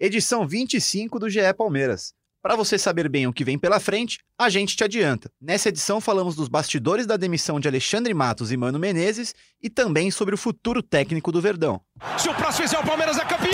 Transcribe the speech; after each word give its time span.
edição 0.00 0.48
25 0.48 1.18
do 1.18 1.28
GE 1.28 1.52
Palmeiras. 1.56 2.14
Para 2.42 2.56
você 2.56 2.78
saber 2.78 3.06
bem 3.06 3.26
o 3.26 3.34
que 3.34 3.44
vem 3.44 3.58
pela 3.58 3.78
frente, 3.78 4.18
a 4.38 4.48
gente 4.48 4.74
te 4.74 4.82
adianta. 4.82 5.30
Nessa 5.38 5.68
edição 5.68 6.00
falamos 6.00 6.34
dos 6.34 6.48
bastidores 6.48 7.06
da 7.06 7.18
demissão 7.18 7.60
de 7.60 7.68
Alexandre 7.68 8.14
Matos 8.14 8.50
e 8.50 8.56
Mano 8.56 8.78
Menezes 8.78 9.34
e 9.62 9.68
também 9.68 10.10
sobre 10.10 10.34
o 10.34 10.38
futuro 10.38 10.82
técnico 10.82 11.30
do 11.30 11.42
Verdão. 11.42 11.82
Se 12.16 12.30
o 12.30 12.34
próximo 12.34 12.66
fizer 12.66 12.78
o 12.78 12.86
Palmeiras 12.86 13.18
é 13.18 13.24
campeão! 13.26 13.50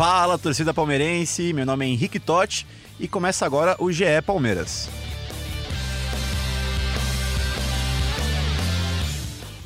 Fala, 0.00 0.38
torcida 0.38 0.72
palmeirense, 0.72 1.52
meu 1.52 1.66
nome 1.66 1.84
é 1.84 1.88
Henrique 1.90 2.18
Totti 2.18 2.66
e 2.98 3.06
começa 3.06 3.44
agora 3.44 3.76
o 3.78 3.92
GE 3.92 4.22
Palmeiras. 4.24 4.88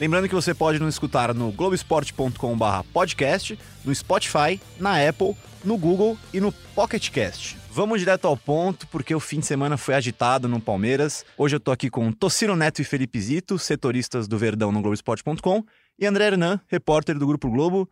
Lembrando 0.00 0.28
que 0.28 0.34
você 0.34 0.52
pode 0.52 0.80
nos 0.80 0.96
escutar 0.96 1.32
no 1.32 1.52
globesport.com/podcast, 1.52 3.56
no 3.84 3.94
Spotify, 3.94 4.60
na 4.76 5.08
Apple, 5.08 5.36
no 5.64 5.78
Google 5.78 6.18
e 6.32 6.40
no 6.40 6.50
Pocket 6.50 7.10
Cast. 7.10 7.56
Vamos 7.70 8.00
direto 8.00 8.26
ao 8.26 8.36
ponto, 8.36 8.88
porque 8.88 9.14
o 9.14 9.20
fim 9.20 9.38
de 9.38 9.46
semana 9.46 9.76
foi 9.76 9.94
agitado 9.94 10.48
no 10.48 10.60
Palmeiras. 10.60 11.24
Hoje 11.38 11.54
eu 11.54 11.60
tô 11.60 11.70
aqui 11.70 11.88
com 11.88 12.10
Tocino 12.10 12.56
Neto 12.56 12.82
e 12.82 12.84
Felipe 12.84 13.20
Zito, 13.20 13.56
setoristas 13.56 14.26
do 14.26 14.36
Verdão 14.36 14.72
no 14.72 14.82
Globesport.com, 14.82 15.62
e 15.96 16.06
André 16.06 16.26
Hernan, 16.26 16.60
repórter 16.66 17.16
do 17.18 17.26
Grupo 17.26 17.48
Globo. 17.48 17.88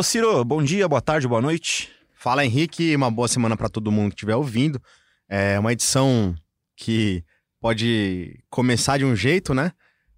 Tociro, 0.00 0.44
bom 0.44 0.62
dia, 0.62 0.86
boa 0.86 1.00
tarde, 1.00 1.26
boa 1.26 1.40
noite. 1.40 1.88
Fala 2.12 2.44
Henrique, 2.44 2.94
uma 2.94 3.10
boa 3.10 3.26
semana 3.26 3.56
para 3.56 3.66
todo 3.66 3.90
mundo 3.90 4.10
que 4.10 4.16
estiver 4.16 4.36
ouvindo. 4.36 4.78
É 5.26 5.58
uma 5.58 5.72
edição 5.72 6.34
que 6.76 7.24
pode 7.58 8.38
começar 8.50 8.98
de 8.98 9.06
um 9.06 9.16
jeito, 9.16 9.54
né? 9.54 9.72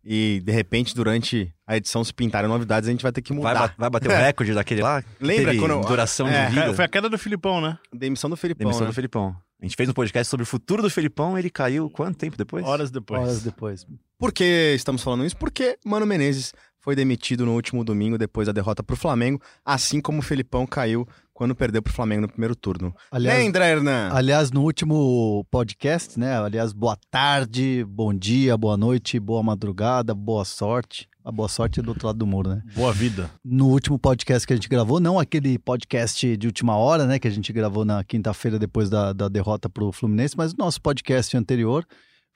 E 0.04 0.42
de 0.44 0.50
repente, 0.50 0.96
durante 0.96 1.54
a 1.64 1.76
edição, 1.76 2.02
se 2.02 2.12
pintarem 2.12 2.50
novidades, 2.50 2.88
a 2.88 2.90
gente 2.90 3.04
vai 3.04 3.12
ter 3.12 3.22
que 3.22 3.32
Vai, 3.32 3.54
mudar. 3.54 3.68
ba- 3.68 3.74
vai 3.78 3.88
bater 3.90 4.08
o 4.10 4.10
recorde 4.18 4.52
daquele 4.52 4.82
lá? 4.82 5.00
Lembra 5.20 5.52
Teve 5.52 5.58
quando- 5.60 5.86
duração 5.86 6.26
É, 6.26 6.46
de 6.48 6.54
vida? 6.56 6.74
Foi 6.74 6.84
a 6.84 6.88
queda 6.88 7.08
do 7.08 7.16
Filipão, 7.16 7.60
né? 7.60 7.78
Demissão 7.94 8.28
do 8.28 8.36
Felipão. 8.36 8.64
Demissão 8.64 8.84
né? 8.84 8.90
do 8.90 8.94
Felipão. 8.94 9.36
A 9.62 9.64
gente 9.64 9.76
fez 9.76 9.88
um 9.88 9.92
podcast 9.92 10.28
sobre 10.28 10.42
o 10.42 10.46
futuro 10.46 10.82
do 10.82 10.90
Felipão, 10.90 11.38
ele 11.38 11.50
caiu 11.50 11.88
quanto 11.88 12.16
tempo 12.18 12.36
depois? 12.36 12.64
Horas 12.66 12.90
depois. 12.90 13.20
Horas 13.22 13.42
depois. 13.44 13.86
Por 14.18 14.32
que 14.32 14.72
estamos 14.74 15.02
falando 15.04 15.24
isso? 15.24 15.36
Porque 15.36 15.78
Mano 15.84 16.04
Menezes 16.04 16.52
foi 16.80 16.94
demitido 16.96 17.44
no 17.44 17.54
último 17.54 17.84
domingo 17.84 18.16
depois 18.16 18.46
da 18.46 18.52
derrota 18.52 18.82
pro 18.82 18.96
Flamengo, 18.96 19.40
assim 19.64 20.00
como 20.00 20.18
o 20.18 20.22
Felipão 20.22 20.66
caiu 20.66 21.06
quando 21.34 21.54
perdeu 21.54 21.80
pro 21.80 21.92
Flamengo 21.92 22.22
no 22.22 22.28
primeiro 22.28 22.56
turno. 22.56 22.92
Aliás, 23.12 23.38
Lembra, 23.38 23.66
Hernan? 23.66 24.10
aliás, 24.12 24.50
no 24.50 24.62
último 24.62 25.46
podcast, 25.50 26.18
né? 26.18 26.36
Aliás, 26.36 26.72
boa 26.72 26.98
tarde, 27.10 27.84
bom 27.88 28.12
dia, 28.12 28.56
boa 28.56 28.76
noite, 28.76 29.20
boa 29.20 29.42
madrugada, 29.42 30.14
boa 30.14 30.44
sorte. 30.44 31.08
A 31.24 31.30
boa 31.30 31.48
sorte 31.48 31.78
é 31.78 31.82
do 31.82 31.90
outro 31.90 32.06
lado 32.06 32.18
do 32.18 32.26
muro, 32.26 32.48
né? 32.48 32.62
Boa 32.74 32.92
vida. 32.92 33.30
No 33.44 33.68
último 33.68 33.98
podcast 33.98 34.46
que 34.46 34.52
a 34.52 34.56
gente 34.56 34.68
gravou, 34.68 34.98
não 34.98 35.18
aquele 35.18 35.58
podcast 35.58 36.36
de 36.36 36.46
última 36.46 36.74
hora, 36.76 37.06
né? 37.06 37.18
Que 37.18 37.28
a 37.28 37.30
gente 37.30 37.52
gravou 37.52 37.84
na 37.84 38.02
quinta-feira 38.02 38.58
depois 38.58 38.88
da, 38.88 39.12
da 39.12 39.28
derrota 39.28 39.68
pro 39.68 39.92
Fluminense, 39.92 40.34
mas 40.36 40.52
o 40.52 40.56
nosso 40.58 40.80
podcast 40.80 41.36
anterior, 41.36 41.84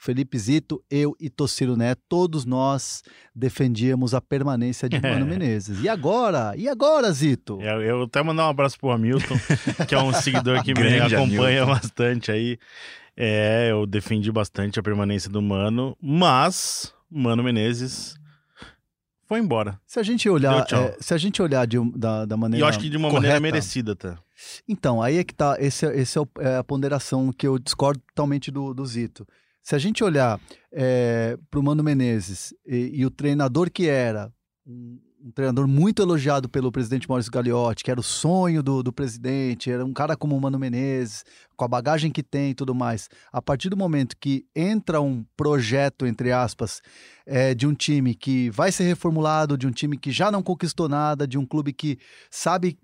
Felipe 0.04 0.36
Zito, 0.36 0.82
eu 0.90 1.14
e 1.20 1.30
Tociro 1.30 1.76
Neto, 1.76 2.02
todos 2.08 2.44
nós 2.44 3.04
defendíamos 3.32 4.14
a 4.14 4.20
permanência 4.20 4.88
de 4.88 5.00
Mano 5.00 5.24
Menezes. 5.30 5.80
E 5.80 5.88
agora? 5.88 6.54
E 6.56 6.68
agora, 6.68 7.12
Zito? 7.12 7.60
Eu, 7.62 7.80
eu 7.80 8.02
até 8.02 8.20
mandar 8.20 8.46
um 8.46 8.50
abraço 8.50 8.76
pro 8.80 8.90
Hamilton, 8.90 9.36
que 9.86 9.94
é 9.94 10.02
um 10.02 10.12
seguidor 10.12 10.60
que 10.64 10.74
me 10.74 10.98
acompanha 10.98 11.62
Hamilton. 11.62 11.66
bastante 11.66 12.32
aí. 12.32 12.58
É, 13.16 13.68
eu 13.70 13.86
defendi 13.86 14.32
bastante 14.32 14.80
a 14.80 14.82
permanência 14.82 15.30
do 15.30 15.40
Mano, 15.40 15.96
mas 16.02 16.92
Mano 17.08 17.44
Menezes 17.44 18.16
foi 19.28 19.38
embora. 19.38 19.78
Se 19.86 20.00
a 20.00 20.02
gente 20.02 20.28
olhar, 20.28 20.66
é, 20.72 20.96
se 21.00 21.14
a 21.14 21.16
gente 21.18 21.40
olhar 21.40 21.64
de 21.64 21.78
da, 21.96 22.24
da 22.24 22.34
E 22.34 22.38
maneira 22.38 22.64
eu 22.64 22.68
acho 22.68 22.80
que 22.80 22.90
de 22.90 22.96
uma 22.96 23.08
correta, 23.08 23.34
maneira 23.34 23.40
merecida, 23.40 23.94
tá? 23.94 24.18
Então, 24.68 25.00
aí 25.00 25.18
é 25.18 25.22
que 25.22 25.32
tá, 25.32 25.56
esse, 25.60 25.86
é- 25.86 25.96
esse 26.00 26.18
é, 26.18 26.20
o- 26.20 26.28
é 26.40 26.56
a 26.56 26.64
ponderação 26.64 27.32
que 27.32 27.46
eu 27.46 27.56
discordo 27.56 28.00
totalmente 28.08 28.50
do, 28.50 28.74
do 28.74 28.84
Zito. 28.84 29.24
Se 29.62 29.76
a 29.76 29.78
gente 29.78 30.02
olhar 30.02 30.40
é, 30.72 31.38
para 31.50 31.60
o 31.60 31.62
Mano 31.62 31.84
Menezes 31.84 32.52
e, 32.66 33.00
e 33.00 33.06
o 33.06 33.10
treinador 33.10 33.70
que 33.70 33.88
era, 33.88 34.32
um, 34.66 34.98
um 35.24 35.30
treinador 35.30 35.68
muito 35.68 36.02
elogiado 36.02 36.48
pelo 36.48 36.72
presidente 36.72 37.08
Maurício 37.08 37.30
Gagliotti, 37.30 37.84
que 37.84 37.90
era 37.90 38.00
o 38.00 38.02
sonho 38.02 38.60
do, 38.60 38.82
do 38.82 38.92
presidente, 38.92 39.70
era 39.70 39.84
um 39.84 39.92
cara 39.92 40.16
como 40.16 40.36
o 40.36 40.40
Mano 40.40 40.58
Menezes, 40.58 41.24
com 41.56 41.64
a 41.64 41.68
bagagem 41.68 42.10
que 42.10 42.24
tem 42.24 42.50
e 42.50 42.54
tudo 42.54 42.74
mais. 42.74 43.08
A 43.32 43.40
partir 43.40 43.68
do 43.68 43.76
momento 43.76 44.16
que 44.18 44.44
entra 44.54 45.00
um 45.00 45.24
projeto, 45.36 46.06
entre 46.06 46.32
aspas, 46.32 46.82
é, 47.24 47.54
de 47.54 47.66
um 47.66 47.74
time 47.74 48.16
que 48.16 48.50
vai 48.50 48.72
ser 48.72 48.84
reformulado, 48.84 49.56
de 49.56 49.66
um 49.66 49.70
time 49.70 49.96
que 49.96 50.10
já 50.10 50.28
não 50.28 50.42
conquistou 50.42 50.88
nada, 50.88 51.26
de 51.26 51.38
um 51.38 51.46
clube 51.46 51.72
que 51.72 51.98
sabe 52.28 52.76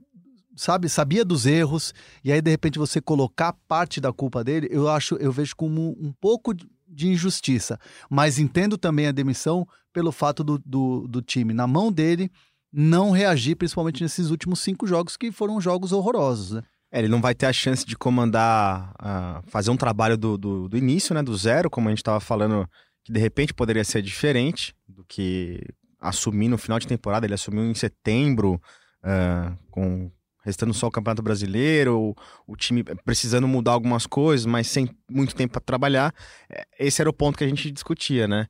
sabe, 0.60 0.88
sabia 0.88 1.24
dos 1.24 1.46
erros, 1.46 1.94
e 2.22 2.32
aí 2.32 2.40
de 2.42 2.50
repente 2.50 2.78
você 2.78 3.00
colocar 3.00 3.52
parte 3.66 4.00
da 4.00 4.12
culpa 4.12 4.44
dele, 4.44 4.68
eu 4.70 4.88
acho, 4.88 5.14
eu 5.16 5.32
vejo 5.32 5.54
como 5.56 5.96
um 6.00 6.12
pouco 6.12 6.52
de- 6.52 7.08
injustiça. 7.08 7.78
Mas 8.10 8.38
entendo 8.38 8.76
também 8.76 9.06
a 9.06 9.12
demissão 9.12 9.66
pelo 9.92 10.12
fato 10.12 10.44
do, 10.44 10.58
do, 10.58 11.06
do 11.08 11.22
time, 11.22 11.54
na 11.54 11.66
mão 11.66 11.90
dele, 11.92 12.30
não 12.72 13.10
reagir, 13.10 13.56
principalmente 13.56 14.02
nesses 14.02 14.30
últimos 14.30 14.60
cinco 14.60 14.86
jogos, 14.86 15.16
que 15.16 15.32
foram 15.32 15.60
jogos 15.60 15.92
horrorosos, 15.92 16.52
né? 16.52 16.62
É, 16.90 17.00
ele 17.00 17.08
não 17.08 17.20
vai 17.20 17.34
ter 17.34 17.46
a 17.46 17.52
chance 17.52 17.84
de 17.84 17.96
comandar, 17.96 18.94
ah, 18.98 19.42
fazer 19.46 19.70
um 19.70 19.76
trabalho 19.76 20.16
do, 20.16 20.38
do, 20.38 20.68
do 20.68 20.76
início, 20.76 21.14
né, 21.14 21.22
do 21.22 21.36
zero, 21.36 21.68
como 21.68 21.88
a 21.88 21.90
gente 21.90 21.98
estava 21.98 22.18
falando, 22.18 22.68
que 23.04 23.12
de 23.12 23.20
repente 23.20 23.52
poderia 23.52 23.84
ser 23.84 24.00
diferente 24.00 24.74
do 24.88 25.04
que 25.04 25.60
assumir 26.00 26.48
no 26.48 26.56
final 26.56 26.78
de 26.78 26.86
temporada. 26.86 27.26
Ele 27.26 27.34
assumiu 27.34 27.64
em 27.64 27.74
setembro, 27.74 28.60
ah, 29.02 29.52
com 29.70 30.10
restando 30.48 30.74
só 30.74 30.86
o 30.88 30.90
Campeonato 30.90 31.22
Brasileiro, 31.22 32.14
o, 32.46 32.56
time 32.56 32.82
precisando 33.04 33.46
mudar 33.46 33.72
algumas 33.72 34.06
coisas, 34.06 34.46
mas 34.46 34.66
sem 34.66 34.88
muito 35.10 35.34
tempo 35.34 35.52
para 35.52 35.60
trabalhar. 35.60 36.12
É, 36.50 36.66
Esse 36.78 37.00
era 37.00 37.08
o 37.10 37.12
ponto 37.12 37.38
que 37.38 37.44
a 37.44 37.48
gente 37.48 37.70
discutia, 37.70 38.26
né? 38.26 38.46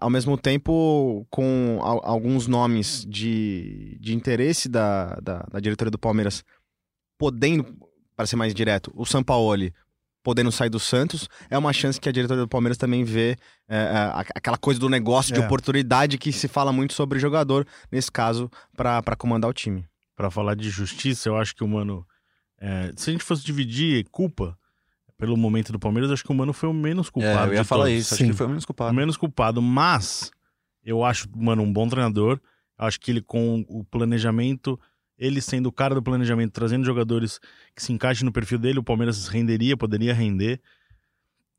Ao 0.00 0.08
mesmo 0.08 0.38
tempo, 0.38 1.26
com 1.28 1.80
al- 1.82 2.00
alguns 2.04 2.46
nomes 2.46 3.04
de, 3.08 3.98
de 4.00 4.14
interesse 4.14 4.68
da, 4.68 5.16
da, 5.20 5.40
da 5.50 5.58
diretoria 5.58 5.90
do 5.90 5.98
Palmeiras 5.98 6.44
podendo, 7.18 7.66
para 8.16 8.26
ser 8.26 8.36
mais 8.36 8.54
direto, 8.54 8.92
o 8.94 9.04
Sampaoli 9.04 9.74
podendo 10.24 10.52
sair 10.52 10.70
do 10.70 10.78
Santos, 10.78 11.28
é 11.50 11.58
uma 11.58 11.72
chance 11.72 12.00
que 12.00 12.08
a 12.08 12.12
diretoria 12.12 12.44
do 12.44 12.48
Palmeiras 12.48 12.78
também 12.78 13.02
vê 13.02 13.36
é, 13.68 13.76
é, 13.76 14.24
aquela 14.36 14.56
coisa 14.56 14.78
do 14.78 14.88
negócio 14.88 15.34
de 15.34 15.40
É. 15.40 15.44
oportunidade 15.44 16.16
que 16.16 16.30
se 16.32 16.46
fala 16.46 16.72
muito 16.72 16.92
sobre 16.92 17.18
jogador, 17.18 17.66
nesse 17.90 18.08
caso, 18.12 18.48
para 18.76 19.16
comandar 19.18 19.50
o 19.50 19.52
time. 19.52 19.84
Pra 20.14 20.30
falar 20.30 20.54
de 20.54 20.68
justiça, 20.70 21.28
eu 21.28 21.36
acho 21.36 21.54
que 21.54 21.64
o 21.64 21.68
Mano. 21.68 22.06
é, 22.60 22.92
se 22.96 23.10
a 23.10 23.12
gente 23.12 23.24
fosse 23.24 23.44
dividir 23.44 24.04
culpa 24.10 24.56
pelo 25.16 25.36
momento 25.36 25.72
do 25.72 25.78
Palmeiras, 25.78 26.10
eu 26.10 26.14
acho 26.14 26.24
que 26.24 26.32
o 26.32 26.34
Mano 26.34 26.52
foi 26.52 26.68
o 26.68 26.72
menos 26.74 27.08
culpado. 27.08 27.50
É, 27.50 27.54
eu 27.54 27.58
ia 27.58 27.64
falar 27.64 27.84
todos. 27.84 27.98
isso, 27.98 28.14
acho 28.14 28.18
Sim. 28.18 28.24
que 28.24 28.30
ele 28.30 28.36
foi 28.36 28.46
o 28.46 28.48
menos 28.50 28.64
o 28.64 28.66
culpado. 28.66 28.94
menos 28.94 29.16
culpado, 29.16 29.62
mas 29.62 30.30
eu 30.84 31.04
acho, 31.04 31.28
mano, 31.36 31.62
um 31.62 31.72
bom 31.72 31.88
treinador. 31.88 32.40
Acho 32.76 32.98
que 33.00 33.10
ele 33.12 33.20
com 33.22 33.64
o 33.68 33.84
planejamento, 33.84 34.78
ele 35.16 35.40
sendo 35.40 35.66
o 35.68 35.72
cara 35.72 35.94
do 35.94 36.02
planejamento, 36.02 36.50
trazendo 36.52 36.84
jogadores 36.84 37.38
que 37.76 37.82
se 37.82 37.92
encaixem 37.92 38.24
no 38.24 38.32
perfil 38.32 38.58
dele, 38.58 38.80
o 38.80 38.82
Palmeiras 38.82 39.28
renderia, 39.28 39.76
poderia 39.76 40.12
render. 40.12 40.60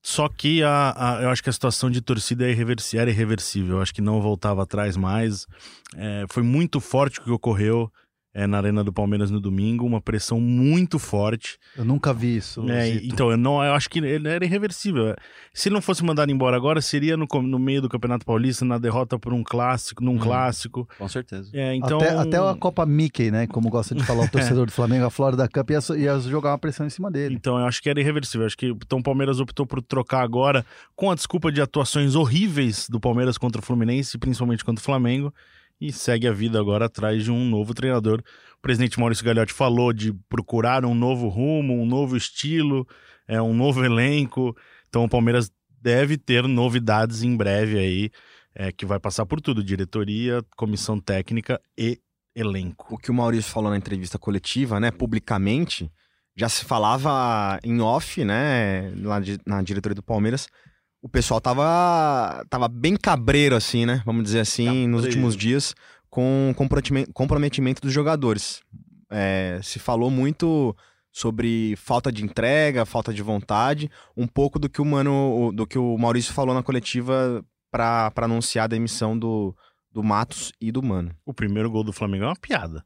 Só 0.02 0.28
que 0.28 0.62
a, 0.64 0.94
a- 1.20 1.22
eu 1.24 1.30
acho 1.30 1.42
que 1.42 1.50
a 1.50 1.54
situação 1.54 1.90
de 1.90 2.02
torcida 2.02 2.46
é 2.46 2.52
irreversível, 2.52 3.02
era 3.04 3.10
irreversível. 3.12 3.78
Eu 3.78 3.82
acho 3.82 3.94
que 3.94 4.02
não 4.02 4.22
voltava 4.22 4.62
atrás 4.64 4.98
mais. 4.98 5.48
É, 5.96 6.26
foi 6.30 6.44
muito 6.44 6.82
forte 6.82 7.20
o 7.22 7.24
que 7.24 7.32
ocorreu 7.32 7.90
é, 8.34 8.48
na 8.48 8.58
Arena 8.58 8.84
do 8.84 8.92
Palmeiras 8.92 9.30
no 9.30 9.40
domingo, 9.40 9.86
uma 9.86 10.02
pressão 10.02 10.42
muito 10.42 10.98
forte. 10.98 11.60
Eu 11.78 11.86
nunca 11.86 12.12
vi 12.14 12.38
isso. 12.38 12.68
É, 12.70 12.90
então, 13.04 13.30
eu, 13.30 13.38
não, 13.38 13.64
eu 13.64 13.74
acho 13.74 13.90
que 13.90 14.00
ele 14.00 14.28
era 14.28 14.44
irreversível. 14.44 15.16
Se 15.54 15.70
ele 15.70 15.76
não 15.76 15.82
fosse 15.82 16.04
mandado 16.04 16.32
embora 16.32 16.58
agora, 16.58 16.82
seria 16.82 17.16
no, 17.16 17.28
no 17.44 17.60
meio 17.60 17.82
do 17.82 17.90
Campeonato 17.90 18.26
Paulista, 18.26 18.66
na 18.66 18.80
derrota 18.80 19.20
por 19.20 19.34
um 19.34 19.44
clássico, 19.44 20.04
num 20.04 20.18
clássico. 20.18 20.90
Com 20.98 21.08
certeza. 21.08 21.52
É, 21.54 21.76
então, 21.76 22.00
até, 22.00 22.10
até 22.10 22.38
a 22.38 22.56
Copa 22.56 22.86
Mickey, 22.86 23.30
né? 23.30 23.46
Como 23.46 23.70
gosta 23.70 23.94
de 23.94 24.04
falar 24.04 24.26
o 24.26 24.30
torcedor 24.32 24.66
do 24.66 24.72
Flamengo, 24.72 25.06
a 25.06 25.12
Florida 25.12 25.48
Cup 25.48 25.70
ia, 25.70 25.80
ia 25.96 26.20
jogar 26.20 26.52
uma 26.52 26.58
pressão 26.58 26.88
em 26.88 26.90
cima 26.90 27.12
dele. 27.12 27.36
Então, 27.36 27.60
eu 27.60 27.66
acho 27.66 27.84
que 27.84 27.90
era 27.90 28.00
irreversível. 28.00 28.48
Acho 28.48 28.58
que 28.58 28.68
então 28.68 28.98
o 28.98 29.04
Palmeiras 29.04 29.40
optou 29.40 29.66
por 29.66 29.80
trocar 29.82 30.24
agora, 30.24 30.66
com 30.96 31.12
a 31.12 31.16
desculpa 31.16 31.52
de 31.52 31.62
atuações 31.62 32.16
horríveis 32.16 32.88
do 32.90 33.00
Palmeiras 33.00 33.38
contra 33.38 33.62
o 33.62 33.64
Fluminense, 33.64 34.18
principalmente 34.18 34.66
contra 34.66 34.82
o 34.82 34.84
Flamengo, 34.84 35.32
e 35.88 35.92
segue 35.92 36.28
a 36.28 36.32
vida 36.32 36.60
agora 36.60 36.86
atrás 36.86 37.24
de 37.24 37.32
um 37.32 37.44
novo 37.44 37.74
treinador. 37.74 38.22
O 38.58 38.62
presidente 38.62 38.98
Maurício 38.98 39.26
Gagliotti 39.26 39.54
falou 39.54 39.92
de 39.92 40.14
procurar 40.30 40.86
um 40.86 40.96
novo 40.96 41.28
rumo, 41.28 41.74
um 41.74 41.86
novo 41.86 42.16
estilo, 42.16 42.88
é, 43.28 43.42
um 43.42 43.54
novo 43.54 43.84
elenco. 43.84 44.56
Então 44.88 45.04
o 45.04 45.10
Palmeiras 45.10 45.52
deve 45.82 46.18
ter 46.18 46.48
novidades 46.48 47.24
em 47.24 47.36
breve 47.36 47.78
aí, 47.78 48.10
é, 48.56 48.72
que 48.72 48.86
vai 48.86 49.00
passar 49.00 49.26
por 49.26 49.42
tudo: 49.42 49.62
diretoria, 49.62 50.42
comissão 50.56 50.98
técnica 51.00 51.60
e 51.78 52.00
elenco. 52.34 52.96
O 52.96 52.98
que 52.98 53.12
o 53.12 53.14
Maurício 53.14 53.52
falou 53.52 53.70
na 53.70 53.78
entrevista 53.78 54.18
coletiva, 54.18 54.80
né, 54.80 54.90
publicamente, 54.90 55.92
já 56.36 56.48
se 56.48 56.64
falava 56.64 57.60
em 57.64 57.82
off, 57.82 58.24
né, 58.24 58.92
lá 59.02 59.20
de- 59.20 59.40
na 59.46 59.62
diretoria 59.62 59.96
do 59.96 60.02
Palmeiras. 60.02 60.48
O 61.04 61.10
pessoal 61.10 61.42
tava, 61.42 62.46
tava 62.50 62.70
bem 62.70 62.96
cabreiro, 62.96 63.58
assim, 63.58 63.86
né? 63.86 64.02
Vamos 64.06 64.24
dizer 64.24 64.40
assim, 64.40 64.88
nos 64.88 65.02
Cabreiro. 65.02 65.08
últimos 65.08 65.36
dias, 65.36 65.76
com 66.10 66.56
comprometimento 67.14 67.82
dos 67.82 67.92
jogadores. 67.92 68.62
É, 69.10 69.60
se 69.62 69.80
falou 69.80 70.10
muito 70.10 70.74
sobre 71.12 71.76
falta 71.76 72.10
de 72.10 72.24
entrega, 72.24 72.86
falta 72.86 73.14
de 73.14 73.22
vontade, 73.22 73.92
um 74.16 74.26
pouco 74.26 74.58
do 74.58 74.70
que 74.70 74.82
o 74.82 74.86
Mano, 74.86 75.52
do 75.54 75.68
que 75.68 75.78
o 75.78 75.98
Maurício 75.98 76.34
falou 76.34 76.56
na 76.56 76.64
coletiva 76.64 77.44
para 77.70 78.10
anunciar 78.16 78.64
a 78.64 78.68
demissão 78.68 79.20
do, 79.20 79.54
do 79.92 80.02
Matos 80.02 80.54
e 80.62 80.72
do 80.72 80.82
Mano. 80.82 81.14
O 81.26 81.34
primeiro 81.34 81.70
gol 81.70 81.84
do 81.84 81.92
Flamengo 81.92 82.24
é 82.24 82.28
uma 82.28 82.36
piada. 82.36 82.82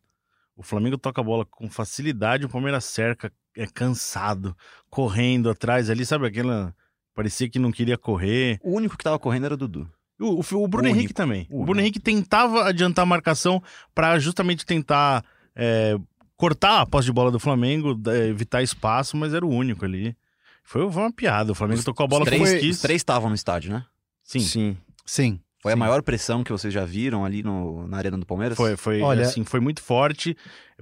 O 0.56 0.64
Flamengo 0.64 0.98
toca 0.98 1.22
a 1.22 1.24
bola 1.24 1.46
com 1.46 1.70
facilidade, 1.70 2.46
o 2.48 2.50
Palmeiras 2.50 2.84
cerca, 2.86 3.32
é 3.56 3.68
cansado, 3.68 4.58
correndo 4.90 5.52
atrás 5.52 5.88
ali, 5.88 6.04
sabe 6.04 6.26
aquela. 6.26 6.76
Parecia 7.18 7.50
que 7.50 7.58
não 7.58 7.72
queria 7.72 7.98
correr. 7.98 8.60
O 8.64 8.76
único 8.78 8.96
que 8.96 9.04
tava 9.04 9.18
correndo 9.18 9.46
era 9.46 9.56
o 9.56 9.58
Dudu. 9.58 9.90
O, 10.20 10.36
o, 10.40 10.64
o 10.64 10.68
Bruno 10.68 10.86
O 10.86 10.88
Henrique 10.88 11.06
único. 11.06 11.14
também. 11.16 11.48
O 11.50 11.64
O 11.64 11.66
Bruno 11.66 11.82
Henrique 11.82 12.00
tentava 12.00 12.66
adiantar 12.70 13.02
a 13.02 13.06
marcação 13.08 13.60
para 13.96 14.20
justamente 14.20 14.64
tentar 14.68 15.26
é, 15.56 15.98
cortar 16.36 16.82
a 16.82 16.86
posse 16.86 17.08
de 17.08 17.12
bola 17.12 17.32
do 17.32 17.40
Flamengo, 17.40 18.00
evitar 18.30 18.62
espaço, 18.62 19.18
mas 19.18 19.34
era 19.34 19.44
o 19.44 19.50
único 19.50 19.84
ali. 19.84 20.16
Foi, 20.64 20.84
uma 20.86 21.12
piada. 21.12 21.52
O 21.52 21.56
Flamengo 21.56 21.84
tocou 21.84 22.04
a 22.04 22.08
bola 22.08 22.24
os 22.24 22.30
como 22.30 22.44
três, 22.44 22.62
quis. 22.62 22.76
os 22.76 22.82
três 22.84 23.00
estavam 23.02 23.30
no 23.30 23.36
estádio, 23.36 23.72
né? 23.74 23.84
Sim. 24.24 24.40
Sim. 24.42 24.78
Sim. 25.04 25.40
Foi 25.60 25.72
a 25.72 25.76
Sim. 25.76 25.80
maior 25.80 26.04
pressão 26.04 26.44
que 26.44 26.52
vocês 26.52 26.72
já 26.72 26.86
viram 26.86 27.26
ali 27.26 27.42
no, 27.42 27.88
na 27.88 27.98
Arena 27.98 28.18
do 28.18 28.28
Palmeiras? 28.28 28.56
Foi, 28.56 28.78
foi, 28.78 29.02
Olha- 29.02 29.24
assim, 29.24 29.44
foi 29.44 29.60
muito 29.60 29.82
forte. 29.82 30.38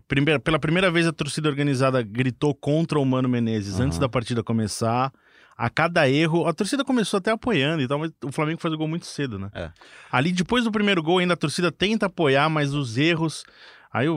Primeira- 0.05 0.37
pela 0.39 0.59
primeira 0.59 0.91
vez, 0.91 1.07
a 1.07 1.13
torcida 1.13 1.47
organizada 1.47 2.01
gritou 2.01 2.53
contra 2.53 2.99
o 2.99 3.05
Mano 3.05 3.29
Menezes 3.29 3.75
Aham. 3.75 3.85
antes 3.85 3.97
da 3.97 4.09
partida 4.09 4.43
começar. 4.43 5.13
A 5.57 5.69
cada 5.69 6.09
erro, 6.09 6.45
a 6.45 6.53
torcida 6.53 6.83
começou 6.83 7.17
até 7.17 7.31
apoiando 7.31 7.81
e 7.81 7.87
tal, 7.87 7.97
mas 7.97 8.11
o 8.21 8.31
Flamengo 8.31 8.59
faz 8.59 8.73
o 8.73 8.77
gol 8.77 8.89
muito 8.89 9.05
cedo, 9.05 9.39
né? 9.39 9.49
É. 9.53 9.71
Ali, 10.11 10.33
depois 10.33 10.65
do 10.65 10.71
primeiro 10.71 11.01
gol, 11.01 11.19
ainda 11.19 11.33
a 11.33 11.37
torcida 11.37 11.71
tenta 11.71 12.07
apoiar, 12.07 12.49
mas 12.49 12.73
os 12.73 12.97
erros. 12.97 13.45
Aí 13.91 14.07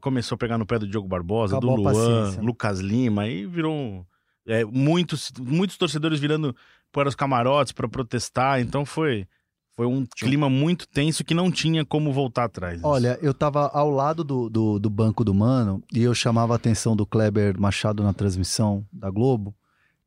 começou 0.00 0.36
a 0.36 0.38
pegar 0.38 0.56
no 0.56 0.64
pé 0.64 0.78
do 0.78 0.86
Diogo 0.86 1.08
Barbosa, 1.08 1.56
Acabou 1.56 1.76
do 1.76 1.82
Luan, 1.82 1.92
paciência. 1.92 2.42
Lucas 2.42 2.78
Lima, 2.78 3.22
aí 3.22 3.44
virou. 3.44 4.06
é, 4.46 4.64
muitos, 4.64 5.32
muitos 5.40 5.76
torcedores 5.76 6.20
virando 6.20 6.54
para 6.92 7.08
os 7.08 7.16
camarotes 7.16 7.72
para 7.72 7.88
protestar, 7.88 8.60
então 8.60 8.84
foi. 8.84 9.26
Foi 9.74 9.86
um 9.86 10.06
clima 10.06 10.48
muito 10.48 10.88
tenso 10.88 11.22
que 11.22 11.34
não 11.34 11.50
tinha 11.50 11.84
como 11.84 12.10
voltar 12.10 12.44
atrás. 12.44 12.80
Olha, 12.82 13.18
eu 13.20 13.34
tava 13.34 13.68
ao 13.74 13.90
lado 13.90 14.24
do, 14.24 14.48
do, 14.48 14.78
do 14.78 14.88
banco 14.88 15.22
do 15.22 15.34
Mano 15.34 15.82
e 15.92 16.02
eu 16.02 16.14
chamava 16.14 16.54
a 16.54 16.56
atenção 16.56 16.96
do 16.96 17.04
Kleber 17.04 17.60
Machado 17.60 18.02
na 18.02 18.14
transmissão 18.14 18.86
da 18.90 19.10
Globo 19.10 19.54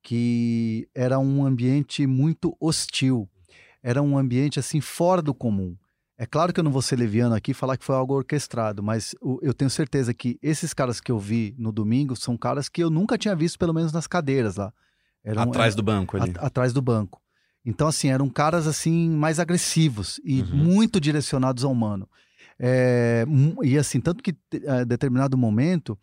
que 0.01 0.87
era 0.95 1.19
um 1.19 1.45
ambiente 1.45 2.05
muito 2.07 2.55
hostil. 2.59 3.29
Era 3.83 4.01
um 4.01 4.17
ambiente 4.17 4.59
assim 4.59 4.81
fora 4.81 5.21
do 5.21 5.33
comum. 5.33 5.75
É 6.17 6.25
claro 6.25 6.51
que 6.51 6.59
eu 6.59 6.63
não 6.63 6.71
vou 6.71 6.81
ser 6.81 6.97
leviano 6.97 7.33
aqui 7.33 7.51
e 7.51 7.53
falar 7.53 7.77
que 7.77 7.85
foi 7.85 7.95
algo 7.95 8.13
orquestrado, 8.13 8.83
mas 8.83 9.15
eu 9.41 9.53
tenho 9.53 9.69
certeza 9.69 10.13
que 10.13 10.37
esses 10.41 10.73
caras 10.73 10.99
que 10.99 11.11
eu 11.11 11.17
vi 11.17 11.55
no 11.57 11.71
domingo 11.71 12.13
são 12.15 12.35
caras 12.37 12.67
que 12.67 12.83
eu 12.83 12.89
nunca 12.89 13.17
tinha 13.17 13.33
visto, 13.35 13.57
pelo 13.57 13.73
menos 13.73 13.93
nas 13.93 14.05
cadeiras 14.05 14.57
lá. 14.57 14.73
Eram, 15.23 15.43
Atrás 15.43 15.75
do 15.75 15.81
banco 15.83 16.17
ali. 16.17 16.33
a- 16.37 16.47
atrás 16.47 16.73
do 16.73 16.81
banco. 16.81 17.21
Então, 17.65 17.87
assim, 17.87 18.09
eram 18.09 18.27
caras 18.29 18.67
assim 18.67 19.09
mais 19.09 19.39
agressivos 19.39 20.19
e 20.23 20.41
Uhum. 20.41 20.47
muito 20.57 20.99
direcionados 20.99 21.63
ao 21.63 21.71
humano. 21.71 22.09
É, 22.57 23.25
e 23.63 23.77
assim, 23.77 24.01
tanto 24.01 24.21
que 24.21 24.31
em 24.53 24.85
determinado 24.85 25.37
momento, 25.37 25.97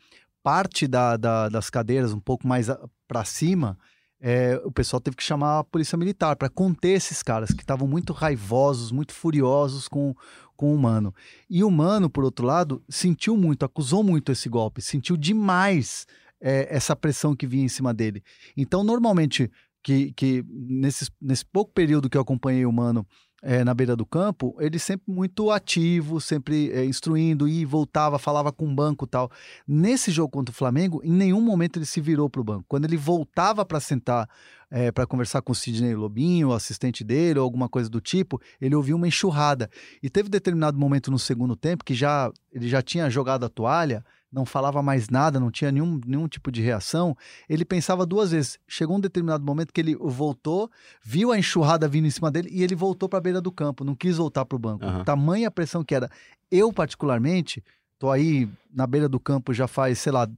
parte 0.46 0.86
da- 0.86 1.16
da- 1.16 1.48
das 1.48 1.68
cadeiras 1.68 2.12
um 2.12 2.20
pouco 2.20 2.46
mais 2.46 2.68
para 3.08 3.24
cima, 3.24 3.76
é, 4.20 4.60
o 4.64 4.70
pessoal 4.70 5.00
teve 5.00 5.16
que 5.16 5.22
chamar 5.24 5.58
a 5.58 5.64
polícia 5.64 5.98
militar 5.98 6.36
para 6.36 6.48
conter 6.48 6.90
esses 6.90 7.20
caras 7.20 7.50
que 7.50 7.62
estavam 7.62 7.88
muito 7.88 8.12
raivosos, 8.12 8.92
muito 8.92 9.12
furiosos 9.12 9.88
com, 9.88 10.14
com 10.56 10.72
o 10.72 10.78
Mano. 10.78 11.12
E 11.50 11.64
o 11.64 11.70
Mano, 11.70 12.08
por 12.08 12.22
outro 12.22 12.46
lado, 12.46 12.80
sentiu 12.88 13.36
muito, 13.36 13.64
acusou 13.64 14.04
muito 14.04 14.30
esse 14.30 14.48
golpe, 14.48 14.80
sentiu 14.80 15.16
demais 15.16 16.06
é, 16.40 16.68
essa 16.70 16.94
pressão 16.94 17.34
que 17.34 17.44
vinha 17.44 17.64
em 17.64 17.68
cima 17.68 17.92
dele. 17.92 18.22
Então, 18.56 18.84
normalmente, 18.84 19.50
que, 19.82 20.12
que 20.12 20.44
nesse, 20.48 21.10
nesse 21.20 21.44
pouco 21.44 21.72
período 21.72 22.08
que 22.08 22.16
eu 22.16 22.22
acompanhei 22.22 22.64
o 22.64 22.72
Mano 22.72 23.04
é, 23.42 23.62
na 23.62 23.74
beira 23.74 23.94
do 23.94 24.06
campo, 24.06 24.56
ele 24.58 24.78
sempre 24.78 25.12
muito 25.12 25.50
ativo, 25.50 26.20
sempre 26.20 26.70
é, 26.72 26.84
instruindo, 26.84 27.46
e 27.46 27.64
voltava, 27.64 28.18
falava 28.18 28.50
com 28.50 28.66
o 28.66 28.74
banco 28.74 29.06
tal. 29.06 29.30
Nesse 29.66 30.10
jogo 30.10 30.30
contra 30.30 30.52
o 30.52 30.56
Flamengo, 30.56 31.00
em 31.04 31.12
nenhum 31.12 31.40
momento 31.40 31.78
ele 31.78 31.86
se 31.86 32.00
virou 32.00 32.30
para 32.30 32.40
o 32.40 32.44
banco. 32.44 32.64
Quando 32.68 32.86
ele 32.86 32.96
voltava 32.96 33.64
para 33.64 33.78
sentar, 33.78 34.28
é, 34.70 34.90
para 34.90 35.06
conversar 35.06 35.42
com 35.42 35.52
o 35.52 35.54
Sidney 35.54 35.94
Lobinho, 35.94 36.48
o 36.48 36.52
assistente 36.52 37.04
dele, 37.04 37.38
ou 37.38 37.44
alguma 37.44 37.68
coisa 37.68 37.88
do 37.88 38.00
tipo, 38.00 38.40
ele 38.60 38.74
ouvia 38.74 38.96
uma 38.96 39.06
enxurrada. 39.06 39.70
E 40.02 40.08
teve 40.08 40.28
determinado 40.28 40.78
momento 40.78 41.10
no 41.10 41.18
segundo 41.18 41.54
tempo 41.54 41.84
que 41.84 41.94
já 41.94 42.32
ele 42.52 42.68
já 42.68 42.80
tinha 42.80 43.08
jogado 43.10 43.44
a 43.44 43.48
toalha, 43.48 44.04
não 44.32 44.44
falava 44.44 44.82
mais 44.82 45.08
nada, 45.08 45.40
não 45.40 45.50
tinha 45.50 45.70
nenhum, 45.70 46.00
nenhum 46.04 46.28
tipo 46.28 46.50
de 46.50 46.60
reação. 46.60 47.16
Ele 47.48 47.64
pensava 47.64 48.04
duas 48.04 48.32
vezes. 48.32 48.58
Chegou 48.68 48.96
um 48.96 49.00
determinado 49.00 49.44
momento 49.44 49.72
que 49.72 49.80
ele 49.80 49.94
voltou, 49.96 50.70
viu 51.02 51.32
a 51.32 51.38
enxurrada 51.38 51.88
vindo 51.88 52.06
em 52.06 52.10
cima 52.10 52.30
dele 52.30 52.48
e 52.52 52.62
ele 52.62 52.74
voltou 52.74 53.08
para 53.08 53.18
a 53.18 53.22
beira 53.22 53.40
do 53.40 53.52
campo, 53.52 53.84
não 53.84 53.94
quis 53.94 54.16
voltar 54.16 54.44
para 54.44 54.56
o 54.56 54.58
banco. 54.58 54.84
Aham. 54.84 55.04
Tamanha 55.04 55.50
pressão 55.50 55.84
que 55.84 55.94
era. 55.94 56.10
Eu, 56.50 56.72
particularmente, 56.72 57.62
tô 57.98 58.10
aí 58.10 58.48
na 58.72 58.86
beira 58.86 59.08
do 59.08 59.18
campo 59.18 59.54
já 59.54 59.66
faz, 59.66 59.98
sei 59.98 60.12
lá, 60.12 60.28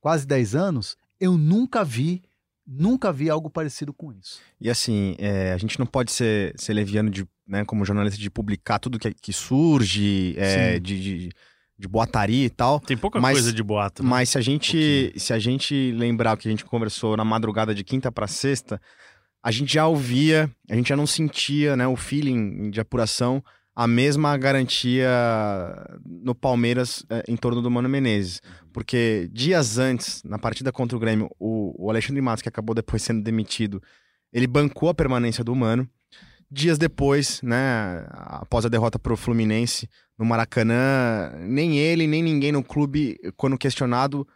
quase 0.00 0.26
10 0.26 0.54
anos, 0.54 0.96
eu 1.20 1.36
nunca 1.36 1.84
vi, 1.84 2.22
nunca 2.66 3.12
vi 3.12 3.28
algo 3.28 3.50
parecido 3.50 3.92
com 3.92 4.12
isso. 4.12 4.40
E 4.60 4.70
assim, 4.70 5.16
é, 5.18 5.52
a 5.52 5.58
gente 5.58 5.78
não 5.78 5.86
pode 5.86 6.12
ser, 6.12 6.54
ser 6.56 6.72
leviano 6.74 7.10
de, 7.10 7.26
né, 7.46 7.64
como 7.64 7.84
jornalista 7.84 8.20
de 8.20 8.30
publicar 8.30 8.78
tudo 8.78 8.98
que, 8.98 9.12
que 9.14 9.32
surge, 9.32 10.34
é, 10.38 10.78
de, 10.78 11.00
de, 11.00 11.28
de 11.78 11.86
boataria 11.86 12.44
e 12.46 12.50
tal. 12.50 12.80
Tem 12.80 12.96
pouca 12.96 13.20
Mas- 13.20 13.34
coisa 13.34 13.52
de 13.52 13.62
boato. 13.62 14.02
né? 14.02 14.08
Mas 14.08 14.30
se 14.30 14.38
a 14.38 14.40
gente, 14.40 15.12
se 15.16 15.32
a 15.32 15.38
gente 15.38 15.92
lembrar 15.92 16.34
o 16.34 16.36
que 16.36 16.48
a 16.48 16.50
gente 16.50 16.64
conversou 16.64 17.16
na 17.16 17.24
madrugada 17.24 17.74
de 17.74 17.84
quinta 17.84 18.10
para 18.10 18.26
sexta, 18.26 18.80
a 19.42 19.50
gente 19.52 19.72
já 19.74 19.86
ouvia, 19.86 20.50
a 20.68 20.74
gente 20.74 20.88
já 20.88 20.96
não 20.96 21.06
sentia, 21.06 21.76
né, 21.76 21.86
o 21.86 21.94
feeling 21.96 22.70
de 22.70 22.80
apuração, 22.80 23.42
a 23.76 23.86
mesma 23.86 24.36
garantia 24.36 25.08
no 26.04 26.34
Palmeiras 26.34 27.04
eh, 27.08 27.22
em 27.28 27.36
torno 27.36 27.62
do 27.62 27.70
Mano 27.70 27.88
Menezes. 27.88 28.40
Porque 28.72 29.28
dias 29.32 29.78
antes, 29.78 30.20
na 30.24 30.38
partida 30.38 30.72
contra 30.72 30.96
o 30.96 31.00
Grêmio, 31.00 31.30
o, 31.38 31.86
o 31.86 31.88
Alexandre 31.90 32.20
Matos, 32.20 32.42
que 32.42 32.48
acabou 32.48 32.74
depois 32.74 33.02
sendo 33.02 33.22
demitido, 33.22 33.80
ele 34.32 34.48
bancou 34.48 34.88
a 34.88 34.94
permanência 34.94 35.44
do 35.44 35.54
Mano. 35.54 35.88
Dias 36.50 36.78
depois, 36.78 37.40
né, 37.42 38.06
após 38.10 38.64
a 38.64 38.68
derrota 38.68 38.98
pro 38.98 39.16
Fluminense 39.16 39.88
no 40.18 40.24
Maracanã, 40.24 41.30
nem 41.40 41.78
ele, 41.78 42.06
nem 42.06 42.22
ninguém 42.22 42.52
no 42.52 42.62
clube, 42.64 43.16
quando 43.36 43.58
questionado, 43.58 44.26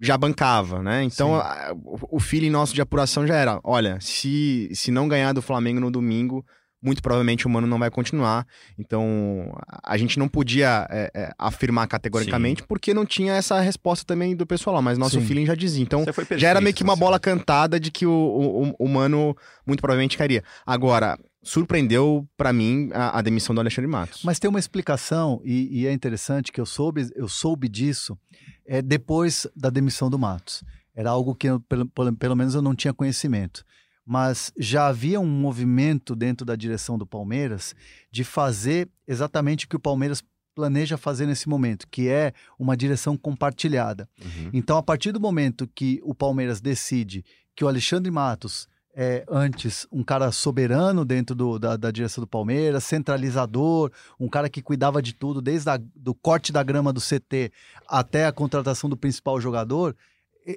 já 0.00 0.16
bancava, 0.18 0.82
né? 0.82 1.04
Então, 1.04 1.34
Sim. 1.34 1.40
a- 1.42 1.72
o, 1.76 2.16
o 2.16 2.20
feeling 2.20 2.50
nosso 2.50 2.74
de 2.74 2.80
apuração 2.82 3.26
já 3.26 3.36
era, 3.36 3.60
olha, 3.62 3.98
se, 4.00 4.68
se 4.74 4.90
não 4.90 5.06
ganhar 5.08 5.32
do 5.32 5.42
Flamengo 5.42 5.78
no 5.80 5.90
domingo, 5.90 6.44
muito 6.82 7.02
provavelmente 7.02 7.46
o 7.46 7.50
Mano 7.50 7.66
não 7.66 7.78
vai 7.78 7.90
continuar. 7.90 8.46
Então, 8.78 9.52
a 9.84 9.96
gente 9.98 10.18
não 10.18 10.26
podia 10.26 10.86
é, 10.90 11.10
é, 11.14 11.30
afirmar 11.38 11.86
categoricamente, 11.86 12.62
porque 12.66 12.94
não 12.94 13.04
tinha 13.04 13.34
essa 13.34 13.60
resposta 13.60 14.04
também 14.04 14.34
do 14.34 14.46
pessoal 14.46 14.76
lá, 14.76 14.82
mas 14.82 14.96
nosso 14.96 15.20
Sim. 15.20 15.26
feeling 15.26 15.44
já 15.46 15.54
dizia. 15.54 15.82
Então, 15.82 16.04
já 16.36 16.48
era 16.48 16.60
meio 16.60 16.74
que 16.74 16.82
uma 16.82 16.96
bola 16.96 17.20
cantada 17.20 17.78
de 17.78 17.90
que 17.90 18.06
o, 18.06 18.10
o, 18.10 18.68
o- 18.70 18.74
o 18.78 18.88
Mano 18.88 19.36
muito 19.66 19.80
provavelmente 19.82 20.16
cairia. 20.16 20.42
Agora, 20.64 21.18
surpreendeu 21.42 22.28
pra 22.36 22.52
mim 22.52 22.90
a, 22.92 23.18
a 23.18 23.22
demissão 23.22 23.54
do 23.54 23.60
Alexandre 23.60 23.90
Matos. 23.90 24.22
Mas 24.24 24.38
tem 24.38 24.48
uma 24.48 24.58
explicação, 24.58 25.40
e, 25.44 25.80
e 25.80 25.86
é 25.86 25.92
interessante 25.92 26.52
que 26.52 26.60
eu 26.60 26.66
soube, 26.66 27.10
eu 27.14 27.28
soube 27.28 27.68
disso 27.68 28.18
é, 28.66 28.82
depois 28.82 29.46
da 29.56 29.70
demissão 29.70 30.10
do 30.10 30.18
Matos. 30.18 30.62
Era 30.94 31.10
algo 31.10 31.34
que, 31.34 31.48
eu, 31.48 31.60
pelo, 31.60 31.86
pelo, 31.86 32.16
pelo 32.16 32.36
menos, 32.36 32.54
eu 32.54 32.62
não 32.62 32.74
tinha 32.74 32.92
conhecimento. 32.92 33.64
Mas 34.04 34.52
já 34.58 34.88
havia 34.88 35.20
um 35.20 35.26
movimento 35.26 36.16
dentro 36.16 36.44
da 36.44 36.56
direção 36.56 36.98
do 36.98 37.06
Palmeiras 37.06 37.74
de 38.10 38.24
fazer 38.24 38.88
exatamente 39.06 39.66
o 39.66 39.68
que 39.68 39.76
o 39.76 39.80
Palmeiras 39.80 40.22
planeja 40.54 40.98
fazer 40.98 41.26
nesse 41.26 41.48
momento, 41.48 41.86
que 41.88 42.08
é 42.08 42.32
uma 42.58 42.76
direção 42.76 43.16
compartilhada. 43.16 44.08
Uhum. 44.20 44.50
Então, 44.52 44.76
a 44.76 44.82
partir 44.82 45.12
do 45.12 45.20
momento 45.20 45.68
que 45.74 46.00
o 46.02 46.14
Palmeiras 46.14 46.60
decide 46.60 47.24
que 47.54 47.64
o 47.64 47.68
Alexandre 47.68 48.10
Matos 48.10 48.68
é 48.94 49.24
antes 49.28 49.86
um 49.92 50.02
cara 50.02 50.32
soberano 50.32 51.04
dentro 51.04 51.34
do- 51.34 51.58
da, 51.58 51.76
da 51.76 51.90
direção 51.90 52.22
do 52.22 52.26
Palmeiras, 52.26 52.84
centralizador, 52.84 53.90
um 54.18 54.28
cara 54.28 54.48
que 54.48 54.60
cuidava 54.62 55.00
de 55.00 55.14
tudo, 55.14 55.40
desde 55.40 55.70
do 55.94 56.14
corte 56.14 56.52
da 56.52 56.62
grama 56.62 56.92
do 56.92 57.00
CT 57.00 57.52
até 57.86 58.26
a 58.26 58.32
contratação 58.32 58.90
do 58.90 58.96
principal 58.96 59.40
jogador, 59.40 59.94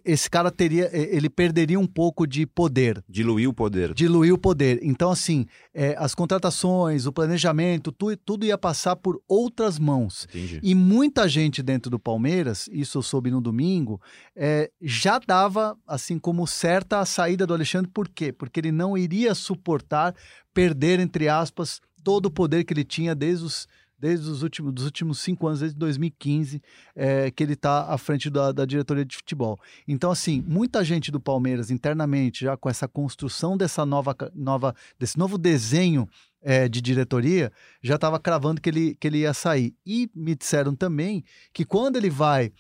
esse 0.06 0.30
cara 0.30 0.50
teria, 0.52 0.90
ele 0.94 1.30
perderia 1.30 1.80
um 1.80 1.86
pouco 1.88 2.26
de 2.28 2.46
poder, 2.46 3.04
Diluir 3.10 3.50
o 3.50 3.54
poder. 3.54 3.94
diluir 3.94 4.34
o 4.34 4.38
poder. 4.38 4.80
Então, 4.82 5.12
assim, 5.12 5.46
é, 5.74 5.96
as 5.98 6.14
contratações, 6.16 7.06
o 7.06 7.12
planejamento, 7.12 7.92
tu- 7.92 8.16
tudo 8.18 8.46
ia 8.46 8.58
passar 8.58 8.96
por 8.96 9.22
outras 9.28 9.78
mãos. 9.80 10.28
Entendi. 10.30 10.60
E 10.64 10.74
muita 10.76 11.28
gente 11.28 11.62
dentro 11.64 11.90
do 11.92 12.00
Palmeiras, 12.00 12.70
isso 12.72 12.98
eu 12.98 13.02
soube 13.02 13.30
no 13.32 13.42
domingo, 13.42 14.02
é, 14.36 14.70
já 14.82 15.20
dava, 15.20 15.78
assim 15.88 16.18
como 16.20 16.46
certa, 16.48 17.00
a 17.00 17.06
saída 17.06 17.46
do 17.46 17.54
Alexandre. 17.54 17.90
Por 17.94 18.08
quê? 18.10 18.32
Porque 18.32 18.60
ele 18.60 18.72
não 18.72 18.98
iria 18.98 19.34
suportar 19.36 20.16
perder, 20.54 21.00
entre 21.00 21.28
aspas, 21.30 21.80
todo 22.04 22.26
o 22.28 22.32
poder 22.32 22.64
que 22.64 22.74
ele 22.74 22.84
tinha 22.84 23.16
desde 23.16 23.46
os, 23.46 23.68
desde 24.04 24.30
os 24.30 24.44
últimos, 24.44 24.74
dos 24.74 24.84
últimos 24.84 25.20
cinco 25.20 25.48
anos, 25.48 25.62
desde 25.62 25.80
2015, 25.80 26.62
é, 26.94 27.32
que 27.32 27.42
ele 27.42 27.54
está 27.54 27.86
à 27.86 27.98
frente 27.98 28.30
da, 28.30 28.52
da 28.52 28.66
diretoria 28.66 29.06
de 29.06 29.16
futebol. 29.16 29.58
Então, 29.88 30.12
assim, 30.12 30.44
muita 30.46 30.84
gente 30.84 31.10
do 31.10 31.22
Palmeiras 31.22 31.72
internamente, 31.72 32.44
já 32.44 32.58
com 32.58 32.70
essa 32.70 32.86
construção 32.86 33.56
dessa 33.56 33.86
nova, 33.86 34.14
nova 34.36 34.76
desse 35.00 35.18
novo 35.18 35.38
desenho 35.38 36.06
é, 36.42 36.68
de 36.68 36.82
diretoria, 36.82 37.50
já 37.82 37.96
estava 37.96 38.20
cravando 38.20 38.60
que 38.60 38.70
ele, 38.70 38.94
que 38.96 39.08
ele 39.08 39.20
ia 39.20 39.34
sair. 39.34 39.74
E 39.86 40.12
me 40.14 40.36
disseram 40.36 40.76
também 40.76 41.24
que 41.54 41.64
quando 41.64 41.96
ele 41.96 42.10
vai 42.10 42.52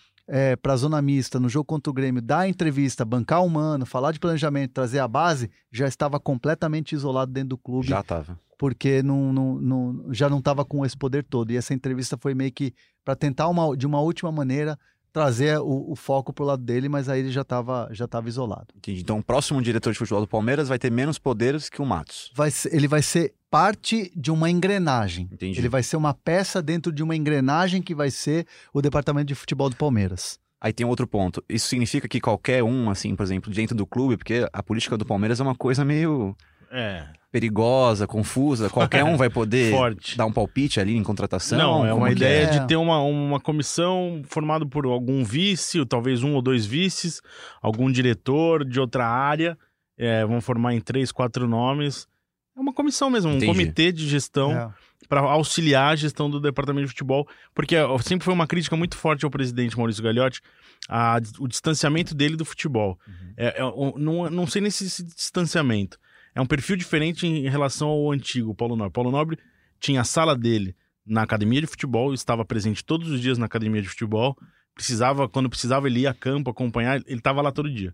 para 0.61 0.71
a 0.71 0.77
zona 0.77 1.01
mista 1.01 1.37
no 1.37 1.49
jogo 1.49 1.65
contra 1.65 1.91
o 1.91 1.93
Grêmio, 1.93 2.21
dar 2.21 2.47
entrevista, 2.47 3.03
bancar 3.03 3.43
o 3.43 3.49
mano, 3.49 3.85
falar 3.85 4.13
de 4.13 4.21
planejamento, 4.21 4.71
trazer 4.71 4.99
a 4.99 5.07
base, 5.09 5.51
já 5.69 5.85
estava 5.85 6.17
completamente 6.17 6.95
isolado 6.95 7.29
dentro 7.33 7.49
do 7.49 7.57
clube 7.57 7.89
Já 7.89 8.01
tava. 8.01 8.39
Porque 8.63 9.03
não, 9.03 9.33
não, 9.33 9.55
não- 9.59 10.13
já 10.13 10.29
não 10.29 10.37
estava 10.37 10.63
com 10.63 10.85
esse 10.85 10.95
poder 10.95 11.21
todo. 11.25 11.51
E 11.51 11.57
essa 11.57 11.73
entrevista 11.73 12.17
foi 12.17 12.33
meio 12.33 12.49
que 12.49 12.73
para 13.03 13.13
tentar, 13.13 13.49
uma, 13.49 13.75
de 13.75 13.85
uma 13.85 13.99
última 13.99 14.31
maneira, 14.31 14.79
trazer 15.11 15.59
o, 15.59 15.91
o 15.91 15.95
foco 15.97 16.31
pro 16.31 16.45
lado 16.45 16.63
dele, 16.63 16.87
mas 16.87 17.09
aí 17.09 17.19
ele 17.19 17.29
já 17.29 17.41
estava 17.41 17.89
já 17.91 18.07
tava 18.07 18.29
isolado. 18.29 18.67
Entendi. 18.77 19.01
Então, 19.01 19.19
o 19.19 19.23
próximo 19.23 19.61
diretor 19.61 19.91
de 19.91 19.99
futebol 19.99 20.21
do 20.21 20.27
Palmeiras 20.29 20.69
vai 20.69 20.79
ter 20.79 20.89
menos 20.89 21.19
poderes 21.19 21.67
que 21.67 21.81
o 21.81 21.85
Matos. 21.85 22.31
Vai 22.33 22.51
ser- 22.51 22.73
ele 22.73 22.87
vai 22.87 23.01
ser 23.01 23.33
parte 23.51 24.09
de 24.15 24.31
uma 24.31 24.49
engrenagem. 24.49 25.27
Entendi. 25.29 25.59
Ele 25.59 25.67
vai 25.67 25.83
ser 25.83 25.97
uma 25.97 26.13
peça 26.13 26.61
dentro 26.61 26.89
de 26.89 27.03
uma 27.03 27.17
engrenagem 27.17 27.81
que 27.81 27.93
vai 27.93 28.09
ser 28.09 28.47
o 28.73 28.81
departamento 28.81 29.27
de 29.27 29.35
futebol 29.35 29.69
do 29.69 29.75
Palmeiras. 29.75 30.39
Aí 30.61 30.71
tem 30.71 30.85
outro 30.85 31.05
ponto. 31.05 31.43
Isso 31.49 31.67
significa 31.67 32.07
que 32.07 32.21
qualquer 32.21 32.63
um, 32.63 32.89
assim, 32.89 33.13
por 33.13 33.23
exemplo, 33.23 33.51
dentro 33.53 33.75
do 33.75 33.85
clube, 33.85 34.15
porque 34.15 34.47
a 34.53 34.63
política 34.63 34.97
do 34.97 35.05
Palmeiras 35.05 35.41
é 35.41 35.43
uma 35.43 35.53
coisa 35.53 35.83
meio 35.83 36.33
É. 36.71 37.05
perigosa, 37.33 38.05
confusa. 38.05 38.69
Qualquer 38.69 39.03
um 39.03 39.17
vai 39.17 39.27
poder 39.27 39.71
Forte. 39.75 40.15
dar 40.15 40.27
um 40.27 40.31
palpite 40.31 40.79
ali 40.79 40.95
em 40.95 41.01
contratação. 41.03 41.57
Não, 41.57 41.85
é 41.85 41.91
uma 41.91 42.11
ideia 42.11 42.43
é? 42.45 42.59
de 42.59 42.67
ter 42.67 42.75
uma, 42.75 43.01
uma 43.01 43.39
comissão 43.39 44.21
formada 44.27 44.65
por 44.67 44.85
algum 44.85 45.23
vice, 45.25 45.79
ou 45.79 45.85
talvez 45.85 46.21
um 46.21 46.35
ou 46.35 46.41
dois 46.43 46.63
vices, 46.65 47.21
algum 47.59 47.91
diretor 47.91 48.63
de 48.63 48.79
outra 48.79 49.07
área. 49.07 49.57
É, 49.97 50.23
vão 50.25 50.39
formar 50.41 50.75
em 50.75 50.79
três, 50.79 51.11
quatro 51.11 51.47
nomes. 51.47 52.07
É 52.55 52.59
uma 52.59 52.71
comissão 52.73 53.09
mesmo, 53.09 53.31
um 53.31 53.35
Entendi. 53.37 53.51
comitê 53.51 53.91
de 53.91 54.07
gestão 54.07 54.51
É. 54.51 54.69
para 55.09 55.21
auxiliar 55.21 55.93
a 55.93 55.95
gestão 55.95 56.29
do 56.29 56.39
departamento 56.39 56.85
de 56.85 56.91
futebol, 56.91 57.27
porque 57.53 57.75
sempre 58.03 58.25
foi 58.25 58.33
uma 58.33 58.45
crítica 58.45 58.75
muito 58.75 58.95
forte 58.95 59.25
ao 59.25 59.31
presidente 59.31 59.75
Maurício 59.75 60.03
Gagliotti, 60.03 60.39
a- 60.87 61.19
o 61.39 61.47
distanciamento 61.47 62.13
dele 62.13 62.35
do 62.35 62.45
futebol. 62.45 62.99
É, 63.35 63.59
é, 63.59 63.65
um, 63.65 63.93
não, 63.97 64.29
não 64.29 64.45
sei 64.47 64.61
nesse 64.61 64.85
esse 64.85 65.03
distanciamento. 65.03 65.97
É 66.35 66.41
um 66.41 66.45
perfil 66.45 66.75
diferente 66.75 67.27
em 67.27 67.49
relação 67.49 67.87
ao 67.89 68.11
antigo 68.11 68.55
Paulo 68.55 68.75
Nobre. 68.75 68.93
Paulo 68.93 69.11
Nobre 69.11 69.37
tinha 69.79 70.01
a 70.01 70.03
sala 70.03 70.35
dele 70.35 70.75
na 71.05 71.21
academia 71.21 71.61
de 71.61 71.67
futebol, 71.67 72.13
estava 72.13 72.45
presente 72.45 72.83
todos 72.83 73.09
os 73.09 73.21
dias 73.21 73.37
na 73.37 73.45
academia 73.45 73.81
de 73.81 73.89
futebol. 73.89 74.35
Precisava, 74.73 75.29
quando 75.29 75.49
precisava, 75.49 75.87
ele 75.87 76.01
ia 76.01 76.09
a 76.09 76.13
campo 76.13 76.49
acompanhar, 76.49 77.01
ele 77.05 77.19
estava 77.19 77.41
lá 77.41 77.51
todo 77.51 77.69
dia. 77.69 77.93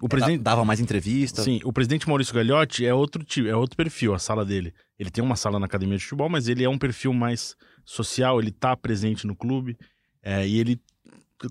O 0.00 0.08
presidente, 0.08 0.42
Dava 0.42 0.64
mais 0.64 0.80
entrevista. 0.80 1.42
Sim, 1.42 1.60
o 1.64 1.72
presidente 1.72 2.08
Maurício 2.08 2.34
Gagliotti 2.34 2.84
é 2.84 2.92
outro 2.92 3.22
tipo, 3.22 3.48
é 3.48 3.54
outro 3.54 3.76
perfil, 3.76 4.12
a 4.12 4.18
sala 4.18 4.44
dele. 4.44 4.74
Ele 4.98 5.10
tem 5.10 5.22
uma 5.22 5.36
sala 5.36 5.60
na 5.60 5.66
academia 5.66 5.96
de 5.96 6.02
futebol, 6.02 6.28
mas 6.28 6.48
ele 6.48 6.64
é 6.64 6.68
um 6.68 6.76
perfil 6.76 7.14
mais 7.14 7.56
social, 7.84 8.40
ele 8.40 8.50
tá 8.50 8.76
presente 8.76 9.26
no 9.26 9.36
clube, 9.36 9.78
é, 10.20 10.46
e 10.46 10.58
ele 10.58 10.80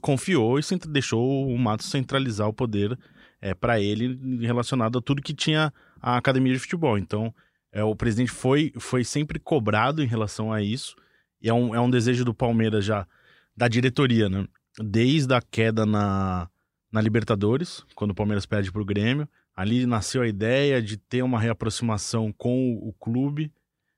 confiou 0.01 0.59
e 0.59 0.63
deixou 0.89 1.47
o 1.47 1.57
Matos 1.57 1.89
centralizar 1.89 2.47
o 2.47 2.53
poder 2.53 2.97
é, 3.41 3.53
para 3.53 3.79
ele 3.79 4.45
relacionado 4.45 4.99
a 4.99 5.01
tudo 5.01 5.21
que 5.21 5.33
tinha 5.33 5.73
a 5.99 6.17
academia 6.17 6.53
de 6.53 6.59
futebol. 6.59 6.97
Então, 6.97 7.33
é, 7.71 7.83
o 7.83 7.95
presidente 7.95 8.31
foi, 8.31 8.71
foi 8.77 9.03
sempre 9.03 9.39
cobrado 9.39 10.03
em 10.03 10.07
relação 10.07 10.53
a 10.53 10.61
isso, 10.61 10.95
e 11.41 11.49
é 11.49 11.53
um, 11.53 11.73
é 11.73 11.79
um 11.79 11.89
desejo 11.89 12.23
do 12.23 12.33
Palmeiras 12.33 12.85
já, 12.85 13.07
da 13.55 13.67
diretoria, 13.67 14.29
né? 14.29 14.47
Desde 14.79 15.33
a 15.33 15.41
queda 15.41 15.85
na, 15.85 16.47
na 16.91 17.01
Libertadores, 17.01 17.83
quando 17.95 18.11
o 18.11 18.15
Palmeiras 18.15 18.45
perde 18.45 18.71
para 18.71 18.81
o 18.81 18.85
Grêmio. 18.85 19.27
Ali 19.55 19.85
nasceu 19.85 20.21
a 20.21 20.27
ideia 20.27 20.81
de 20.81 20.97
ter 20.97 21.23
uma 21.23 21.39
reaproximação 21.39 22.31
com 22.31 22.73
o 22.75 22.93
clube. 22.93 23.51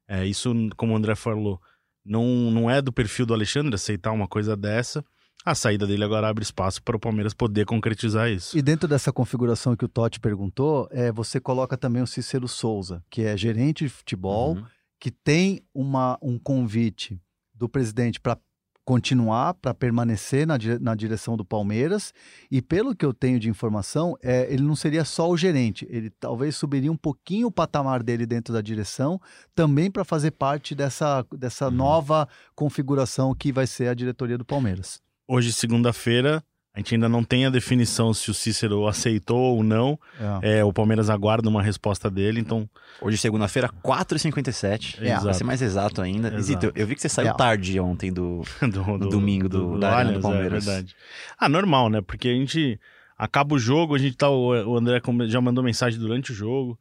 É, 0.08 0.26
isso, 0.26 0.52
como 0.76 0.94
o 0.94 0.96
André 0.96 1.16
falou, 1.16 1.62
não, 2.04 2.50
não 2.50 2.70
é 2.70 2.82
do 2.82 2.92
perfil 2.92 3.26
do 3.26 3.34
Alexandre 3.34 3.76
aceitar 3.76 4.12
uma 4.12 4.28
coisa 4.28 4.56
dessa. 4.56 5.04
A 5.46 5.54
saída 5.54 5.86
dele 5.86 6.04
agora 6.06 6.30
abre 6.30 6.42
espaço 6.44 6.82
para 6.82 6.96
o 6.96 7.00
Palmeiras 7.00 7.34
poder 7.34 7.66
concretizar 7.66 8.30
isso. 8.30 8.58
E 8.58 8.62
dentro 8.62 8.88
dessa 8.88 9.12
configuração 9.12 9.76
que 9.76 9.84
o 9.84 9.90
Totti 9.90 10.20
perguntou, 10.20 10.88
é, 10.92 11.12
você 11.12 11.40
coloca 11.40 11.78
também 11.78 12.02
o 12.02 12.08
Cícero 12.08 12.48
Souza, 12.48 13.04
que 13.10 13.24
é 13.24 13.36
gerente 13.36 13.84
de 13.84 13.90
futebol, 13.90 14.56
Uhum. 14.56 14.64
que 15.00 15.12
tem 15.12 15.62
uma, 15.74 16.18
um 16.22 16.40
convite 16.40 17.20
do 17.54 17.68
presidente 17.68 18.22
para 18.22 18.38
continuar, 18.86 19.54
para 19.56 19.74
permanecer 19.74 20.46
na, 20.48 20.58
dire- 20.58 20.80
na 20.80 20.96
direção 20.96 21.36
do 21.38 21.44
Palmeiras. 21.46 22.14
E 22.50 22.62
pelo 22.62 22.96
que 22.96 23.06
eu 23.06 23.14
tenho 23.14 23.38
de 23.40 23.50
informação, 23.50 24.16
é, 24.22 24.46
ele 24.52 24.64
não 24.64 24.76
seria 24.78 25.04
só 25.06 25.30
o 25.30 25.36
gerente, 25.38 25.86
ele 25.90 26.10
talvez 26.10 26.56
subiria 26.56 26.92
um 26.92 26.98
pouquinho 26.98 27.48
o 27.48 27.52
patamar 27.52 28.02
dele 28.02 28.26
dentro 28.26 28.54
da 28.54 28.62
direção, 28.62 29.20
também 29.54 29.92
para 29.92 30.06
fazer 30.06 30.32
parte 30.32 30.74
dessa, 30.74 31.26
dessa 31.38 31.66
Uhum. 31.68 31.72
nova 31.76 32.28
configuração 32.56 33.34
que 33.36 33.52
vai 33.52 33.68
ser 33.68 33.88
a 33.90 33.94
diretoria 33.94 34.38
do 34.38 34.46
Palmeiras. 34.46 35.02
Hoje, 35.28 35.54
segunda-feira, 35.54 36.44
a 36.76 36.80
gente 36.80 36.96
ainda 36.96 37.08
não 37.08 37.24
tem 37.24 37.46
a 37.46 37.50
definição 37.50 38.14
se 38.14 38.30
o 38.32 38.34
Cícero 38.34 38.88
aceitou 38.88 39.56
ou 39.58 39.64
não. 39.64 39.98
É. 40.42 40.60
É, 40.60 40.64
o 40.66 40.74
Palmeiras 40.74 41.10
aguarda 41.10 41.48
uma 41.48 41.62
resposta 41.62 42.10
dele, 42.10 42.40
então 42.40 42.68
Hoje, 43.02 43.18
segunda-feira, 43.18 43.70
4h57. 43.84 44.98
É, 45.02 45.20
Pra 45.20 45.34
ser 45.34 45.44
mais 45.44 45.62
exato 45.62 46.02
ainda. 46.02 46.28
Exato. 46.30 46.42
Zito, 46.44 46.72
eu 46.76 46.86
vi 46.88 46.96
que 46.96 47.02
você 47.02 47.10
saiu 47.10 47.30
É. 47.30 47.34
tarde 47.34 47.80
ontem 47.80 48.12
do. 48.12 48.42
do, 48.62 48.98
No 48.98 49.10
domingo 49.10 49.48
do- 49.50 49.80
da 49.80 49.92
Arena 49.96 50.04
do 50.04 50.16
Allianz, 50.18 50.22
Palmeiras. 50.22 50.68
É 50.68 50.72
verdade. 50.72 50.96
Ah, 51.38 51.50
normal, 51.50 51.90
né? 51.90 52.02
Porque 52.02 52.28
a 52.30 52.34
gente 52.34 52.80
acaba 53.18 53.56
o 53.56 53.60
jogo, 53.60 53.96
a 53.96 53.98
gente 54.00 54.16
tá. 54.18 54.30
O 54.30 54.48
o 54.72 54.78
André 54.78 55.02
já 55.28 55.40
mandou 55.42 55.64
mensagem 55.64 56.00
durante 56.00 56.32
o 56.32 56.36
jogo 56.36 56.78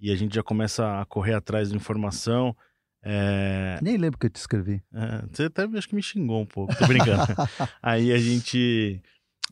e 0.00 0.10
a 0.10 0.16
gente 0.16 0.34
já 0.34 0.42
começa 0.42 1.00
a 1.00 1.04
correr 1.06 1.34
atrás 1.34 1.70
de 1.70 1.76
informação. 1.76 2.54
É, 3.08 3.78
Nem 3.80 3.96
lembro 3.96 4.18
que 4.18 4.26
eu 4.26 4.30
te 4.30 4.36
escrevi. 4.36 4.82
é, 4.92 5.22
você 5.30 5.44
até 5.44 5.62
acho 5.62 5.88
que 5.88 5.94
me 5.94 6.02
xingou 6.02 6.42
um 6.42 6.46
pouco, 6.46 6.74
tô 6.74 6.86
brincando. 6.88 7.22
Aí 7.80 8.12
a 8.12 8.18
gente. 8.18 9.00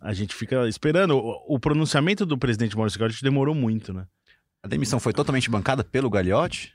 A 0.01 0.13
gente 0.13 0.35
fica 0.35 0.69
esperando. 0.69 1.17
O, 1.17 1.55
o 1.55 1.61
pronunciamento 1.61 2.27
do 2.27 2.37
presidente 2.37 2.77
Maurício 2.77 2.99
Gagliotti 2.99 3.23
demorou 3.23 3.55
muito, 3.55 3.93
né? 3.93 4.07
A 4.61 4.67
demissão 4.67 4.99
foi 4.99 5.13
totalmente 5.13 5.49
bancada 5.49 5.85
pelo 5.85 6.11
Gagliotti? 6.11 6.74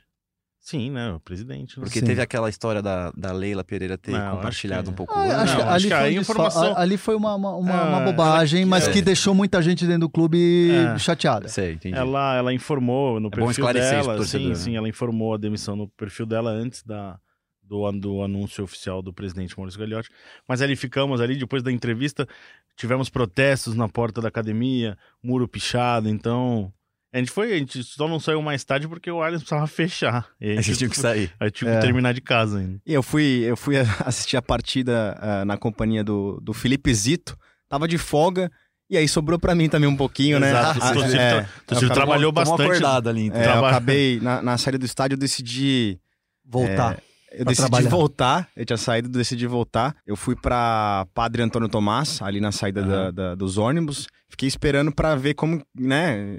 Sim, 0.70 0.90
né? 0.90 1.12
O 1.12 1.20
presidente. 1.20 1.78
né? 1.78 1.84
Porque 1.84 1.98
Sim. 2.00 2.06
teve 2.06 2.20
aquela 2.22 2.48
história 2.48 2.80
da, 2.80 3.10
da 3.10 3.32
Leila 3.32 3.64
Pereira 3.64 3.98
ter 3.98 4.12
Não, 4.12 4.36
compartilhado 4.36 4.84
que- 4.84 4.90
um 4.90 4.94
pouco 4.94 5.12
Ah, 5.14 5.22
antes. 5.22 5.34
acho, 5.36 5.56
que 5.56 5.62
Não, 5.62 5.68
ali, 5.68 5.76
acho 5.76 5.88
que 5.88 5.94
foi 5.94 6.18
um 6.18 6.20
informação- 6.20 6.76
ali 6.78 6.96
foi 6.96 7.14
uma, 7.16 7.34
uma, 7.34 7.56
uma- 7.56 7.82
uma 7.82 7.96
Ah, 7.98 8.04
bobagem, 8.04 8.60
ela- 8.62 8.70
mas 8.70 8.86
é. 8.88 8.92
que 8.92 9.02
deixou 9.02 9.34
muita 9.34 9.60
gente 9.60 9.84
dentro 9.86 10.02
do 10.02 10.08
clube 10.10 10.70
É. 10.70 10.98
chateada. 10.98 11.48
Sei, 11.48 11.72
entendi. 11.74 11.96
Ela, 11.96 12.36
ela 12.36 12.54
informou 12.54 13.18
no 13.18 13.28
É 13.28 13.30
bom 13.30 13.46
perfil 13.46 13.72
dela, 13.72 14.16
torcedor, 14.16 14.26
sim, 14.46 14.48
né? 14.50 14.54
sim, 14.54 14.76
ela 14.76 14.88
informou 14.88 15.34
a 15.34 15.36
demissão 15.38 15.74
no 15.74 15.88
perfil 15.88 16.24
dela 16.26 16.50
antes 16.50 16.82
da, 16.84 17.18
do, 17.62 17.90
do 17.92 18.22
anúncio 18.22 18.62
oficial 18.62 19.02
do 19.02 19.12
presidente 19.12 19.56
Maurício 19.58 19.78
Gagliotti. 19.80 20.08
Mas 20.46 20.62
ali 20.62 20.76
ficamos 20.76 21.20
ali, 21.20 21.36
depois 21.36 21.62
da 21.62 21.72
entrevista, 21.72 22.28
tivemos 22.76 23.08
protestos 23.10 23.74
na 23.74 23.88
porta 23.88 24.20
da 24.20 24.28
academia, 24.28 24.96
muro 25.22 25.48
pichado, 25.48 26.08
então... 26.08 26.72
A 27.12 27.18
gente 27.18 27.30
foi, 27.32 27.52
a 27.52 27.56
gente 27.58 27.82
só 27.82 28.06
não 28.06 28.20
saiu 28.20 28.40
mais 28.40 28.62
tarde 28.62 28.86
porque 28.86 29.10
o 29.10 29.20
Allianz 29.22 29.42
precisava 29.42 29.66
fechar. 29.68 30.28
E 30.40 30.50
a 30.50 30.50
Aí 30.58 30.62
gente, 30.62 30.78
tinham 30.78 30.90
que 30.90 30.96
sair. 30.98 31.32
aí 31.40 31.50
tinha 31.50 31.70
É. 31.70 31.74
que 31.76 31.82
terminar 31.82 32.12
de 32.14 32.20
casa 32.20 32.58
ainda. 32.58 32.80
E 32.86 32.92
eu 32.94 33.02
fui, 33.02 33.42
eu 33.44 33.56
fui 33.56 33.74
assistir 34.04 34.36
a 34.36 34.42
partida 34.42 35.16
ah, 35.20 35.44
na 35.44 35.56
companhia 35.56 36.04
do, 36.04 36.40
do 36.40 36.52
Felipe 36.52 36.92
Zito, 36.94 37.36
tava 37.68 37.88
de 37.88 37.98
folga, 37.98 38.50
e 38.88 38.96
aí 38.96 39.06
sobrou 39.08 39.38
pra 39.38 39.54
mim 39.54 39.68
também 39.68 39.88
um 39.88 39.96
pouquinho, 39.96 40.38
né? 40.40 40.50
Exato, 40.50 40.78
Ah, 40.82 40.90
o 40.90 40.94
Tociro 40.94 41.20
é, 41.20 41.46
eu 41.70 41.90
trabalhou 41.94 42.32
Tomou 42.32 42.56
bastante. 42.56 42.68
acordado 42.68 43.08
ali, 43.08 43.26
então. 43.26 43.40
É, 43.40 43.56
eu 43.56 43.64
acabei, 43.64 44.20
na, 44.20 44.40
na 44.42 44.58
saída 44.58 44.78
do 44.78 44.84
estádio, 44.86 45.14
eu 45.14 45.18
decidi 45.18 45.98
Voltar. 46.44 47.00
Eu 47.32 47.44
decidi 47.44 47.68
trabalhar. 47.68 47.88
voltar, 47.90 48.48
eu 48.56 48.64
tinha 48.66 48.76
saído, 48.76 49.08
decidi 49.08 49.46
voltar. 49.46 49.94
Eu 50.06 50.16
fui 50.16 50.34
pra 50.34 51.06
Padre 51.14 51.42
Antônio 51.42 51.68
Tomás, 51.68 52.20
ali 52.22 52.40
na 52.40 52.50
saída 52.52 52.82
da- 52.82 53.10
da- 53.10 53.34
dos 53.34 53.56
ônibus. 53.58 54.08
Fiquei 54.28 54.48
esperando 54.48 54.92
pra 54.92 55.14
ver 55.16 55.34
como, 55.34 55.62
né? 55.74 56.38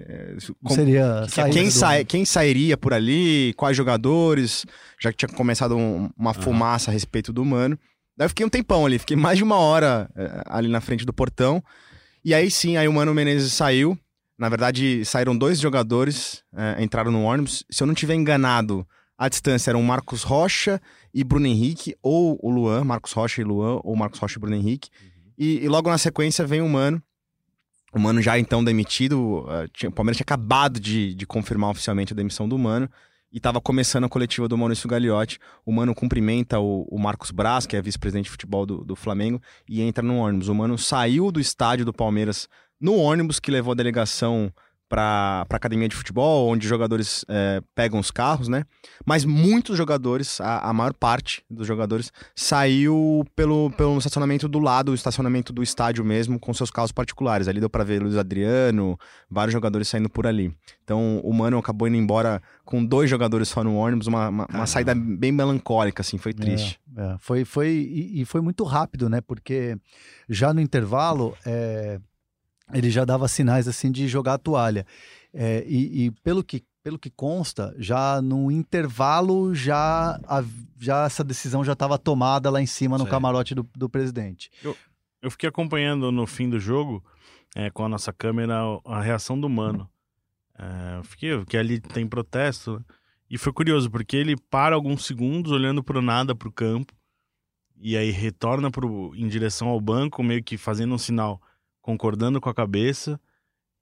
como- 0.63 0.75
Seria 0.75 1.23
que- 1.25 1.31
saída 1.33 1.53
quem, 1.53 1.65
do- 1.65 1.71
sai, 1.71 2.05
quem 2.05 2.25
sairia 2.25 2.77
por 2.77 2.93
ali, 2.93 3.53
quais 3.57 3.75
jogadores, 3.75 4.65
já 4.99 5.11
que 5.11 5.17
tinha 5.17 5.29
começado 5.29 5.75
um- 5.77 6.09
uma 6.17 6.33
fumaça 6.33 6.91
a 6.91 6.93
respeito 6.93 7.31
do 7.33 7.43
Mano. 7.45 7.77
Daí 8.17 8.25
eu 8.25 8.29
fiquei 8.29 8.45
um 8.45 8.49
tempão 8.49 8.85
ali, 8.85 8.99
fiquei 8.99 9.15
mais 9.17 9.37
de 9.37 9.43
uma 9.43 9.55
hora 9.57 10.09
eh, 10.15 10.41
ali 10.47 10.67
na 10.67 10.81
frente 10.81 11.05
do 11.05 11.13
portão. 11.13 11.63
E 12.23 12.33
aí 12.33 12.51
sim, 12.51 12.77
aí 12.77 12.87
o 12.87 12.93
Mano 12.93 13.13
Menezes 13.13 13.53
saiu. 13.53 13.97
Na 14.37 14.49
verdade, 14.49 15.03
saíram 15.05 15.37
dois 15.37 15.59
jogadores, 15.59 16.43
é, 16.55 16.83
entraram 16.83 17.11
no 17.11 17.23
ônibus. 17.23 17.63
Se 17.69 17.83
eu 17.83 17.87
não 17.87 17.93
tiver 17.93 18.15
enganado, 18.15 18.85
a 19.23 19.29
distância 19.29 19.69
eram 19.69 19.83
Marcos 19.83 20.23
Rocha 20.23 20.81
e 21.13 21.23
Bruno 21.23 21.45
Henrique, 21.45 21.95
ou 22.01 22.39
o 22.41 22.49
Luan, 22.49 22.83
Marcos 22.83 23.11
Rocha 23.11 23.39
e 23.39 23.43
Luan, 23.43 23.79
ou 23.83 23.95
Marcos 23.95 24.19
Rocha 24.19 24.37
e 24.37 24.41
Bruno 24.41 24.55
Henrique. 24.55 24.89
E, 25.37 25.59
e 25.63 25.67
logo 25.67 25.89
na 25.89 25.97
sequência 25.99 26.43
vem 26.45 26.61
o 26.61 26.67
Mano. 26.67 26.99
O 27.93 27.99
Mano 27.99 28.19
já 28.21 28.39
então 28.39 28.63
demitido. 28.63 29.41
uh, 29.45 29.67
tinha- 29.73 29.89
o 29.89 29.93
Palmeiras 29.93 30.17
tinha 30.17 30.23
acabado 30.23 30.79
de, 30.79 31.13
de 31.13 31.25
confirmar 31.27 31.69
oficialmente 31.69 32.13
a 32.13 32.15
demissão 32.15 32.49
do 32.49 32.57
Mano. 32.57 32.89
E 33.31 33.37
estava 33.37 33.61
começando 33.61 34.05
a 34.05 34.09
coletiva 34.09 34.47
do 34.47 34.57
Maurício 34.57 34.89
Gagliotti. 34.89 35.37
O 35.65 35.71
Mano 35.71 35.93
cumprimenta 35.93 36.59
o, 36.59 36.87
o 36.89 36.97
Marcos 36.99 37.29
Braz, 37.31 37.65
que 37.67 37.75
é 37.77 37.81
vice-presidente 37.81 38.25
de 38.25 38.31
futebol 38.31 38.65
do, 38.65 38.83
do 38.83 38.95
Flamengo, 38.95 39.39
e 39.69 39.81
entra 39.81 40.03
no 40.03 40.17
ônibus. 40.17 40.47
O 40.47 40.55
Mano 40.55 40.77
saiu 40.77 41.31
do 41.31 41.39
estádio 41.39 41.85
do 41.85 41.93
Palmeiras 41.93 42.49
no 42.79 42.95
ônibus 42.95 43.39
que 43.39 43.51
levou 43.51 43.71
a 43.73 43.75
delegação 43.75 44.51
para 44.91 45.47
a 45.49 45.55
academia 45.55 45.87
de 45.87 45.95
futebol, 45.95 46.49
onde 46.49 46.65
os 46.65 46.69
jogadores 46.69 47.23
eh, 47.29 47.61
pegam 47.73 47.97
os 47.97 48.11
carros, 48.11 48.49
né? 48.49 48.65
Mas 49.05 49.23
muitos 49.23 49.77
jogadores, 49.77 50.41
a, 50.41 50.69
a 50.69 50.73
maior 50.73 50.93
parte 50.93 51.45
dos 51.49 51.65
jogadores, 51.65 52.11
saiu 52.35 53.25
pelo, 53.33 53.71
pelo 53.71 53.97
estacionamento 53.97 54.49
do 54.49 54.59
lado, 54.59 54.91
o 54.91 54.93
estacionamento 54.93 55.53
do 55.53 55.63
estádio 55.63 56.03
mesmo, 56.03 56.37
com 56.37 56.53
seus 56.53 56.69
carros 56.69 56.91
particulares. 56.91 57.47
Ali 57.47 57.61
deu 57.61 57.69
para 57.69 57.85
ver 57.85 58.01
Luiz 58.01 58.17
Adriano, 58.17 58.99
vários 59.29 59.53
jogadores 59.53 59.87
saindo 59.87 60.09
por 60.09 60.27
ali. 60.27 60.53
Então 60.83 61.21
o 61.23 61.33
Mano 61.33 61.57
acabou 61.57 61.87
indo 61.87 61.95
embora 61.95 62.41
com 62.65 62.83
dois 62.83 63.09
jogadores 63.09 63.47
só 63.47 63.63
no 63.63 63.77
ônibus, 63.77 64.07
uma, 64.07 64.27
uma, 64.27 64.45
uma 64.53 64.67
saída 64.67 64.93
bem 64.93 65.31
melancólica, 65.31 66.01
assim, 66.01 66.17
foi 66.17 66.33
triste. 66.33 66.81
É, 66.97 67.15
foi, 67.17 67.45
foi, 67.45 67.69
e, 67.69 68.21
e 68.21 68.25
foi 68.25 68.41
muito 68.41 68.65
rápido, 68.65 69.07
né? 69.07 69.21
Porque 69.21 69.77
já 70.27 70.53
no 70.53 70.59
intervalo, 70.59 71.33
é, 71.45 71.97
ele 72.73 72.89
já 72.89 73.05
dava 73.05 73.27
sinais 73.27 73.67
assim 73.67 73.91
de 73.91 74.07
jogar 74.07 74.33
a 74.35 74.37
toalha. 74.37 74.85
É, 75.33 75.63
e, 75.67 76.05
e 76.05 76.11
pelo, 76.23 76.43
que, 76.43 76.63
pelo 76.83 76.99
que 76.99 77.09
consta, 77.09 77.73
já 77.77 78.21
no 78.21 78.51
intervalo, 78.51 79.53
já, 79.55 80.19
a- 80.27 80.43
já 80.79 81.05
essa 81.05 81.23
decisão 81.23 81.63
já 81.63 81.73
estava 81.73 81.97
tomada 81.97 82.49
lá 82.49 82.61
em 82.61 82.65
cima 82.65 82.97
no 82.97 83.03
Certo. 83.03 83.11
camarote 83.11 83.55
do, 83.55 83.67
do 83.75 83.89
presidente. 83.89 84.49
Eu 85.21 85.31
fiquei 85.31 85.47
acompanhando 85.47 86.11
no 86.11 86.25
fim 86.27 86.49
do 86.49 86.59
jogo, 86.59 87.03
é, 87.55 87.69
com 87.69 87.85
a 87.85 87.89
nossa 87.89 88.11
câmera, 88.11 88.55
a 88.85 89.01
reação 89.01 89.39
do 89.39 89.47
Mano. 89.49 89.89
É, 90.57 90.97
eu 90.97 91.03
fiquei, 91.03 91.37
porque 91.37 91.57
ali 91.57 91.79
tem 91.79 92.07
protesto, 92.07 92.77
né? 92.79 92.85
E 93.29 93.37
foi 93.37 93.53
curioso, 93.53 93.89
porque 93.89 94.17
ele 94.17 94.35
para 94.49 94.75
alguns 94.75 95.05
segundos 95.05 95.53
olhando 95.53 95.81
pro 95.81 96.01
nada, 96.01 96.35
pro 96.35 96.51
campo, 96.51 96.93
e 97.77 97.95
aí 97.95 98.11
retorna 98.11 98.69
pro, 98.69 99.15
em 99.15 99.25
direção 99.27 99.69
ao 99.69 99.79
banco, 99.79 100.21
meio 100.21 100.43
que 100.43 100.57
fazendo 100.57 100.93
um 100.93 100.97
sinal, 100.97 101.41
concordando 101.81 102.39
com 102.41 102.49
a 102.49 102.53
cabeça, 102.53 103.19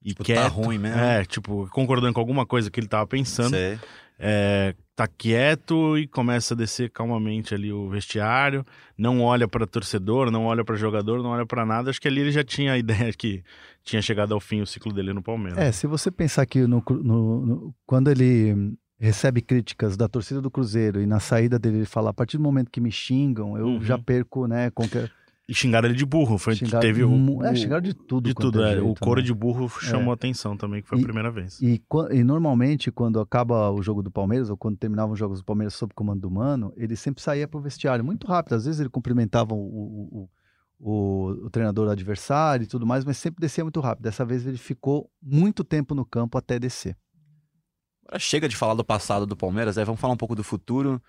e 0.04 0.10
Tipo, 0.10 0.24
quieto. 0.24 0.42
tá 0.42 0.48
ruim 0.48 0.78
mesmo. 0.78 0.98
É, 0.98 1.26
tipo, 1.26 1.68
concordando 1.72 2.14
com 2.14 2.20
alguma 2.20 2.46
coisa 2.46 2.72
que 2.72 2.80
ele 2.80 2.88
tava 2.88 3.06
pensando. 3.06 3.50
Sei. 3.56 3.78
É, 4.22 4.76
tá 4.98 5.08
quieto 5.08 5.98
e 5.98 6.06
começa 6.08 6.54
a 6.54 6.58
descer 6.58 6.90
calmamente 6.90 7.54
ali 7.56 7.72
o 7.72 7.90
vestiário, 7.90 8.66
não 8.98 9.22
olha 9.22 9.48
para 9.48 9.66
torcedor, 9.66 10.30
não 10.30 10.46
olha 10.46 10.64
para 10.66 10.76
jogador, 10.76 11.24
não 11.24 11.30
olha 11.30 11.46
para 11.46 11.66
nada. 11.66 11.90
Acho 11.90 12.02
que 12.02 12.08
ali 12.08 12.20
ele 12.22 12.32
já 12.32 12.44
tinha 12.44 12.74
a 12.74 12.78
ideia 12.80 13.14
que 13.14 13.42
tinha 13.84 14.02
chegado 14.02 14.34
ao 14.34 14.40
fim 14.42 14.62
o 14.62 14.66
ciclo 14.68 14.92
dele 14.92 15.14
no 15.14 15.22
Palmeiras. 15.24 15.58
É, 15.60 15.72
se 15.72 15.88
você 15.88 16.12
pensar 16.12 16.46
que 16.46 16.68
no, 16.68 16.84
no- 16.90 17.46
no- 17.46 17.76
quando 17.86 18.10
ele 18.12 18.74
recebe 19.00 19.42
críticas 19.42 19.96
da 19.96 20.10
torcida 20.10 20.42
do 20.42 20.52
Cruzeiro 20.52 21.02
e 21.02 21.06
na 21.06 21.22
saída 21.22 21.58
dele 21.58 21.78
ele 21.78 21.86
fala, 21.86 22.10
a 22.10 22.14
partir 22.14 22.36
do 22.38 22.44
momento 22.44 22.70
que 22.70 22.82
me 22.82 22.92
xingam, 22.92 23.58
eu 23.58 23.68
Uhum. 23.68 23.82
já 23.82 23.98
perco, 23.98 24.48
né, 24.48 24.70
qualquer... 24.72 25.10
E 25.50 25.54
xingaram 25.56 25.90
ele 25.90 25.98
de 25.98 26.06
burro, 26.06 26.38
foi 26.38 26.54
que 26.54 26.60
Xingaram 26.60 26.80
teve 26.80 27.04
o, 27.04 27.44
é, 27.44 27.52
o- 27.52 27.56
xingaram 27.56 27.82
de 27.82 27.94
tudo 27.96 28.28
de 28.30 28.36
tudo, 28.36 28.64
é 28.64 28.74
é. 28.76 28.80
o 28.80 28.84
jeito, 28.86 29.02
coro 29.02 29.20
né? 29.20 29.26
de 29.26 29.34
burro 29.34 29.68
chamou 29.68 30.14
atenção 30.14 30.56
também, 30.56 30.80
que 30.84 30.88
foi 30.88 31.00
a 31.00 31.02
E- 31.02 31.04
primeira 31.04 31.32
vez. 31.32 31.60
E, 31.60 31.82
e 32.12 32.24
normalmente, 32.24 32.92
quando 32.92 33.20
acaba 33.20 33.72
o 33.72 33.82
jogo 33.82 34.04
do 34.04 34.12
Palmeiras, 34.12 34.52
ou 34.52 34.56
quando 34.58 34.78
terminavam 34.78 35.14
os 35.14 35.18
jogos 35.18 35.40
do 35.40 35.44
Palmeiras 35.46 35.74
sob 35.74 35.92
comando 35.96 36.22
do 36.22 36.30
Mano, 36.30 36.72
ele 36.78 36.96
sempre 36.96 37.24
saía 37.24 37.48
pro 37.48 37.60
vestiário 37.60 38.06
muito 38.06 38.28
rápido. 38.28 38.54
Às 38.54 38.66
vezes 38.66 38.80
ele 38.80 38.90
cumprimentava 38.90 39.56
o, 39.56 39.58
o, 39.58 40.30
o, 40.80 40.88
o- 40.92 41.46
o 41.46 41.50
treinador 41.50 41.90
adversário 41.90 42.66
e 42.66 42.68
tudo 42.68 42.86
mais, 42.86 43.04
mas 43.04 43.18
sempre 43.18 43.42
descia 43.42 43.64
muito 43.64 43.80
rápido. 43.80 44.04
Dessa 44.04 44.24
vez 44.24 44.46
ele 44.46 44.58
ficou 44.60 45.10
muito 45.20 45.64
tempo 45.64 45.96
no 45.96 46.06
campo 46.06 46.38
até 46.38 46.60
descer. 46.60 46.96
Agora 48.06 48.20
chega 48.20 48.48
de 48.48 48.56
falar 48.56 48.76
do 48.76 48.84
passado 48.86 49.26
do 49.26 49.36
Palmeiras, 49.36 49.80
aí 49.80 49.86
vamos 49.86 50.00
falar 50.00 50.14
um 50.14 50.18
pouco 50.18 50.36
do 50.36 50.44
futuro. 50.44 51.02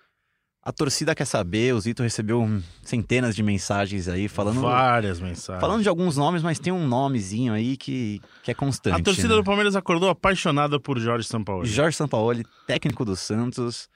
A 0.63 0.71
torcida 0.71 1.15
quer 1.15 1.25
saber, 1.25 1.73
o 1.73 1.79
Zito 1.81 2.03
recebeu 2.03 2.47
centenas 2.83 3.35
de 3.35 3.41
mensagens 3.41 4.07
aí 4.07 4.27
falando, 4.27 4.61
Várias 4.61 5.19
mensagens. 5.19 5.59
falando 5.59 5.81
de 5.81 5.89
alguns 5.89 6.15
nomes, 6.17 6.43
mas 6.43 6.59
tem 6.59 6.71
um 6.71 6.87
nomezinho 6.87 7.51
aí 7.51 7.75
que, 7.75 8.21
que 8.43 8.51
é 8.51 8.53
constante. 8.53 9.01
a 9.01 9.03
torcida 9.03 9.29
né? 9.29 9.35
do 9.35 9.43
Palmeiras 9.43 9.75
acordou 9.75 10.07
apaixonada 10.09 10.79
por 10.79 10.99
Jorge 10.99 11.27
Sampaoli. 11.27 11.67
Jorge 11.67 11.97
Sampaoli, 11.97 12.45
técnico 12.67 13.03
do 13.03 13.15
Santos. 13.15 13.89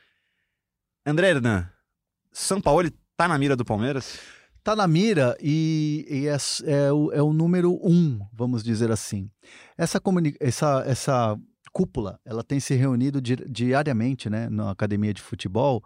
André 1.06 1.30
Hernan, 1.30 1.70
Sampaoli 2.32 2.92
tá 3.16 3.28
na 3.28 3.38
mira 3.38 3.56
do 3.56 3.64
Palmeiras? 3.64 4.18
Tá 4.64 4.76
na 4.76 4.88
mira 4.88 5.38
e, 5.40 6.04
e 6.10 6.28
é, 6.28 6.38
é 6.88 6.92
o, 6.92 7.12
é 7.14 7.22
o 7.22 7.32
número 7.32 7.74
um, 7.88 8.20
vamos 8.34 8.64
dizer 8.64 8.90
assim. 8.92 9.30
Essa, 9.78 10.00
comuni- 10.00 10.36
essa, 10.40 10.84
essa 10.88 11.38
cúpula, 11.72 12.20
ela 12.26 12.44
tem 12.44 12.60
se 12.60 12.74
reunido 12.74 13.22
di- 13.22 13.36
diariamente, 13.48 14.32
né, 14.32 14.50
na 14.50 14.72
academia 14.72 15.14
de 15.14 15.22
futebol, 15.22 15.84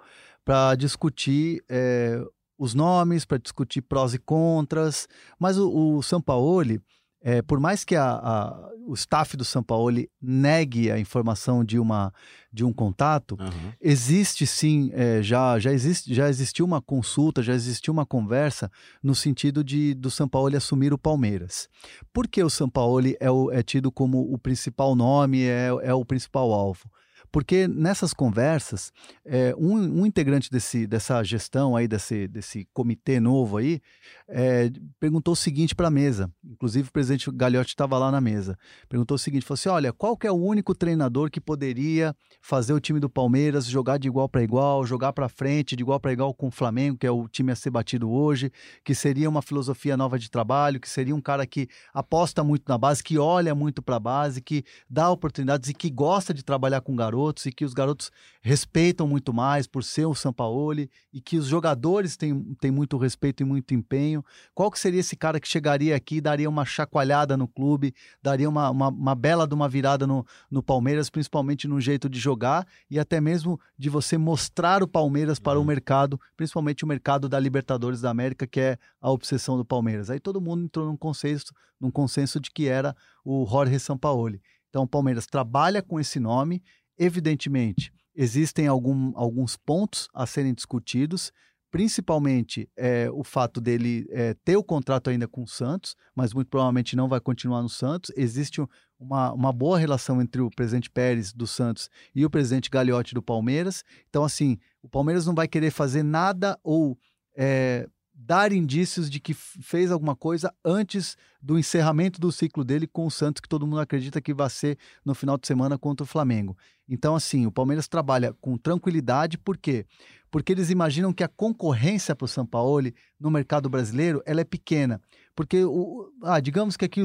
para 0.49 0.73
discutir 0.73 1.63
é, 1.69 2.19
os 2.57 2.73
nomes, 2.73 3.23
para 3.23 3.37
discutir 3.37 3.81
prós 3.83 4.15
e 4.15 4.17
contras. 4.17 5.07
Mas 5.39 5.59
o, 5.59 5.97
o 5.97 6.01
Sampaoli, 6.01 6.81
é, 7.21 7.43
por 7.43 7.59
mais 7.59 7.85
que 7.85 7.95
a, 7.95 8.13
a- 8.13 8.69
o 8.87 8.95
staff 8.95 9.37
do 9.37 9.45
Sampaoli 9.45 10.09
negue 10.19 10.89
a 10.89 10.97
informação 10.97 11.63
de, 11.63 11.77
uma, 11.77 12.11
de 12.51 12.65
um 12.65 12.73
contato, 12.73 13.37
existe 13.79 14.47
sim, 14.47 14.89
é, 14.95 15.21
já, 15.21 15.59
já, 15.59 15.71
existe, 15.71 16.11
já 16.15 16.27
existiu 16.27 16.65
uma 16.65 16.81
consulta, 16.81 17.43
já 17.43 17.53
existiu 17.53 17.93
uma 17.93 18.03
conversa 18.07 18.71
no 19.03 19.13
sentido 19.13 19.63
de 19.63 19.93
do 19.93 20.09
Sampaoli 20.09 20.57
assumir 20.57 20.91
o 20.91 20.97
Palmeiras. 20.97 21.69
Por 22.11 22.27
que 22.27 22.43
o 22.43 22.49
Sampaoli 22.49 23.15
é, 23.19 23.29
o, 23.29 23.51
é 23.51 23.61
tido 23.61 23.91
como 23.91 24.33
o 24.33 24.39
principal 24.39 24.95
nome, 24.95 25.43
é, 25.43 25.67
é 25.83 25.93
o 25.93 26.03
principal 26.03 26.51
alvo? 26.51 26.89
Porque 27.31 27.67
nessas 27.67 28.13
conversas, 28.13 28.91
é, 29.23 29.53
um, 29.57 30.01
um 30.01 30.05
integrante 30.05 30.49
desse, 30.49 30.87
dessa 30.87 31.23
gestão 31.23 31.75
aí, 31.75 31.87
desse, 31.87 32.27
desse 32.27 32.67
comitê 32.73 33.19
novo 33.19 33.57
aí, 33.57 33.81
é, 34.27 34.71
perguntou 34.99 35.33
o 35.33 35.37
seguinte 35.37 35.75
para 35.75 35.87
a 35.87 35.91
mesa. 35.91 36.31
Inclusive 36.43 36.89
o 36.89 36.91
presidente 36.91 37.29
Gagliotti 37.31 37.69
estava 37.69 37.97
lá 37.97 38.11
na 38.11 38.19
mesa. 38.19 38.57
Perguntou 38.87 39.15
o 39.15 39.19
seguinte, 39.19 39.45
falou 39.45 39.55
assim, 39.55 39.69
olha, 39.69 39.93
qual 39.93 40.17
que 40.17 40.25
é 40.25 40.31
o 40.31 40.35
único 40.35 40.73
treinador 40.73 41.29
que 41.29 41.39
poderia 41.39 42.15
fazer 42.41 42.73
o 42.73 42.79
time 42.79 42.99
do 42.99 43.09
Palmeiras 43.09 43.65
jogar 43.65 43.99
de 43.99 44.07
igual 44.07 44.27
para 44.27 44.41
igual, 44.41 44.83
jogar 44.85 45.13
para 45.13 45.29
frente, 45.29 45.75
de 45.75 45.83
igual 45.83 45.99
para 45.99 46.11
igual 46.11 46.33
com 46.33 46.47
o 46.47 46.51
Flamengo, 46.51 46.97
que 46.97 47.05
é 47.05 47.11
o 47.11 47.27
time 47.27 47.51
a 47.51 47.55
ser 47.55 47.69
batido 47.69 48.09
hoje, 48.09 48.51
que 48.83 48.95
seria 48.95 49.29
uma 49.29 49.41
filosofia 49.41 49.95
nova 49.95 50.17
de 50.17 50.31
trabalho, 50.31 50.79
que 50.79 50.89
seria 50.89 51.15
um 51.15 51.21
cara 51.21 51.45
que 51.45 51.67
aposta 51.93 52.43
muito 52.43 52.63
na 52.67 52.77
base, 52.77 53.03
que 53.03 53.19
olha 53.19 53.53
muito 53.53 53.81
para 53.83 53.97
a 53.97 53.99
base, 53.99 54.41
que 54.41 54.63
dá 54.89 55.11
oportunidades 55.11 55.69
e 55.69 55.73
que 55.73 55.89
gosta 55.91 56.33
de 56.33 56.43
trabalhar 56.43 56.81
com 56.81 56.95
garotos 56.95 57.18
e 57.45 57.51
que 57.51 57.65
os 57.65 57.73
garotos 57.73 58.11
respeitam 58.41 59.07
muito 59.07 59.33
mais 59.33 59.67
por 59.67 59.83
ser 59.83 60.05
o 60.05 60.15
Sampaoli 60.15 60.89
e 61.11 61.19
que 61.19 61.37
os 61.37 61.45
jogadores 61.45 62.15
têm, 62.15 62.55
têm 62.61 62.71
muito 62.71 62.97
respeito 62.97 63.43
e 63.43 63.45
muito 63.45 63.73
empenho. 63.73 64.23
Qual 64.53 64.71
que 64.71 64.79
seria 64.79 65.01
esse 65.01 65.15
cara 65.15 65.39
que 65.39 65.47
chegaria 65.47 65.95
aqui 65.95 66.17
e 66.17 66.21
daria 66.21 66.49
uma 66.49 66.65
chacoalhada 66.65 67.35
no 67.35 67.47
clube, 67.47 67.93
daria 68.21 68.47
uma, 68.47 68.69
uma, 68.69 68.87
uma 68.87 69.15
bela 69.15 69.47
de 69.47 69.53
uma 69.53 69.67
virada 69.67 70.07
no, 70.07 70.25
no 70.49 70.63
Palmeiras, 70.63 71.09
principalmente 71.09 71.67
no 71.67 71.81
jeito 71.81 72.09
de 72.09 72.19
jogar 72.19 72.65
e 72.89 72.97
até 72.97 73.19
mesmo 73.19 73.59
de 73.77 73.89
você 73.89 74.17
mostrar 74.17 74.81
o 74.81 74.87
Palmeiras 74.87 75.39
para 75.39 75.59
o 75.59 75.65
mercado, 75.65 76.19
principalmente 76.37 76.83
o 76.83 76.87
mercado 76.87 77.27
da 77.27 77.39
Libertadores 77.39 78.01
da 78.01 78.09
América, 78.09 78.47
que 78.47 78.59
é 78.59 78.77
a 79.01 79.11
obsessão 79.11 79.57
do 79.57 79.65
Palmeiras. 79.65 80.09
Aí 80.09 80.19
todo 80.19 80.41
mundo 80.41 80.63
entrou 80.63 80.85
num 80.85 80.97
consenso, 80.97 81.53
num 81.79 81.91
consenso 81.91 82.39
de 82.39 82.49
que 82.51 82.67
era 82.67 82.95
o 83.23 83.45
Jorge 83.45 83.79
Sampaoli. 83.79 84.41
Então 84.69 84.83
o 84.83 84.87
Palmeiras 84.87 85.25
trabalha 85.25 85.81
com 85.81 85.99
esse 85.99 86.19
nome, 86.19 86.61
evidentemente 86.99 87.91
existem 88.15 88.67
algum, 88.67 89.11
alguns 89.15 89.55
pontos 89.55 90.09
a 90.13 90.25
serem 90.27 90.53
discutidos, 90.53 91.31
principalmente 91.71 92.69
é, 92.75 93.09
o 93.11 93.23
fato 93.23 93.61
dele 93.61 94.05
é, 94.09 94.33
ter 94.43 94.57
o 94.57 94.63
contrato 94.63 95.09
ainda 95.09 95.27
com 95.27 95.43
o 95.43 95.47
Santos, 95.47 95.95
mas 96.15 96.33
muito 96.33 96.49
provavelmente 96.49 96.95
não 96.95 97.07
vai 97.07 97.19
continuar 97.21 97.61
no 97.61 97.69
Santos. 97.69 98.11
Existe 98.17 98.59
um- 98.59 98.67
uma, 98.99 99.31
uma 99.31 99.53
boa 99.53 99.77
relação 99.79 100.21
entre 100.21 100.41
o 100.41 100.49
presidente 100.49 100.89
Pérez 100.89 101.31
do 101.31 101.47
Santos 101.47 101.89
e 102.13 102.25
o 102.25 102.29
presidente 102.29 102.69
Gagliotti 102.69 103.13
do 103.13 103.21
Palmeiras. 103.21 103.83
Então, 104.09 104.25
assim, 104.25 104.57
o 104.83 104.89
Palmeiras 104.89 105.25
não 105.25 105.33
vai 105.33 105.47
querer 105.47 105.71
fazer 105.71 106.03
nada 106.03 106.59
ou 106.63 106.97
é, 107.37 107.87
dar 108.21 108.51
indícios 108.51 109.09
de 109.09 109.17
que 109.17 109.33
fez 109.33 109.91
alguma 109.91 110.13
coisa 110.13 110.53
antes 110.63 111.15
do 111.41 111.57
encerramento 111.57 112.19
do 112.19 112.33
ciclo 112.33 112.65
dele 112.65 112.85
com 112.85 113.05
o 113.05 113.11
Santos, 113.11 113.39
que 113.39 113.47
todo 113.47 113.65
mundo 113.65 113.79
acredita 113.79 114.19
que 114.19 114.33
vai 114.33 114.49
ser 114.49 114.77
no 115.05 115.15
final 115.15 115.37
de 115.37 115.47
semana 115.47 115.77
contra 115.77 116.03
o 116.03 116.07
Flamengo. 116.07 116.57
Então, 116.87 117.15
assim, 117.15 117.45
o 117.45 117.51
Palmeiras 117.51 117.87
trabalha 117.87 118.35
com 118.41 118.57
tranquilidade, 118.57 119.37
por 119.37 119.57
quê? 119.57 119.85
Porque 120.29 120.51
eles 120.51 120.69
imaginam 120.69 121.13
que 121.13 121.23
a 121.23 121.29
concorrência 121.29 122.13
para 122.13 122.25
o 122.25 122.27
Sampaoli 122.27 122.93
no 123.17 123.31
mercado 123.31 123.69
brasileiro 123.69 124.21
ela 124.25 124.41
é 124.41 124.43
pequena. 124.43 125.01
Porque, 125.33 125.63
o, 125.63 126.11
ah, 126.21 126.41
digamos 126.41 126.75
que 126.75 126.83
aqui, 126.83 127.01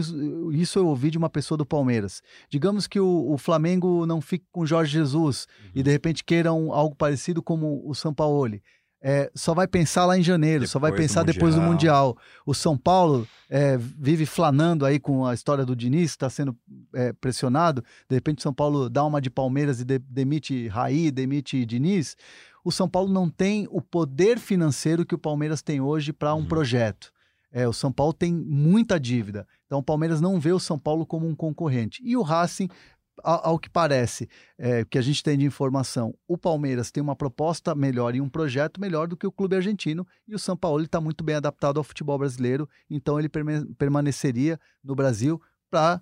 isso 0.53 0.79
eu 0.81 0.87
ouvi 0.89 1.11
de 1.11 1.19
uma 1.19 1.31
pessoa 1.31 1.57
do 1.57 1.65
Palmeiras. 1.65 2.23
Digamos 2.51 2.89
que 2.89 2.99
o, 2.99 3.31
o 3.33 3.39
Flamengo 3.39 4.05
não 4.05 4.21
fique 4.21 4.47
com 4.51 4.63
o 4.63 4.67
Jorge 4.67 4.93
Jesus 4.93 5.47
e 5.73 5.83
de 5.83 5.91
repente 5.93 6.25
queiram 6.25 6.73
algo 6.73 6.97
parecido 6.97 7.41
como 7.41 7.89
o 7.89 7.95
Sampaoli. 7.95 8.61
É, 9.07 9.31
só 9.35 9.53
vai 9.53 9.69
pensar 9.69 10.07
lá 10.07 10.17
em 10.17 10.23
janeiro, 10.23 10.67
só 10.67 10.79
vai 10.79 10.91
Depois 10.91 11.05
do 11.05 11.09
pensar 11.09 11.23
depois 11.25 11.55
do 11.55 11.61
Mundial. 11.61 12.17
O 12.47 12.55
São 12.55 12.75
Paulo 12.75 13.29
é, 13.51 13.77
vive 13.77 14.25
flanando 14.25 14.87
aí 14.87 14.99
com 14.99 15.27
a 15.27 15.35
história 15.35 15.63
do 15.67 15.77
Diniz, 15.77 16.13
está 16.13 16.31
sendo 16.31 16.57
é, 16.95 17.13
pressionado. 17.13 17.85
De 18.09 18.15
repente, 18.17 18.39
o 18.39 18.43
São 18.43 18.55
Paulo 18.55 18.89
dá 18.89 19.05
uma 19.05 19.21
de 19.21 19.29
Palmeiras 19.29 19.79
e 19.79 19.85
de- 19.85 19.99
demite 19.99 20.69
Raí, 20.69 21.11
demite 21.11 21.67
Diniz. 21.67 22.17
O 22.65 22.73
São 22.73 22.89
Paulo 22.89 23.13
não 23.13 23.29
tem 23.29 23.69
o 23.71 23.83
poder 23.83 24.39
financeiro 24.39 25.05
que 25.05 25.15
o 25.15 25.19
Palmeiras 25.19 25.61
tem 25.61 25.83
hoje 25.83 26.11
para 26.11 26.35
um 26.35 26.39
Uhum. 26.39 26.47
projeto. 26.47 27.13
É, 27.53 27.69
o 27.69 27.73
São 27.75 27.93
Paulo 27.93 28.13
tem 28.15 28.33
muita 28.35 28.99
dívida. 28.99 29.47
Então, 29.67 29.79
o 29.81 29.83
Palmeiras 29.83 30.21
não 30.21 30.41
vê 30.41 30.51
o 30.51 30.59
São 30.59 30.79
Paulo 30.79 31.05
como 31.07 31.29
um 31.29 31.37
concorrente. 31.37 32.01
E 32.05 32.17
o 32.17 32.23
Racing, 32.23 32.69
ao 33.23 33.59
que 33.59 33.71
parece, 33.71 34.29
é, 34.59 34.85
que 34.85 34.99
a 34.99 35.03
gente 35.03 35.23
tem 35.23 35.39
de 35.39 35.45
informação, 35.45 36.15
o 36.27 36.37
Palmeiras 36.37 36.91
tem 36.91 37.03
uma 37.03 37.15
proposta 37.15 37.75
melhor 37.75 38.15
e 38.15 38.21
um 38.21 38.29
projeto 38.29 38.81
melhor 38.81 39.07
do 39.07 39.17
que 39.17 39.27
o 39.27 39.33
clube 39.33 39.57
argentino. 39.57 40.07
E 40.27 40.35
o 40.35 40.39
São 40.39 40.57
Paulo 40.57 40.83
está 40.83 41.01
muito 41.01 41.23
bem 41.23 41.37
adaptado 41.37 41.79
ao 41.79 41.85
futebol 41.85 42.19
brasileiro. 42.19 42.69
Então, 42.91 43.19
ele 43.19 43.29
permaneceria 43.79 44.59
no 44.83 44.95
Brasil 44.95 45.41
para 45.71 46.01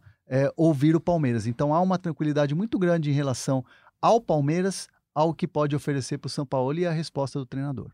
ouvir 0.57 0.96
o 0.96 1.01
Palmeiras. 1.01 1.46
Então, 1.46 1.75
há 1.75 1.81
uma 1.81 1.98
tranquilidade 1.98 2.55
muito 2.55 2.79
grande 2.79 3.11
em 3.11 3.14
relação 3.14 3.64
ao 4.01 4.20
Palmeiras, 4.20 4.88
ao 5.14 5.35
que 5.35 5.46
pode 5.46 5.77
oferecer 5.77 6.16
para 6.18 6.29
o 6.29 6.31
São 6.31 6.46
Paulo 6.46 6.79
e 6.79 6.87
a 6.87 6.90
resposta 6.90 7.38
do 7.38 7.44
treinador. 7.44 7.90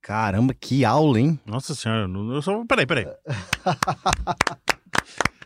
Caramba, 0.00 0.54
que 0.54 0.84
aula, 0.84 1.18
hein? 1.18 1.40
Nossa 1.44 1.74
senhora, 1.74 2.06
não- 2.06 2.32
eu 2.32 2.40
só. 2.40 2.64
Peraí, 2.64 2.86
peraí. 2.86 3.04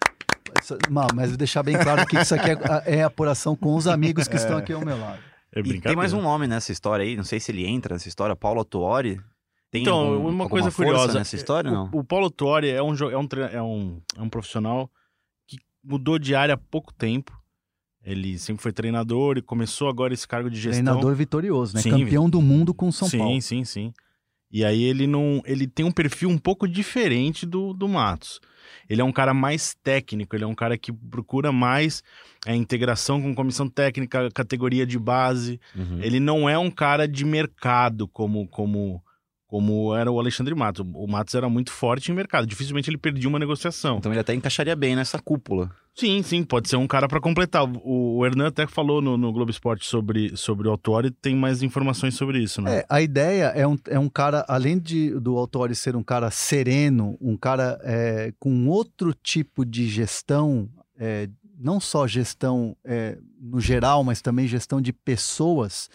Não, 0.91 1.07
mas 1.15 1.29
vou 1.31 1.37
deixar 1.39 1.63
bem 1.63 1.77
claro 1.79 2.07
que 2.07 2.17
isso 2.19 2.35
aqui 2.35 2.51
é, 2.51 2.99
é 2.99 3.03
apuração 3.05 3.57
com 3.57 3.75
os 3.75 3.87
amigos 3.87 4.29
que 4.29 4.37
estão 4.37 4.57
aqui 4.57 4.73
ao 4.73 4.85
meu 4.85 4.99
lado. 4.99 5.19
É 5.55 5.61
E 5.61 5.63
brincadeira. 5.63 5.89
tem 5.91 5.97
mais 5.97 6.13
um 6.13 6.23
nome 6.23 6.47
nessa 6.47 6.73
história 6.73 7.05
aí, 7.05 7.17
não 7.17 7.25
sei 7.25 7.39
se 7.41 7.53
ele 7.53 7.67
entra 7.67 7.95
nessa 7.95 8.09
história, 8.09 8.35
Paulo 8.37 8.65
Tuori. 8.65 9.21
Tem 9.71 9.83
Então, 9.83 9.97
algum- 10.15 10.29
uma 10.29 10.49
coisa 10.49 10.71
força 10.71 10.91
curiosa. 10.93 11.19
nessa 11.19 11.35
história, 11.37 11.71
o, 11.71 11.75
não? 11.75 11.91
O 11.93 12.05
Paulo 12.05 12.31
Tuori 12.31 12.69
é 12.71 12.83
um, 12.83 12.95
é, 12.95 13.17
um, 13.17 13.29
é, 13.53 13.63
um, 13.63 14.01
é 14.19 14.23
um 14.23 14.29
profissional 14.29 14.91
que 15.47 15.59
mudou 15.83 16.19
de 16.19 16.35
área 16.35 16.55
há 16.55 16.59
pouco 16.59 16.93
tempo. 16.93 17.33
Ele 18.05 18.39
sempre 18.39 18.63
foi 18.63 18.73
treinador 18.73 19.39
e 19.39 19.43
começou 19.43 19.89
agora 19.89 20.13
esse 20.13 20.27
cargo 20.27 20.51
de 20.51 20.57
gestão. 20.61 20.83
Treinador 20.85 21.15
vitorioso, 21.15 21.75
né? 21.77 21.83
Sim. 21.83 21.91
Campeão 21.91 22.29
do 22.29 22.43
mundo 22.43 22.75
com 22.75 22.91
São 22.93 23.09
sim, 23.09 23.19
Paulo. 23.19 23.41
sim, 23.41 23.65
sim. 23.65 23.93
E 24.53 24.65
aí 24.65 24.83
ele 24.85 25.07
não. 25.07 25.43
Ele 25.47 25.67
tem 25.67 25.87
um 25.87 25.91
perfil 25.91 26.29
um 26.29 26.39
pouco 26.39 26.69
diferente 26.69 27.47
do, 27.47 27.73
do 27.73 27.89
Matos. 27.89 28.41
Ele 28.89 29.01
é 29.01 29.05
um 29.05 29.13
cara 29.13 29.33
mais 29.33 29.75
técnico, 29.83 30.37
ele 30.37 30.45
é 30.45 30.47
um 30.47 30.55
cara 30.55 30.77
que 30.77 30.93
procura 30.93 31.51
mais 31.51 32.03
a 32.47 32.55
integração 32.55 33.21
com 33.21 33.35
comissão 33.35 33.69
técnica, 33.69 34.29
categoria 34.33 34.87
de 34.87 34.99
base. 34.99 35.59
Uhum. 35.75 36.01
Ele 36.03 36.21
não 36.21 36.49
é 36.49 36.59
um 36.59 36.71
cara 36.71 37.09
de 37.09 37.25
mercado 37.25 38.07
como 38.07 38.47
como 38.49 39.03
como 39.47 39.95
era 39.95 40.11
o 40.11 40.19
Alexandre 40.19 40.55
Matos. 40.55 40.85
O 40.95 41.07
Matos 41.07 41.35
era 41.35 41.49
muito 41.49 41.71
forte 41.71 42.11
em 42.11 42.15
mercado, 42.15 42.47
dificilmente 42.47 42.89
ele 42.89 42.99
perdia 42.99 43.29
uma 43.29 43.39
negociação. 43.39 43.99
Então 43.99 44.13
ele 44.13 44.21
até 44.21 44.35
encaixaria 44.35 44.75
bem 44.75 44.97
nessa 44.97 45.19
cúpula. 45.19 45.71
Sim, 45.95 46.23
sim, 46.23 46.43
pode 46.43 46.69
ser 46.69 46.77
um 46.77 46.87
cara 46.87 47.07
para 47.07 47.21
completar. 47.21 47.65
O, 47.65 48.17
o 48.19 48.27
Hernan 48.27 48.47
até 48.47 48.67
falou 48.67 49.03
no, 49.03 49.19
no 49.19 49.33
Globo 49.33 49.51
Esporte 49.51 49.87
sobre, 49.87 50.35
sobre 50.37 50.67
o 50.67 50.71
Autori, 50.71 51.11
tem 51.11 51.37
mais 51.37 51.63
informações 51.63 52.15
sobre 52.15 52.39
isso, 52.39 52.63
né? 52.63 52.79
É, 52.79 52.87
a 52.89 53.03
ideia 53.03 53.47
é 53.55 53.67
um, 53.67 53.77
é 53.89 53.99
um 53.99 54.09
cara, 54.09 54.45
além 54.49 54.79
de, 54.79 55.11
do 55.21 55.37
Autori 55.37 55.75
ser 55.75 55.95
um 55.95 56.03
cara 56.03 56.31
sereno, 56.31 57.17
um 57.21 57.37
cara 57.37 57.79
é, 57.83 58.33
com 58.39 58.69
outro 58.69 59.13
tipo 59.13 59.67
de 59.67 59.87
gestão, 59.87 60.69
é, 60.99 61.29
não 61.59 61.79
só 61.79 62.07
gestão 62.07 62.75
é, 62.85 63.19
no 63.39 63.61
geral, 63.61 64.03
mas 64.03 64.23
também 64.23 64.49
gestão 64.49 64.81
de 64.81 64.95
pessoas, 64.95 65.91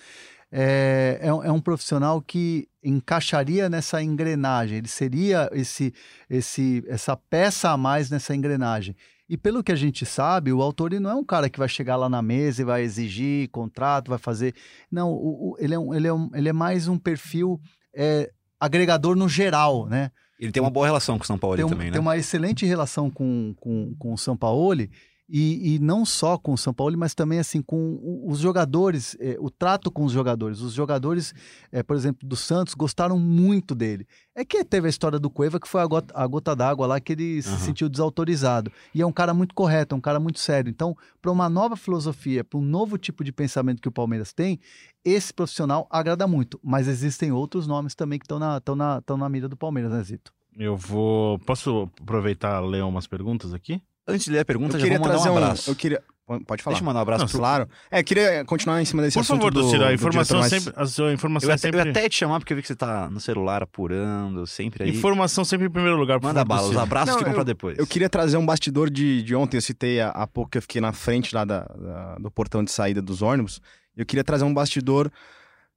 é, 0.51 1.19
é, 1.21 1.27
é 1.27 1.51
um 1.51 1.59
profissional 1.59 2.21
que 2.21 2.69
encaixaria 2.83 3.67
nessa 3.67 4.01
engrenagem, 4.01 4.77
ele 4.77 4.87
seria 4.87 5.49
esse, 5.51 5.93
esse, 6.29 6.83
essa 6.87 7.17
peça 7.17 7.71
a 7.71 7.77
mais 7.77 8.09
nessa 8.09 8.35
engrenagem. 8.35 8.95
E 9.29 9.35
pelo 9.37 9.61
que 9.63 9.71
a 9.71 9.75
gente 9.75 10.05
sabe, 10.05 10.53
o 10.53 10.61
Autori 10.61 10.99
não 10.99 11.09
é 11.09 11.15
um 11.15 11.23
cara 11.23 11.49
que 11.49 11.59
vai 11.59 11.67
chegar 11.67 11.95
lá 11.97 12.07
na 12.07 12.21
mesa 12.21 12.61
e 12.61 12.65
vai 12.65 12.81
exigir 12.83 13.49
contrato, 13.49 14.09
vai 14.09 14.17
fazer. 14.17 14.53
Não, 14.91 15.11
o- 15.11 15.51
o- 15.51 15.55
ele, 15.59 15.73
é 15.73 15.79
um, 15.79 15.93
ele, 15.93 16.07
é 16.07 16.13
um, 16.13 16.29
ele 16.33 16.47
é 16.49 16.53
mais 16.53 16.87
um 16.87 16.97
perfil 16.97 17.59
é, 17.93 18.31
agregador 18.59 19.15
no 19.15 19.27
geral, 19.27 19.85
né? 19.87 20.11
Ele 20.39 20.51
tem 20.51 20.61
uma 20.61 20.69
boa 20.69 20.85
relação 20.85 21.17
com 21.17 21.23
o 21.23 21.27
São 21.27 21.37
Paulo 21.37 21.65
um- 21.65 21.67
também, 21.69 21.87
né? 21.87 21.93
tem 21.93 22.01
uma 22.01 22.15
excelente 22.15 22.65
relação 22.65 23.09
com, 23.09 23.53
com, 23.59 23.93
com 23.97 24.13
o 24.13 24.17
Sampaoli 24.17 24.89
e, 25.29 25.75
e 25.75 25.79
não 25.79 26.05
só 26.05 26.37
com 26.37 26.53
o 26.53 26.57
Sampaoli, 26.57 26.95
mas 26.95 27.13
também 27.13 27.39
assim 27.39 27.61
com 27.61 28.23
os 28.25 28.39
jogadores, 28.39 29.17
eh, 29.19 29.35
o 29.39 29.49
trato 29.49 29.91
com 29.91 30.05
os 30.05 30.11
jogadores. 30.11 30.61
Os 30.61 30.73
jogadores, 30.73 31.33
eh, 31.71 31.83
por 31.83 31.95
exemplo, 31.95 32.27
do 32.27 32.35
Santos, 32.35 32.73
gostaram 32.73 33.19
muito 33.19 33.75
dele. 33.75 34.07
É 34.33 34.45
que 34.45 34.63
teve 34.63 34.87
a 34.87 34.89
história 34.89 35.19
do 35.19 35.29
Cueva, 35.29 35.59
que 35.59 35.67
foi 35.67 35.81
a 35.81 35.85
gota, 35.85 36.13
a 36.17 36.25
gota 36.25 36.55
d'água 36.55 36.87
lá, 36.87 36.99
que 36.99 37.11
ele 37.11 37.41
se 37.41 37.57
sentiu 37.59 37.89
desautorizado. 37.89 38.71
E 38.93 39.01
é 39.01 39.05
um 39.05 39.11
cara 39.11 39.33
muito 39.33 39.53
correto, 39.53 39.95
é 39.95 39.97
um 39.97 40.01
cara 40.01 40.19
muito 40.19 40.39
sério. 40.39 40.69
Então, 40.69 40.95
para 41.21 41.31
uma 41.31 41.49
nova 41.49 41.75
filosofia, 41.75 42.43
para 42.43 42.57
um 42.59 42.63
novo 42.63 42.97
tipo 42.97 43.23
de 43.23 43.31
pensamento 43.31 43.81
que 43.81 43.89
o 43.89 43.91
Palmeiras 43.91 44.31
tem, 44.31 44.59
esse 45.03 45.33
profissional 45.33 45.87
agrada 45.89 46.25
muito. 46.25 46.59
Mas 46.63 46.87
existem 46.87 47.31
outros 47.31 47.67
nomes 47.67 47.95
também 47.95 48.17
que 48.17 48.25
estão 48.25 48.39
na, 48.39 48.61
tão 48.61 48.75
na, 48.75 49.01
tão 49.01 49.17
na 49.17 49.27
mira 49.27 49.49
do 49.49 49.57
Palmeiras, 49.57 49.91
né, 49.91 50.01
Zito? 50.03 50.31
Eu 50.57 50.77
vou. 50.77 51.37
Posso 51.39 51.89
aproveitar 52.01 52.63
e 52.63 52.67
ler 52.67 52.83
umas 52.83 53.05
perguntas 53.07 53.53
aqui? 53.53 53.81
Antes 54.07 54.25
de 54.25 54.31
ler 54.31 54.39
a 54.39 54.45
pergunta, 54.45 54.75
eu 54.77 54.79
já 54.79 54.85
queria 54.85 54.97
vou 54.99 55.07
mandar 55.07 55.15
trazer 55.19 55.29
um 55.29 55.33
um. 55.33 55.37
abraço. 55.43 55.69
Eu 55.69 55.75
queria. 55.75 56.01
Pode 56.45 56.61
falar. 56.61 56.73
Deixa 56.73 56.83
eu 56.83 56.85
mandar 56.85 56.99
um 56.99 57.01
abraço 57.03 57.23
Não, 57.23 57.29
pro... 57.29 57.37
Claro. 57.39 57.69
É, 57.89 57.99
eu 58.01 58.03
queria 58.03 58.43
continuar 58.45 58.81
em 58.81 58.85
cima 58.85 59.01
desse 59.01 59.13
Por 59.13 59.21
assunto 59.21 59.37
favor, 59.39 59.53
do, 59.53 59.61
Dociro, 59.61 59.85
a 59.85 59.93
informação 59.93 60.39
mas- 60.39 60.49
sempre. 60.49 60.73
A 60.75 60.85
sua 60.85 61.13
informação 61.13 61.49
Eu 61.49 61.53
até, 61.55 61.67
eu 61.69 61.71
sempre. 61.73 61.89
até 61.89 62.03
ia 62.03 62.09
te 62.09 62.15
chamar 62.17 62.39
porque 62.39 62.51
eu 62.51 62.57
vi 62.57 62.61
que 62.61 62.67
você 62.67 62.75
tá 62.75 63.09
no 63.09 63.19
celular 63.21 63.63
apurando, 63.63 64.45
sempre 64.45 64.83
aí. 64.83 64.89
Informação 64.89 65.45
sempre 65.45 65.67
em 65.67 65.69
primeiro 65.69 65.97
lugar. 65.97 66.19
Manda 66.21 66.41
favor, 66.41 66.47
bala, 66.47 66.67
os 66.69 66.75
abraços 66.77 67.11
Não, 67.11 67.17
ficam 67.19 67.31
eu- 67.31 67.35
pra 67.35 67.43
depois. 67.45 67.77
Eu 67.77 67.87
queria 67.87 68.09
trazer 68.09 68.35
um 68.35 68.45
bastidor 68.45 68.89
de, 68.89 69.23
de 69.23 69.33
ontem. 69.35 69.55
Eu 69.55 69.61
citei 69.61 70.01
há, 70.01 70.09
há 70.09 70.27
pouco 70.27 70.51
que 70.51 70.57
eu 70.57 70.61
fiquei 70.61 70.81
na 70.81 70.91
frente 70.91 71.33
lá 71.33 71.45
da, 71.45 71.61
da- 71.61 72.15
do 72.19 72.29
portão 72.29 72.61
de 72.61 72.71
saída 72.71 73.01
dos 73.01 73.21
ônibus. 73.21 73.61
Eu 73.95 74.05
queria 74.05 74.23
trazer 74.23 74.43
um 74.43 74.53
bastidor 74.53 75.09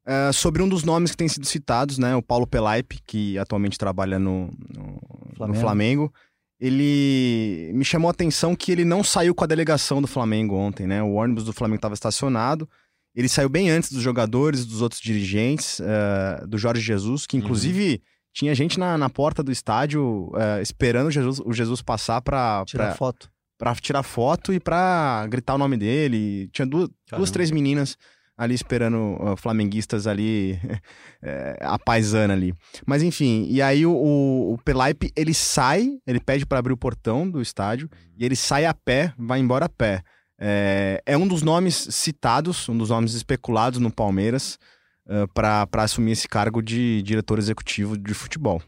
eh, 0.05 0.33
sobre 0.33 0.62
um 0.64 0.69
dos 0.69 0.83
nomes 0.83 1.12
que 1.12 1.16
tem 1.16 1.29
sido 1.29 1.47
citados, 1.47 1.97
né? 1.97 2.16
O 2.16 2.23
Paulo 2.23 2.45
Pelaipe, 2.47 2.99
que 3.07 3.38
atualmente 3.38 3.79
trabalha 3.79 4.19
no, 4.19 4.51
no- 4.69 5.47
no 5.47 5.55
Flamengo. 5.55 6.12
Ele 6.61 7.70
me 7.75 7.85
chamou 7.85 8.09
a 8.09 8.11
atenção 8.11 8.55
que 8.55 8.70
ele 8.70 8.85
não 8.85 9.03
saiu 9.03 9.35
com 9.35 9.42
a 9.44 9.46
delegação 9.46 10.03
do 10.03 10.07
Flamengo 10.07 10.55
ontem, 10.57 10.87
né? 10.87 11.03
O 11.03 11.14
ônibus 11.14 11.44
do 11.44 11.53
Flamengo 11.53 11.77
estava 11.77 11.94
estacionado. 11.94 12.68
Ele 13.14 13.29
saiu 13.29 13.49
bem 13.49 13.70
antes 13.70 13.90
dos 13.90 14.03
jogadores, 14.03 14.66
dos 14.66 14.83
outros 14.83 15.01
dirigentes, 15.01 15.81
eh, 15.81 16.44
do 16.46 16.59
Jorge 16.59 16.81
Jesus, 16.83 17.27
que 17.27 17.37
inclusive 17.37 18.03
tinha 18.33 18.55
gente 18.55 18.79
na, 18.79 18.96
na 18.99 19.09
porta 19.11 19.42
do 19.42 19.51
estádio 19.51 20.31
eh, 20.37 20.62
esperando 20.62 21.09
o 21.09 21.11
Jesus, 21.11 21.40
o 21.44 21.53
Jesus 21.53 21.83
passar 21.83 22.20
para 22.20 22.62
Tirar 22.66 22.94
foto. 22.94 23.29
pra 23.59 23.75
tirar 23.75 24.03
foto 24.03 24.53
e 24.53 24.61
pra 24.61 25.27
gritar 25.29 25.55
o 25.55 25.59
nome 25.59 25.77
dele. 25.77 26.49
Tinha 26.53 26.66
duas, 26.66 26.88
duas 27.16 27.31
três 27.31 27.51
meninas 27.51 27.96
ali 28.40 28.55
esperando 28.55 28.96
uh, 29.22 29.37
flamenguistas 29.37 30.07
ali, 30.07 30.59
é, 31.22 31.59
a 31.61 31.79
paisana 31.79 32.33
ali. 32.33 32.55
Mas 32.87 33.03
enfim, 33.03 33.46
e 33.50 33.61
aí 33.61 33.85
o, 33.85 33.92
o, 33.92 34.55
o 34.55 34.59
Pelaipe, 34.64 35.12
ele 35.14 35.35
sai, 35.35 35.90
ele 36.07 36.18
pede 36.18 36.46
pra 36.46 36.59
abrir 36.59 36.72
o 36.72 36.76
portão 36.76 37.31
do 37.31 37.42
estádio 37.42 37.90
e 38.16 38.24
ele 38.24 38.35
sai 38.35 38.64
a 38.64 38.72
pé, 38.72 39.12
vai 39.18 39.38
embora 39.40 39.66
a 39.66 39.68
pé. 39.68 40.03
É, 40.38 41.03
é 41.05 41.18
um 41.18 41.29
dos 41.29 41.42
nomes 41.42 41.74
citados, 41.90 42.66
um 42.66 42.79
dos 42.79 42.88
nomes 42.88 43.12
especulados 43.12 43.79
no 43.79 43.90
Palmeiras 43.92 44.59
uh, 45.07 45.29
pra 45.35 45.66
para 45.66 45.83
assumir 45.83 46.12
esse 46.12 46.26
cargo 46.26 46.62
de 46.62 47.03
diretor 47.03 47.38
executivo 47.38 47.98
de 47.98 48.14
futebol. 48.14 48.62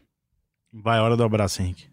Vai, 0.71 0.99
hora 0.99 1.17
do 1.17 1.23
abraço, 1.23 1.63
Henrique. 1.63 1.85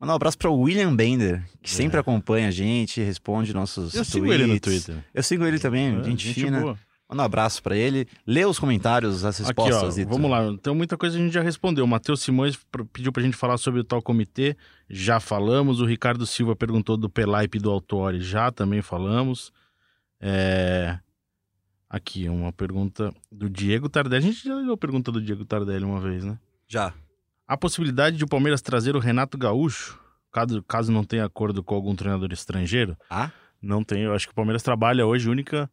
Mandar 0.00 0.12
um 0.14 0.16
abraço 0.16 0.38
para 0.38 0.48
o 0.48 0.60
William 0.60 0.94
Bender, 0.96 1.42
que 1.60 1.68
É. 1.70 1.74
sempre 1.74 1.98
acompanha 2.00 2.48
a 2.48 2.50
gente, 2.52 3.02
responde 3.02 3.52
nossos 3.52 3.92
Eu 3.94 4.00
tweets. 4.02 4.12
sigo 4.12 4.32
ele 4.32 4.46
no 4.46 4.58
Twitter. 4.60 5.04
Eu 5.12 5.22
sigo 5.22 5.44
ele 5.44 5.58
também, 5.58 5.98
É, 5.98 6.02
gente, 6.04 6.32
fina. 6.32 6.60
boa. 6.60 6.78
Manda 7.08 7.22
um 7.22 7.26
abraço 7.26 7.62
para 7.62 7.74
ele. 7.76 8.06
Lê 8.26 8.44
os 8.44 8.58
comentários, 8.58 9.24
as 9.24 9.36
Aqui, 9.40 9.46
respostas. 9.48 9.82
ó, 9.82 9.90
Zito. 9.90 10.10
vamos 10.10 10.30
lá. 10.30 10.44
Então, 10.46 10.74
muita 10.74 10.96
coisa 10.96 11.16
a 11.16 11.20
gente 11.20 11.32
já 11.32 11.40
respondeu. 11.40 11.84
O 11.84 11.88
Matheus 11.88 12.20
Simões 12.20 12.58
pediu 12.92 13.10
pra 13.12 13.22
gente 13.22 13.36
falar 13.36 13.56
sobre 13.56 13.80
o 13.80 13.84
tal 13.84 14.02
comitê. 14.02 14.54
Já 14.90 15.18
falamos. 15.18 15.80
O 15.80 15.86
Ricardo 15.86 16.26
Silva 16.26 16.54
perguntou 16.54 16.96
do 16.98 17.08
Pelaipe 17.08 17.56
e 17.56 17.60
do 17.60 17.70
Autori. 17.70 18.20
Já 18.20 18.50
também 18.52 18.82
falamos. 18.82 19.50
É... 20.20 20.98
Aqui, 21.88 22.28
uma 22.28 22.52
pergunta 22.52 23.14
do 23.32 23.48
Diego 23.48 23.88
Tardelli. 23.88 24.22
A 24.26 24.28
gente 24.30 24.44
já 24.46 24.54
leu 24.56 24.74
a 24.74 24.76
pergunta 24.76 25.10
do 25.10 25.22
Diego 25.22 25.46
Tardelli 25.46 25.84
uma 25.86 26.00
vez, 26.00 26.22
né? 26.22 26.38
Já. 26.66 26.92
A 27.46 27.56
possibilidade 27.56 28.18
de 28.18 28.24
o 28.24 28.28
Palmeiras 28.28 28.60
trazer 28.60 28.94
o 28.94 28.98
Renato 28.98 29.38
Gaúcho, 29.38 29.98
caso, 30.30 30.62
caso 30.64 30.92
não 30.92 31.02
tenha 31.02 31.24
acordo 31.24 31.62
com 31.64 31.74
algum 31.74 31.96
treinador 31.96 32.30
estrangeiro, 32.30 32.94
Ah? 33.08 33.30
não 33.62 33.82
tem. 33.82 34.02
Eu 34.02 34.12
acho 34.12 34.26
que 34.26 34.32
o 34.32 34.34
Palmeiras 34.34 34.62
trabalha 34.62 35.06
hoje 35.06 35.30
única 35.30 35.70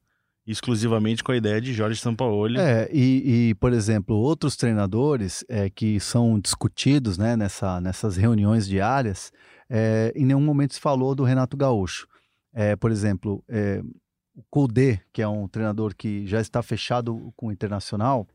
exclusivamente 0.48 1.24
com 1.24 1.32
a 1.32 1.38
ideia 1.38 1.60
de 1.60 1.74
Jorge 1.74 2.00
Sampaoli. 2.00 2.60
É, 2.60 2.90
e, 2.94 3.50
e, 3.50 3.56
por 3.56 3.74
exemplo, 3.74 4.16
outros 4.16 4.56
treinadores 4.56 5.44
é, 5.50 5.70
que 5.70 6.00
são 6.00 6.40
discutidos 6.40 7.18
né, 7.18 7.36
nessa, 7.36 7.82
nessas 7.82 8.16
reuniões 8.16 8.68
diárias, 8.68 9.32
é, 9.70 10.14
em 10.16 10.26
nenhum 10.26 10.42
momento 10.42 10.76
se 10.76 10.80
falou 10.80 11.16
do 11.16 11.24
Renato 11.24 11.58
Gaúcho. 11.58 12.08
É, 12.54 12.76
por 12.76 12.92
exemplo, 12.92 13.44
é, 13.50 13.82
o 14.36 14.44
Kudê, 14.50 15.00
que 15.12 15.22
é 15.22 15.28
um 15.28 15.48
treinador 15.48 15.96
que 15.96 16.28
já 16.28 16.40
está 16.40 16.62
fechado 16.62 17.34
com 17.36 17.48
o 17.48 17.52
Internacional, 17.52 18.28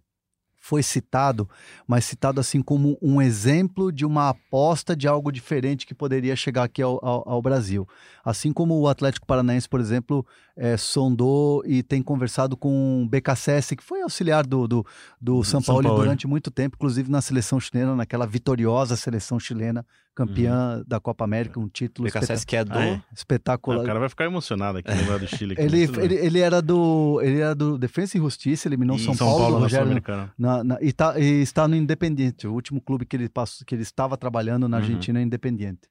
foi 0.61 0.83
citado, 0.83 1.49
mas 1.87 2.05
citado 2.05 2.39
assim 2.39 2.61
como 2.61 2.99
um 3.01 3.21
exemplo 3.21 3.91
de 3.91 4.05
uma 4.05 4.29
aposta 4.29 4.95
de 4.95 5.09
algo 5.09 5.33
diferente 5.33 5.87
que 5.87 5.95
poderia 5.95 6.37
chegar 6.37 6.65
aqui 6.65 6.83
ao, 6.83 7.03
ao, 7.03 7.27
ao 7.27 7.43
Brasil. 7.43 7.89
Assim 8.25 8.53
como 8.53 8.79
o 8.79 8.87
Atlético 8.89 9.27
Paranaense, 9.27 9.69
por 9.69 9.81
exemplo, 9.81 10.27
é, 10.57 10.77
sondou 10.77 11.63
e 11.65 11.83
tem 11.83 12.03
conversado 12.03 12.57
com 12.57 13.03
o 13.03 13.09
BKSS, 13.09 13.75
que 13.75 13.83
foi 13.83 14.03
auxiliar 14.03 14.47
do, 14.47 14.69
do, 14.69 14.87
do 15.21 15.43
São 15.45 15.63
Paulo 15.63 15.83
Sampaoli. 15.83 16.03
durante 16.05 16.27
muito 16.27 16.51
tempo, 16.51 16.77
inclusive 16.77 17.11
na 17.11 17.21
seleção 17.23 17.59
chilena, 17.59 17.95
naquela 17.97 18.27
vitoriosa 18.27 18.97
seleção 18.97 19.41
chilena, 19.41 19.85
campeã 20.15 20.83
da 20.87 21.01
Copa 21.01 21.25
América, 21.25 21.59
um 21.59 21.69
título 21.69 22.07
BKSS 22.09 22.45
que 22.45 22.57
é 22.57 22.65
do... 22.65 22.73
Ah, 22.79 22.85
é? 22.85 22.89
espeta- 23.15 23.15
espetacular. 23.15 23.79
Ah, 23.79 23.83
o 23.83 23.87
cara 23.87 24.01
vai 24.01 24.09
ficar 24.09 24.25
emocionado 24.27 24.79
aqui 24.79 24.93
no 24.95 25.11
lado 25.11 25.21
do 25.21 25.27
Chile. 25.29 25.55
aqui, 25.55 25.63
Ele, 25.63 25.87
bem. 25.87 26.05
ele, 26.05 26.15
ele 26.17 26.39
era 26.41 26.61
do 26.61 27.21
ele 27.23 27.41
era 27.41 27.55
do 27.55 27.79
Defensa 27.79 28.19
e 28.19 28.21
Justiça, 28.21 28.69
eliminou 28.69 28.97
E 28.97 29.01
São, 29.01 29.17
Paulo, 29.17 29.47
do 29.47 29.53
na 29.55 29.59
Rogério 29.61 30.03
na- 30.37 30.63
na- 30.65 30.79
e, 30.83 30.93
tá- 30.93 31.19
e 31.19 31.41
está 31.41 31.67
no 31.67 31.75
Independiente. 31.77 32.47
O 32.47 32.53
último 32.53 32.81
clube 32.81 33.07
que 33.07 33.17
ele, 33.17 33.29
passou, 33.29 33.65
que 33.67 33.75
ele 33.75 33.83
estava 33.83 34.17
trabalhando 34.17 34.69
na 34.69 34.77
Uhum. 34.77 34.83
Argentina 34.83 35.21
é 35.21 35.23
Independiente. 35.23 35.89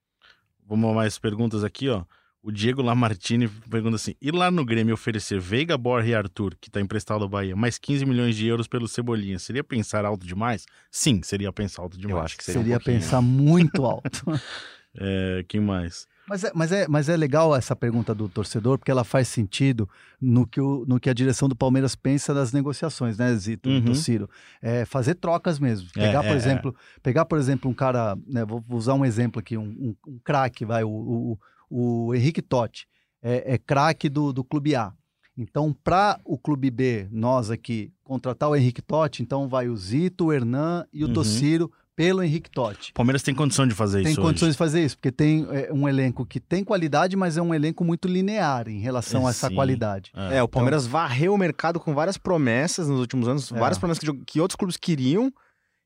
Vamos 0.67 0.91
a 0.91 0.93
mais 0.93 1.17
perguntas 1.17 1.63
aqui, 1.63 1.89
ó. 1.89 2.03
O 2.41 2.51
Diego 2.51 2.81
Lamartine 2.81 3.49
pergunta 3.69 3.97
assim: 3.97 4.15
e 4.21 4.31
lá 4.31 4.49
no 4.49 4.63
Grêmio 4.63 4.93
oferecer 4.93 5.39
Veiga, 5.39 5.77
Borja 5.77 6.09
e 6.09 6.15
Arthur, 6.15 6.55
que 6.59 6.71
tá 6.71 6.79
emprestado 6.79 7.23
ao 7.23 7.29
Bahia, 7.29 7.55
mais 7.55 7.77
15 7.77 8.05
milhões 8.05 8.35
de 8.35 8.47
euros 8.47 8.67
pelo 8.67 8.87
Cebolinha, 8.87 9.37
seria 9.37 9.63
pensar 9.63 10.05
alto 10.05 10.25
demais? 10.25 10.65
Sim, 10.89 11.21
seria 11.21 11.51
pensar 11.51 11.81
alto 11.81 11.97
demais. 11.97 12.17
Eu 12.17 12.21
acho 12.23 12.37
que 12.37 12.43
seria, 12.43 12.61
Seria, 12.61 12.77
um 12.77 12.79
pensar 12.79 13.21
muito 13.21 13.85
alto. 13.85 14.23
É, 15.01 15.45
quem 15.47 15.61
mais? 15.61 16.07
mas, 16.27 16.43
é, 16.43 16.51
mas, 16.53 16.71
é, 16.71 16.87
mas 16.87 17.09
é 17.09 17.15
legal 17.15 17.55
essa 17.55 17.75
pergunta 17.75 18.13
do 18.13 18.27
torcedor, 18.29 18.77
porque 18.77 18.91
ela 18.91 19.03
faz 19.03 19.27
sentido 19.27 19.89
no 20.19 20.45
que, 20.45 20.59
o, 20.61 20.83
no 20.87 20.99
que 20.99 21.09
a 21.09 21.13
direção 21.13 21.47
do 21.47 21.55
Palmeiras 21.55 21.95
pensa 21.95 22.33
das 22.33 22.51
negociações, 22.51 23.17
né, 23.17 23.33
Zito 23.35 23.69
Uhum. 23.69 23.85
Tociro? 23.85 24.29
É 24.61 24.85
fazer 24.85 25.15
trocas 25.15 25.59
mesmo. 25.59 25.89
É, 25.95 26.07
Pegar, 26.07 26.21
por 26.21 26.31
é, 26.31 26.35
exemplo, 26.35 26.75
pegar, 27.01 27.25
por 27.25 27.37
exemplo, 27.37 27.69
um 27.69 27.73
cara, 27.73 28.17
né, 28.27 28.43
vou, 28.45 28.63
vou 28.67 28.77
usar 28.77 28.93
um 28.93 29.05
exemplo 29.05 29.39
aqui, 29.39 29.57
um, 29.57 29.63
um, 29.63 29.95
um 30.07 30.19
craque, 30.23 30.65
vai, 30.65 30.83
o, 30.83 30.89
o, 30.89 31.39
o 31.69 32.13
Henrique 32.15 32.41
Totti, 32.41 32.85
é, 33.21 33.53
é 33.53 33.57
craque 33.57 34.09
do, 34.09 34.31
do 34.33 34.43
Clube 34.43 34.75
A. 34.75 34.91
Então, 35.37 35.73
para 35.83 36.19
o 36.25 36.37
Clube 36.37 36.69
B, 36.69 37.07
nós 37.11 37.49
aqui, 37.49 37.91
contratar 38.03 38.49
o 38.49 38.55
Henrique 38.55 38.81
Totti, 38.81 39.21
então 39.23 39.47
vai 39.47 39.69
o 39.69 39.77
Zito, 39.77 40.25
o 40.25 40.33
Hernan 40.33 40.85
e 40.91 41.03
o 41.03 41.07
Uhum. 41.07 41.13
Tociro 41.13 41.71
pelo 41.95 42.21
Henrique 42.23 42.49
Totti. 42.49 42.91
O 42.91 42.93
Palmeiras 42.93 43.23
tem 43.23 43.33
condição 43.35 43.67
de 43.67 43.73
fazer 43.73 44.03
Tem 44.03 44.11
isso 44.13 44.21
condições 44.21 44.47
hoje. 44.49 44.53
de 44.53 44.57
fazer 44.57 44.85
isso, 44.85 44.97
porque 44.97 45.11
tem 45.11 45.45
é, 45.49 45.69
um 45.71 45.87
elenco 45.87 46.25
que 46.25 46.39
tem 46.39 46.63
qualidade, 46.63 47.15
mas 47.17 47.35
é 47.37 47.41
um 47.41 47.53
elenco 47.53 47.83
muito 47.85 48.07
linear 48.07 48.67
em 48.69 48.79
relação 48.79 49.27
a 49.27 49.29
essa 49.31 49.47
Sim. 49.49 49.55
qualidade. 49.55 50.11
É, 50.31 50.41
o 50.43 50.47
Palmeiras 50.47 50.85
varreu 50.87 51.33
o 51.33 51.37
mercado 51.37 51.79
com 51.79 51.93
várias 51.93 52.17
promessas 52.17 52.87
nos 52.87 52.99
últimos 52.99 53.27
anos, 53.27 53.51
É. 53.51 53.57
várias 53.59 53.77
promessas 53.77 54.01
que, 54.01 54.13
que 54.25 54.39
outros 54.41 54.55
clubes 54.57 54.75
queriam, 54.77 55.31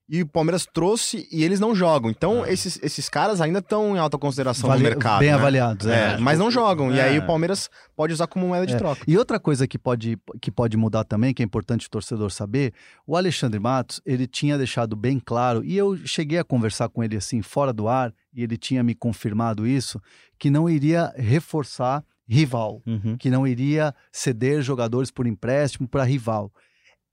e 0.09 0.21
o 0.21 0.27
Palmeiras 0.27 0.65
trouxe 0.71 1.27
e 1.31 1.43
eles 1.43 1.59
não 1.59 1.73
jogam. 1.73 2.11
Então, 2.11 2.45
É. 2.45 2.51
esses, 2.51 2.77
esses 2.83 3.07
caras 3.07 3.39
ainda 3.39 3.59
estão 3.59 3.95
em 3.95 3.99
alta 3.99 4.17
consideração 4.17 4.67
Vale- 4.69 4.83
no 4.83 4.89
mercado. 4.89 5.19
bem 5.19 5.29
né? 5.29 5.33
avaliados. 5.35 5.87
É, 5.87 6.13
é. 6.13 6.17
mas 6.17 6.37
não 6.37 6.51
jogam. 6.51 6.91
E 6.93 6.99
É. 6.99 7.03
aí 7.03 7.19
o 7.19 7.25
Palmeiras 7.25 7.69
pode 7.95 8.11
usar 8.13 8.27
como 8.27 8.47
moeda 8.47 8.67
de 8.67 8.73
É. 8.73 8.77
troca. 8.77 9.01
E 9.07 9.17
outra 9.17 9.39
coisa 9.39 9.65
que 9.65 9.79
pode, 9.79 10.17
que 10.41 10.51
pode 10.51 10.75
mudar 10.75 11.03
também, 11.05 11.33
que 11.33 11.41
é 11.41 11.45
importante 11.45 11.87
o 11.87 11.89
torcedor 11.89 12.29
saber, 12.31 12.73
o 13.07 13.15
Alexandre 13.15 13.59
Matos, 13.59 14.01
ele 14.05 14.27
tinha 14.27 14.57
deixado 14.57 14.95
bem 14.95 15.19
claro, 15.19 15.63
e 15.63 15.77
eu 15.77 15.95
cheguei 16.05 16.37
a 16.37 16.43
conversar 16.43 16.89
com 16.89 17.03
ele 17.03 17.15
assim, 17.15 17.41
fora 17.41 17.71
do 17.71 17.87
ar, 17.87 18.13
e 18.33 18.43
ele 18.43 18.57
tinha 18.57 18.83
me 18.83 18.93
confirmado 18.93 19.65
isso, 19.65 20.01
que 20.37 20.49
não 20.49 20.69
iria 20.69 21.13
reforçar 21.15 22.03
rival. 22.27 22.81
Uhum. 22.87 23.17
que 23.17 23.29
não 23.29 23.45
iria 23.45 23.93
ceder 24.11 24.61
jogadores 24.61 25.11
por 25.11 25.27
empréstimo 25.27 25.87
para 25.87 26.03
rival. 26.05 26.51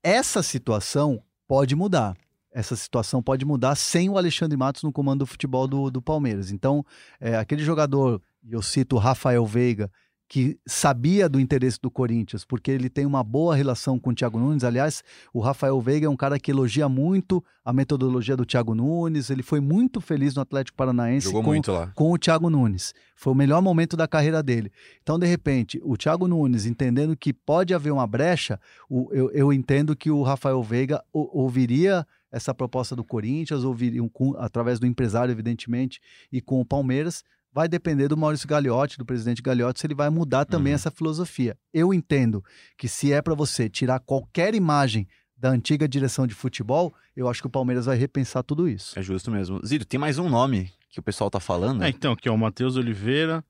Essa 0.03 0.41
situação 0.41 1.21
pode 1.47 1.75
mudar. 1.75 2.15
Essa 2.53 2.75
situação 2.75 3.21
pode 3.23 3.45
mudar 3.45 3.75
sem 3.75 4.09
o 4.09 4.17
Alexandre 4.17 4.57
Matos 4.57 4.83
no 4.83 4.91
comando 4.91 5.19
do 5.19 5.25
futebol 5.25 5.67
do, 5.67 5.89
do 5.89 6.01
Palmeiras. 6.01 6.51
Então, 6.51 6.85
é, 7.19 7.37
aquele 7.37 7.63
jogador, 7.63 8.21
e 8.43 8.53
eu 8.53 8.61
cito 8.61 8.95
o 8.97 8.99
Rafael 8.99 9.45
Veiga, 9.45 9.89
que 10.27 10.57
sabia 10.65 11.27
do 11.27 11.41
interesse 11.41 11.77
do 11.81 11.91
Corinthians, 11.91 12.45
porque 12.45 12.71
ele 12.71 12.89
tem 12.89 13.05
uma 13.05 13.21
boa 13.21 13.53
relação 13.53 13.99
com 13.99 14.11
o 14.11 14.13
Thiago 14.15 14.39
Nunes. 14.39 14.63
Aliás, 14.63 15.03
o 15.33 15.41
Rafael 15.41 15.79
Veiga 15.81 16.05
é 16.07 16.09
um 16.09 16.15
cara 16.15 16.39
que 16.39 16.49
elogia 16.49 16.87
muito 16.87 17.43
a 17.65 17.73
metodologia 17.73 18.37
do 18.37 18.45
Thiago 18.45 18.73
Nunes. 18.73 19.29
Ele 19.29 19.43
foi 19.43 19.59
muito 19.59 19.99
feliz 19.99 20.33
no 20.33 20.41
Atlético 20.41 20.77
Paranaense 20.77 21.25
Jogou 21.25 21.43
com, 21.43 21.49
muito 21.49 21.71
lá. 21.73 21.87
com 21.93 22.13
o 22.13 22.17
Thiago 22.17 22.49
Nunes. 22.49 22.93
Foi 23.13 23.33
o 23.33 23.35
melhor 23.35 23.61
momento 23.61 23.97
da 23.97 24.07
carreira 24.07 24.41
dele. 24.41 24.71
Então, 25.03 25.19
de 25.19 25.27
repente, 25.27 25.81
o 25.83 25.97
Thiago 25.97 26.25
Nunes, 26.29 26.65
entendendo 26.65 27.13
que 27.15 27.33
pode 27.33 27.73
haver 27.73 27.91
uma 27.91 28.07
brecha, 28.07 28.57
eu, 28.89 29.29
eu 29.33 29.51
entendo 29.51 29.97
que 29.97 30.09
o 30.09 30.23
Rafael 30.23 30.63
Veiga 30.63 31.03
ou- 31.11 31.29
ouviria 31.33 32.07
essa 32.31 32.53
proposta 32.53 32.95
do 32.95 33.03
Corinthians, 33.03 33.63
ouviria 33.63 34.01
um 34.03 34.07
com- 34.09 34.35
através 34.37 34.79
do 34.79 34.85
empresário, 34.87 35.31
evidentemente, 35.31 35.99
e 36.31 36.39
com 36.41 36.61
o 36.61 36.65
Palmeiras. 36.65 37.23
Vai 37.53 37.67
depender 37.67 38.07
do 38.07 38.15
Maurício 38.15 38.47
Gagliotti, 38.47 38.97
do 38.97 39.05
presidente 39.05 39.41
Gagliotti, 39.41 39.81
se 39.81 39.85
ele 39.87 39.93
vai 39.93 40.09
mudar 40.09 40.45
também 40.45 40.71
Uhum. 40.71 40.75
essa 40.75 40.89
filosofia. 40.89 41.57
Eu 41.73 41.93
entendo 41.93 42.41
que 42.77 42.87
se 42.87 43.11
é 43.11 43.21
para 43.21 43.35
você 43.35 43.67
tirar 43.69 43.99
qualquer 43.99 44.55
imagem 44.55 45.05
da 45.35 45.49
antiga 45.49 45.87
direção 45.87 46.25
de 46.25 46.33
futebol, 46.33 46.93
eu 47.15 47.27
acho 47.27 47.41
que 47.41 47.47
o 47.47 47.49
Palmeiras 47.51 47.87
vai 47.87 47.97
repensar 47.97 48.43
tudo 48.43 48.69
isso. 48.69 48.97
É 48.97 49.01
justo 49.01 49.29
mesmo. 49.29 49.59
Zito, 49.65 49.85
tem 49.85 49.99
mais 49.99 50.17
um 50.17 50.29
nome 50.29 50.71
que 50.89 50.99
o 50.99 51.03
pessoal 51.03 51.29
tá 51.29 51.39
falando. 51.41 51.83
É, 51.83 51.89
então, 51.89 52.13
aqui, 52.13 52.29
ó, 52.29 52.33
o 52.35 52.37
Matheus 52.37 52.77
Oliveira. 52.77 53.43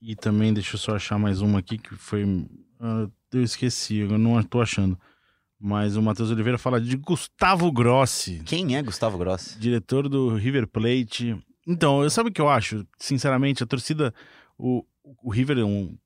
E 0.00 0.16
também, 0.16 0.52
deixa 0.54 0.74
eu 0.74 0.78
só 0.78 0.96
achar 0.96 1.18
mais 1.18 1.40
uma 1.40 1.58
aqui 1.58 1.76
que 1.78 1.94
foi. 1.94 2.24
ah, 2.80 3.08
eu 3.32 3.42
esqueci, 3.42 3.96
eu 3.98 4.16
não 4.18 4.42
tô 4.42 4.60
achando. 4.60 4.98
Mas 5.60 5.96
o 5.96 6.02
Matheus 6.02 6.30
Oliveira 6.30 6.56
fala 6.58 6.80
de 6.80 6.96
Gustavo 6.96 7.70
Grossi, 7.72 8.42
Quem 8.44 8.76
é 8.76 8.82
Gustavo 8.82 9.18
Grossi? 9.18 9.58
diretor 9.58 10.08
do 10.08 10.34
River 10.36 10.66
Plate. 10.68 11.36
Então, 11.66 12.02
eu 12.02 12.10
sabe 12.10 12.30
o 12.30 12.32
que 12.32 12.40
eu 12.40 12.48
acho? 12.48 12.86
Sinceramente, 12.98 13.62
a 13.62 13.66
torcida. 13.66 14.14
O, 14.56 14.84
o 15.22 15.30
River 15.30 15.58
é 15.58 15.64
um, 15.64 15.96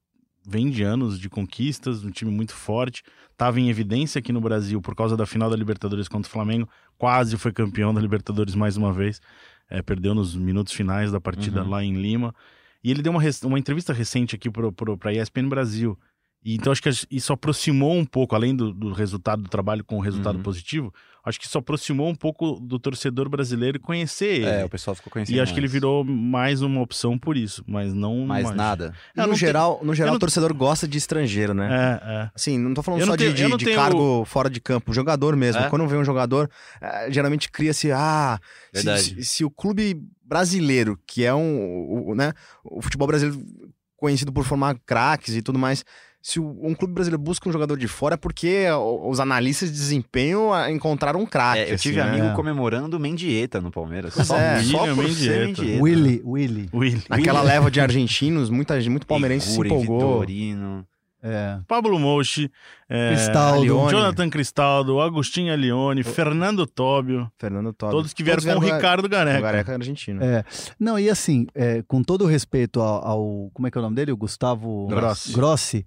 vem 0.47 0.71
de 0.71 0.83
anos 0.83 1.19
de 1.21 1.29
conquistas, 1.29 2.03
um 2.03 2.11
time 2.11 2.31
muito 2.31 2.55
forte. 2.55 3.03
Tava 3.37 3.61
em 3.61 3.69
evidência 3.69 4.19
aqui 4.19 4.33
no 4.33 4.41
Brasil 4.41 4.81
por 4.81 4.95
causa 4.95 5.17
da 5.17 5.27
final 5.27 5.51
da 5.51 5.57
Libertadores 5.57 6.09
contra 6.09 6.29
o 6.29 6.33
Flamengo. 6.33 6.69
Quase 6.99 7.37
foi 7.37 7.53
campeão 7.53 7.93
da 7.93 8.01
Libertadores 8.01 8.55
mais 8.55 8.77
uma 8.77 8.93
vez. 8.93 9.21
É, 9.69 9.83
perdeu 9.83 10.15
nos 10.15 10.35
minutos 10.35 10.73
finais 10.73 11.12
da 11.12 11.21
partida 11.21 11.62
Uhum. 11.62 11.71
lá 11.71 11.85
em 11.85 11.95
Lima. 11.95 12.35
E 12.83 12.91
ele 12.91 13.03
deu 13.03 13.12
uma, 13.12 13.23
uma 13.45 13.59
entrevista 13.59 13.93
recente 13.93 14.35
aqui 14.35 14.51
pro, 14.51 14.73
pra 14.73 15.12
ESPN 15.12 15.49
Brasil. 15.49 15.97
E 16.44 16.55
então 16.55 16.72
acho 16.72 16.83
que 16.83 16.90
isso 17.11 17.33
aproximou 17.33 17.94
um 17.94 18.05
pouco, 18.05 18.35
além 18.35 18.55
do, 18.55 18.72
do 18.72 18.92
resultado 18.92 19.42
do 19.42 19.48
trabalho 19.48 19.85
com 19.85 19.96
o 19.96 20.00
resultado 20.00 20.37
Uhum. 20.37 20.42
positivo, 20.42 20.92
acho 21.24 21.38
que 21.38 21.46
isso 21.46 21.57
aproximou 21.57 22.09
um 22.09 22.16
pouco 22.16 22.59
do 22.61 22.81
torcedor 22.81 23.28
brasileiro 23.28 23.78
conhecer 23.78 24.40
ele. 24.40 24.46
É, 24.46 24.64
o 24.64 24.68
pessoal 24.68 24.96
ficou 24.96 25.12
conhecendo 25.12 25.37
E 25.37 25.40
acho 25.40 25.52
que 25.55 25.61
ele 25.61 25.66
mais. 25.68 25.72
virou 25.72 26.02
mais 26.05 26.61
uma 26.61 26.81
opção 26.81 27.16
por 27.16 27.37
isso, 27.37 27.62
mas 27.64 27.94
não 27.94 28.26
Mais 28.26 28.42
mais 28.44 28.57
nada. 28.57 28.92
E 29.16 29.20
Eu 29.20 29.28
no 29.28 29.37
geral, 29.37 29.81
no 29.85 29.94
geral 29.94 30.14
eu 30.14 30.16
o 30.16 30.18
torcedor 30.18 30.52
gosta 30.52 30.88
de 30.88 30.98
estrangeiro, 30.98 31.55
né? 31.55 31.68
É, 32.02 32.11
é. 32.24 32.31
Assim, 32.35 32.59
não 32.59 32.74
tô 32.74 32.83
falando 32.83 33.02
Eu 33.02 33.07
só 33.07 33.14
de, 33.14 33.33
tenho- 33.33 33.50
de- 33.52 33.57
de 33.59 33.64
tenho- 33.66 33.76
cargo 33.76 34.24
fora 34.24 34.50
de 34.50 34.61
campo, 34.61 34.92
jogador 34.92 35.37
mesmo. 35.37 35.62
É? 35.62 35.68
Quando 35.70 35.87
vem 35.87 36.00
um 36.00 36.05
jogador, 36.05 36.50
eh, 36.81 37.07
geralmente 37.12 37.48
cria-se, 37.52 37.92
ah, 37.92 38.40
se, 38.74 38.98
se- 38.98 39.24
se 39.24 39.44
o 39.44 39.50
clube 39.50 40.02
brasileiro, 40.24 40.98
que 41.07 41.24
é 41.24 41.33
um, 41.33 42.09
o- 42.09 42.14
né, 42.16 42.33
o 42.64 42.83
futebol 42.83 43.07
brasileiro 43.07 43.40
conhecido 43.96 44.33
por 44.33 44.44
formar 44.44 44.76
craques 44.85 45.37
e 45.37 45.42
tudo 45.42 45.57
mais, 45.61 45.85
se 46.22 46.38
um 46.38 46.72
clube 46.72 46.94
brasileiro 46.94 47.20
busca 47.20 47.48
um 47.48 47.52
jogador 47.52 47.76
de 47.76 47.88
fora 47.88 48.14
é 48.14 48.16
porque 48.16 48.66
os 49.04 49.18
analistas 49.18 49.68
de 49.72 49.74
desempenho 49.74 50.50
encontraram 50.70 51.20
um 51.20 51.26
craque. 51.26 51.58
É, 51.58 51.72
eu 51.72 51.76
tive 51.76 52.00
assim, 52.00 52.11
né? 52.11 52.20
amigo 52.20 52.37
comemorando 52.37 52.98
Mendieta 53.00 53.61
no 53.61 53.72
Palmeiras. 53.72 54.14
Só, 54.14 54.38
é. 54.38 54.62
só 54.62 54.87
por 54.87 54.98
Mendieta. 54.98 55.14
ser 55.14 55.46
Mendieta. 55.46 55.82
Willy, 55.82 56.22
Willy. 56.24 56.70
Willi. 56.72 57.02
Naquela 57.08 57.42
leva 57.42 57.72
de 57.72 57.80
argentinos, 57.80 58.50
muita 58.50 58.80
gente, 58.80 58.90
muito 58.90 59.06
palmeirense 59.06 59.50
se 59.50 59.61
empolgou. 59.61 60.20
Vitorino. 60.20 60.87
É. 61.22 61.61
Pablo 61.68 61.98
Mochi, 62.00 62.50
é, 62.88 63.11
Cristaldo. 63.14 63.64
Jonathan 63.64 64.28
Cristaldo, 64.28 65.00
Agostinho 65.00 65.52
Alione, 65.52 66.02
Fernando 66.02 66.66
Tóbio, 66.66 67.30
Fernando 67.38 67.72
Tobi. 67.72 67.92
todos 67.92 68.12
que 68.12 68.24
vieram 68.24 68.42
com 68.42 68.56
o 68.56 68.58
Ricardo 68.58 69.04
O 69.04 69.08
Gareca. 69.08 69.40
Gareca 69.40 69.72
argentino. 69.74 70.22
É. 70.22 70.44
Não, 70.80 70.98
e 70.98 71.08
assim, 71.08 71.46
é, 71.54 71.82
com 71.82 72.02
todo 72.02 72.22
o 72.24 72.26
respeito 72.26 72.80
ao, 72.80 73.06
ao- 73.06 73.50
Como 73.54 73.68
é 73.68 73.70
que 73.70 73.78
é 73.78 73.80
o 73.80 73.82
nome 73.82 73.94
dele? 73.94 74.11
O 74.11 74.16
Gustavo 74.16 74.88
Grossi. 74.88 75.32
Grossi. 75.32 75.87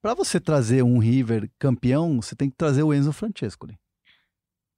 Para 0.00 0.14
você 0.14 0.38
trazer 0.38 0.84
um 0.84 0.98
River 0.98 1.50
campeão, 1.58 2.20
você 2.22 2.36
tem 2.36 2.48
que 2.48 2.56
trazer 2.56 2.84
o 2.84 2.94
Enzo 2.94 3.12
Francescoli. 3.12 3.76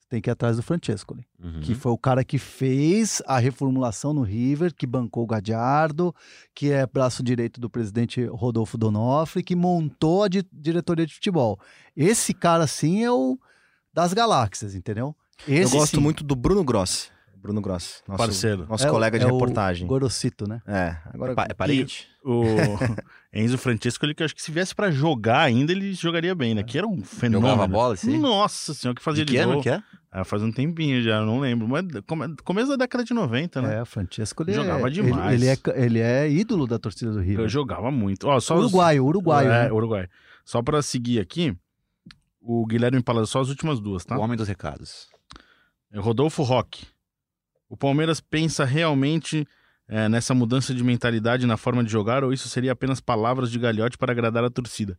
Tem 0.09 0.21
que 0.23 0.31
ir 0.31 0.33
atrás 0.33 0.57
do 0.57 0.63
Francescoli, 0.63 1.27
Uhum. 1.43 1.61
que 1.61 1.75
foi 1.75 1.93
o 1.93 1.99
cara 1.99 2.25
que 2.25 2.39
fez 2.39 3.21
a 3.27 3.39
reformulação 3.39 4.15
no 4.15 4.23
River, 4.23 4.75
que 4.75 4.87
bancou 4.87 5.25
o 5.25 5.27
Gadiardo, 5.27 6.15
que 6.55 6.71
é 6.73 6.87
braço 6.87 7.23
direito 7.23 7.61
do 7.61 7.69
presidente 7.69 8.25
Rodolfo 8.25 8.79
Donofre, 8.79 9.43
que 9.43 9.55
montou 9.55 10.23
a 10.25 10.29
di- 10.29 10.47
diretoria 10.53 11.05
de 11.07 11.15
futebol. 11.15 11.59
Esse 11.97 12.33
cara, 12.33 12.67
sim, 12.67 13.05
é 13.05 13.11
o 13.13 13.39
das 13.93 14.13
galáxias, 14.15 14.75
entendeu? 14.75 15.15
Eu 15.47 15.63
Esse, 15.63 15.77
gosto 15.77 15.97
sim. 15.97 16.03
muito 16.03 16.25
do 16.25 16.35
Bruno 16.35 16.65
Grossi. 16.65 17.11
Bruno 17.41 17.61
Grossi. 17.61 18.03
Nosso, 18.07 18.19
Parceiro. 18.19 18.67
Nosso 18.69 18.85
É 18.85 18.89
o- 18.89 18.93
colega 18.93 19.19
de 19.19 19.25
é 19.25 19.29
o 19.29 19.33
reportagem. 19.33 19.87
Gorosito, 19.87 20.49
né? 20.49 20.61
É, 20.67 20.97
agora. 21.15 21.35
Pa- 21.35 21.47
É 21.49 21.55
parente? 21.55 22.09
O 22.25 22.43
Enzo 23.33 23.57
Francesco, 23.57 24.05
ele 24.05 24.15
que 24.15 24.23
eu 24.23 24.25
acho 24.25 24.35
que 24.35 24.43
se 24.43 24.51
viesse 24.51 24.75
pra 24.75 24.91
jogar 24.91 25.41
ainda, 25.41 25.71
ele 25.73 25.93
jogaria 25.93 26.35
bem, 26.35 26.55
né? 26.55 26.63
Que 26.63 26.77
era 26.79 26.87
um 26.87 27.03
fenômeno. 27.05 27.53
Jogava 27.53 27.69
bola, 27.69 27.97
sim? 27.97 28.19
Nossa 28.19 28.75
senhora, 28.75 28.97
que 28.97 29.03
fazia 29.03 29.25
De 29.25 29.33
de 29.33 29.39
que 29.39 29.43
ano 29.43 29.63
que 29.63 29.71
é? 29.71 29.83
Ah, 30.11 30.25
faz 30.25 30.43
um 30.43 30.51
tempinho 30.51 31.03
já, 31.03 31.21
não 31.25 31.39
lembro. 31.39 31.69
Mas 31.69 31.85
come- 32.07 32.35
começo 32.43 32.69
da 32.71 32.77
década 32.77 33.05
de 33.05 33.13
90, 33.15 33.61
né? 33.63 33.77
É, 33.77 33.83
o 33.83 33.87
Francesco 33.87 34.43
ele 34.43 34.55
Jogava 34.55 34.89
é, 34.89 34.91
demais. 34.91 35.41
Ele, 35.43 35.51
ele 35.51 35.59
é, 35.71 35.85
ele 35.85 35.99
é 36.01 36.31
ídolo 36.31 36.67
da 36.67 36.79
torcida 36.79 37.13
do 37.13 37.21
River. 37.21 37.45
Eu 37.45 37.49
jogava 37.49 37.91
muito. 37.91 38.27
Ó, 38.27 38.41
só 38.41 38.57
os- 38.57 38.65
Uruguaio, 38.65 39.05
uruguaio. 39.05 39.51
É, 39.51 39.65
né? 39.65 39.73
Uruguai. 39.73 40.09
Só 40.45 40.63
pra 40.63 40.81
seguir 40.83 41.21
aqui, 41.21 41.55
o 42.41 42.67
Guilherme 42.67 43.03
Palácio, 43.03 43.27
só 43.29 43.41
as 43.43 43.49
últimas 43.51 43.79
duas, 43.81 44.05
tá? 44.05 44.17
O 44.19 44.21
homem 44.23 44.37
dos 44.37 44.49
recados. 44.49 45.07
Rodolfo 45.95 46.43
Roque. 46.43 46.87
O 47.69 47.77
Palmeiras 47.77 48.21
pensa 48.21 48.65
realmente 48.65 49.47
é, 49.89 50.09
nessa 50.09 50.35
mudança 50.35 50.75
de 50.75 50.83
mentalidade 50.85 51.47
na 51.47 51.57
forma 51.57 51.83
de 51.85 51.91
jogar 51.91 52.25
ou 52.25 52.33
isso 52.33 52.49
seria 52.49 52.73
apenas 52.73 53.01
palavras 53.01 53.51
de 53.51 53.59
galhote 53.59 53.97
para 53.99 54.13
agradar 54.13 54.45
a 54.45 54.51
torcida? 54.51 54.99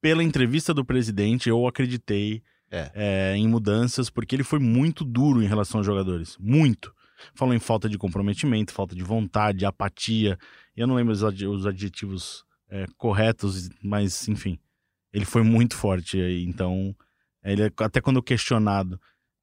Pela 0.00 0.22
entrevista 0.22 0.72
do 0.74 0.84
presidente, 0.84 1.48
eu 1.48 1.66
acreditei 1.66 2.42
É. 2.70 2.90
é, 2.94 3.36
em 3.36 3.48
mudanças 3.48 4.10
porque 4.10 4.36
ele 4.36 4.44
foi 4.44 4.58
muito 4.58 5.04
duro 5.04 5.42
em 5.42 5.46
relação 5.46 5.78
aos 5.80 5.86
jogadores. 5.86 6.36
Muito. 6.38 6.92
Falou 7.34 7.52
em 7.54 7.58
falta 7.58 7.88
de 7.88 7.98
comprometimento, 7.98 8.72
falta 8.72 8.94
de 8.94 9.02
vontade, 9.02 9.64
apatia. 9.64 10.38
Eu 10.76 10.86
não 10.86 10.94
lembro 10.94 11.12
os 11.12 11.24
ad- 11.24 11.46
os 11.46 11.66
adjetivos 11.66 12.44
é, 12.70 12.86
corretos, 12.96 13.68
mas 13.82 14.28
enfim. 14.28 14.58
Ele 15.12 15.24
foi 15.24 15.42
muito 15.42 15.74
forte. 15.74 16.18
Então, 16.46 16.94
ele 17.42 17.72
até 17.78 18.00
quando 18.00 18.22
questionado 18.22 19.00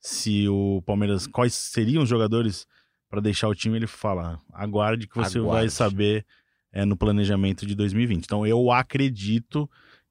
se 0.07 0.47
o 0.47 0.83
Palmeiras 0.85 1.25
quais 1.25 1.55
seriam 1.55 2.03
os 2.03 2.09
jogadores 2.09 2.67
para 3.09 3.19
deixar 3.19 3.47
o 3.47 3.55
time, 3.55 3.75
ele 3.77 3.87
fala: 3.87 4.39
aguarde 4.53 5.07
que 5.07 5.15
você 5.15 5.39
vai 5.39 5.47
Aguarde. 5.47 5.71
saber 5.71 6.25
é, 6.71 6.85
no 6.85 6.95
planejamento 6.95 7.65
de 7.65 7.73
2020. 7.73 8.23
Então 8.23 8.45
eu 8.45 8.71
acredito 8.71 9.67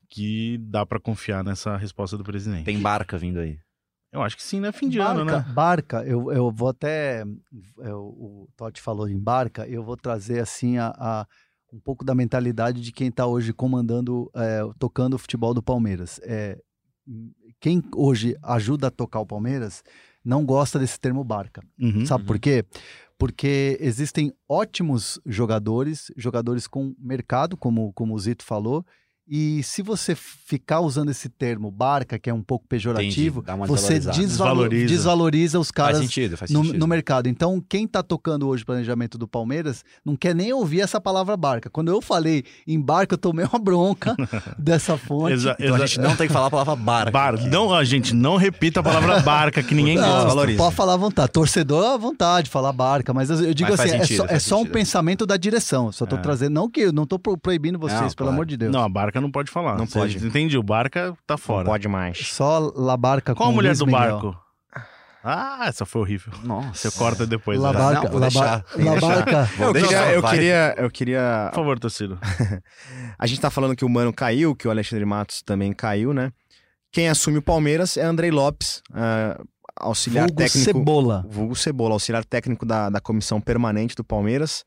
que 0.08 0.58
dá 0.62 0.84
para 0.84 0.98
confiar 0.98 1.44
nessa 1.44 1.76
resposta 1.76 2.18
do 2.18 2.24
presidente. 2.24 2.64
Tem 2.64 2.80
barca 2.80 3.16
vindo 3.16 3.38
aí. 3.38 3.56
Eu 4.12 4.22
acho 4.22 4.36
que 4.36 4.42
sim, 4.42 4.60
né? 4.60 4.72
Fim 4.72 4.88
de 4.88 4.98
barca, 4.98 5.20
ano, 5.20 5.24
né? 5.24 5.44
Barca, 5.54 6.04
eu, 6.04 6.32
eu 6.32 6.50
vou 6.50 6.68
até. 6.68 7.24
eu- 7.78 8.04
o 8.06 8.48
Totti 8.56 8.80
falou 8.80 9.08
em 9.08 9.18
barca, 9.18 9.66
eu 9.68 9.82
vou 9.84 9.96
trazer 9.96 10.40
assim 10.40 10.76
a, 10.78 10.88
a- 10.96 11.26
um 11.72 11.78
pouco 11.80 12.04
da 12.04 12.14
mentalidade 12.14 12.80
de 12.80 12.90
quem 12.92 13.08
está 13.08 13.26
hoje 13.26 13.52
comandando, 13.52 14.30
é, 14.34 14.60
tocando 14.78 15.14
o 15.14 15.18
futebol 15.18 15.52
do 15.54 15.62
Palmeiras. 15.62 16.20
É, 16.22 16.56
quem 17.64 17.82
hoje 17.96 18.36
ajuda 18.42 18.88
a 18.88 18.90
tocar 18.90 19.20
o 19.20 19.26
Palmeiras 19.26 19.82
não 20.22 20.44
gosta 20.44 20.78
desse 20.78 21.00
termo 21.00 21.24
barca. 21.24 21.62
Uhum. 21.80 22.04
Sabe 22.04 22.24
por 22.24 22.38
quê? 22.38 22.62
Porque 23.16 23.78
existem 23.80 24.34
ótimos 24.46 25.18
jogadores, 25.24 26.12
jogadores 26.14 26.66
com 26.66 26.94
mercado, 26.98 27.56
como, 27.56 27.90
como 27.94 28.14
o 28.14 28.18
Zito 28.18 28.44
falou, 28.44 28.84
e 29.26 29.62
se 29.62 29.80
você 29.82 30.14
ficar 30.14 30.80
usando 30.80 31.10
esse 31.10 31.28
termo 31.30 31.70
barca, 31.70 32.18
que 32.18 32.28
é 32.28 32.34
um 32.34 32.42
pouco 32.42 32.66
pejorativo, 32.68 33.40
Entendi, 33.40 33.66
você 33.66 33.98
Desvaloriza. 33.98 34.86
desvaloriza 34.86 35.58
os 35.58 35.68
Faz 35.68 35.72
caras 35.72 35.98
sentido, 35.98 36.36
faz 36.36 36.50
no, 36.50 36.62
sentido. 36.62 36.78
no 36.78 36.86
mercado. 36.86 37.26
Então, 37.28 37.62
quem 37.68 37.84
está 37.86 38.02
tocando 38.02 38.46
hoje 38.46 38.62
o 38.62 38.66
planejamento 38.66 39.16
do 39.16 39.26
Palmeiras 39.26 39.82
não 40.04 40.14
quer 40.14 40.34
nem 40.34 40.52
ouvir 40.52 40.80
essa 40.82 41.00
palavra 41.00 41.36
barca. 41.36 41.70
Quando 41.70 41.90
eu 41.90 42.02
falei 42.02 42.44
em 42.66 42.78
barca, 42.80 43.14
eu 43.14 43.18
tomei 43.18 43.46
uma 43.46 43.58
bronca 43.58 44.14
dessa 44.58 44.96
fonte. 44.98 45.32
Exa- 45.32 45.56
Então 45.58 45.74
a 45.76 45.86
gente 45.86 46.00
não 46.00 46.14
tem 46.16 46.26
que 46.26 46.32
falar 46.32 46.46
a 46.48 46.50
palavra 46.50 46.76
barca. 46.76 47.10
Bar... 47.10 47.46
Não, 47.48 47.72
a 47.72 47.82
gente 47.84 48.14
não 48.14 48.36
repita 48.36 48.80
a 48.80 48.82
palavra 48.82 49.20
barca, 49.20 49.62
que 49.62 49.74
ninguém 49.74 49.96
Não, 49.96 50.02
gosta. 50.04 50.24
Desvaloriza. 50.24 50.58
pode 50.58 50.74
falar 50.76 50.94
à 50.94 50.96
vontade. 50.98 51.32
Torcedor 51.32 51.84
à 51.94 51.96
vontade, 51.96 52.50
falar 52.50 52.72
barca, 52.72 53.14
mas 53.14 53.30
eu, 53.30 53.36
eu 53.42 53.54
digo 53.54 53.70
Mas 53.70 53.78
faz 53.78 53.90
assim, 53.90 53.98
é 54.00 54.02
sentido, 54.04 54.16
só, 54.18 54.24
é 54.24 54.28
faz 54.28 54.42
só 54.42 54.60
um 54.60 54.66
pensamento 54.66 55.24
da 55.26 55.36
direção. 55.36 55.86
Eu 55.86 55.92
Só 55.92 56.04
tô 56.04 56.16
É. 56.16 56.20
trazendo, 56.20 56.52
não 56.54 56.68
que 56.68 56.80
eu 56.80 56.92
não 56.92 57.06
pro- 57.06 57.38
proibindo 57.38 57.78
vocês, 57.78 58.00
Não, 58.00 58.06
pelo 58.08 58.14
claro. 58.16 58.32
amor 58.32 58.46
de 58.46 58.56
Deus. 58.56 58.72
Não, 58.72 58.82
a 58.82 58.88
barca 58.88 59.13
não 59.20 59.30
pode 59.30 59.50
falar. 59.50 59.76
Não 59.76 59.86
Você 59.86 59.98
pode. 59.98 60.26
Entendi, 60.26 60.56
o 60.58 60.62
barca 60.62 61.14
tá 61.26 61.34
Não 61.34 61.38
fora. 61.38 61.64
pode 61.64 61.88
mais. 61.88 62.18
Só 62.18 62.72
La 62.76 62.96
Barca 62.96 63.34
Qual 63.34 63.48
a 63.48 63.52
mulher 63.52 63.68
Luiz 63.70 63.78
do 63.78 63.86
Miguel. 63.86 64.00
barco? 64.00 64.36
Ah, 65.26 65.64
essa 65.68 65.86
foi 65.86 66.02
horrível. 66.02 66.34
Nossa. 66.42 66.90
Você 66.90 66.98
corta 66.98 67.26
depois. 67.26 67.58
La 67.58 67.72
né? 67.72 67.78
Não, 67.78 67.84
Barca, 67.92 68.08
vou 68.10 68.20
La, 68.20 68.28
deixar, 68.28 68.58
Ba- 68.58 68.64
tem 68.76 68.84
La 68.84 68.90
deixar. 68.92 69.08
Barca. 69.24 69.44
Vou 69.56 69.66
Eu 69.68 69.72
deixar, 69.72 69.88
queria, 69.88 70.12
eu 70.14 70.22
vai. 70.22 70.30
queria, 70.34 70.74
eu 70.76 70.90
queria. 70.90 71.46
Por 71.50 71.56
favor, 71.60 71.78
torcido. 71.78 72.18
A 73.18 73.26
gente 73.26 73.40
tá 73.40 73.48
falando 73.50 73.74
que 73.74 73.84
o 73.86 73.88
Mano 73.88 74.12
caiu, 74.12 74.54
que 74.54 74.68
o 74.68 74.70
Alexandre 74.70 75.04
Matos 75.06 75.40
também 75.42 75.72
caiu, 75.72 76.12
né? 76.12 76.30
Quem 76.92 77.08
assume 77.08 77.38
o 77.38 77.42
Palmeiras 77.42 77.96
é 77.96 78.02
Andrei 78.04 78.30
Lopes, 78.30 78.82
ah, 78.92 79.40
auxiliar 79.80 80.26
Vulgo 80.26 80.36
técnico. 80.42 80.64
Cebola. 80.64 81.24
Vulgo 81.28 81.56
Cebola, 81.56 81.94
auxiliar 81.94 82.22
técnico 82.24 82.66
da, 82.66 82.90
da 82.90 83.00
comissão 83.00 83.40
permanente 83.40 83.94
do 83.96 84.04
Palmeiras. 84.04 84.62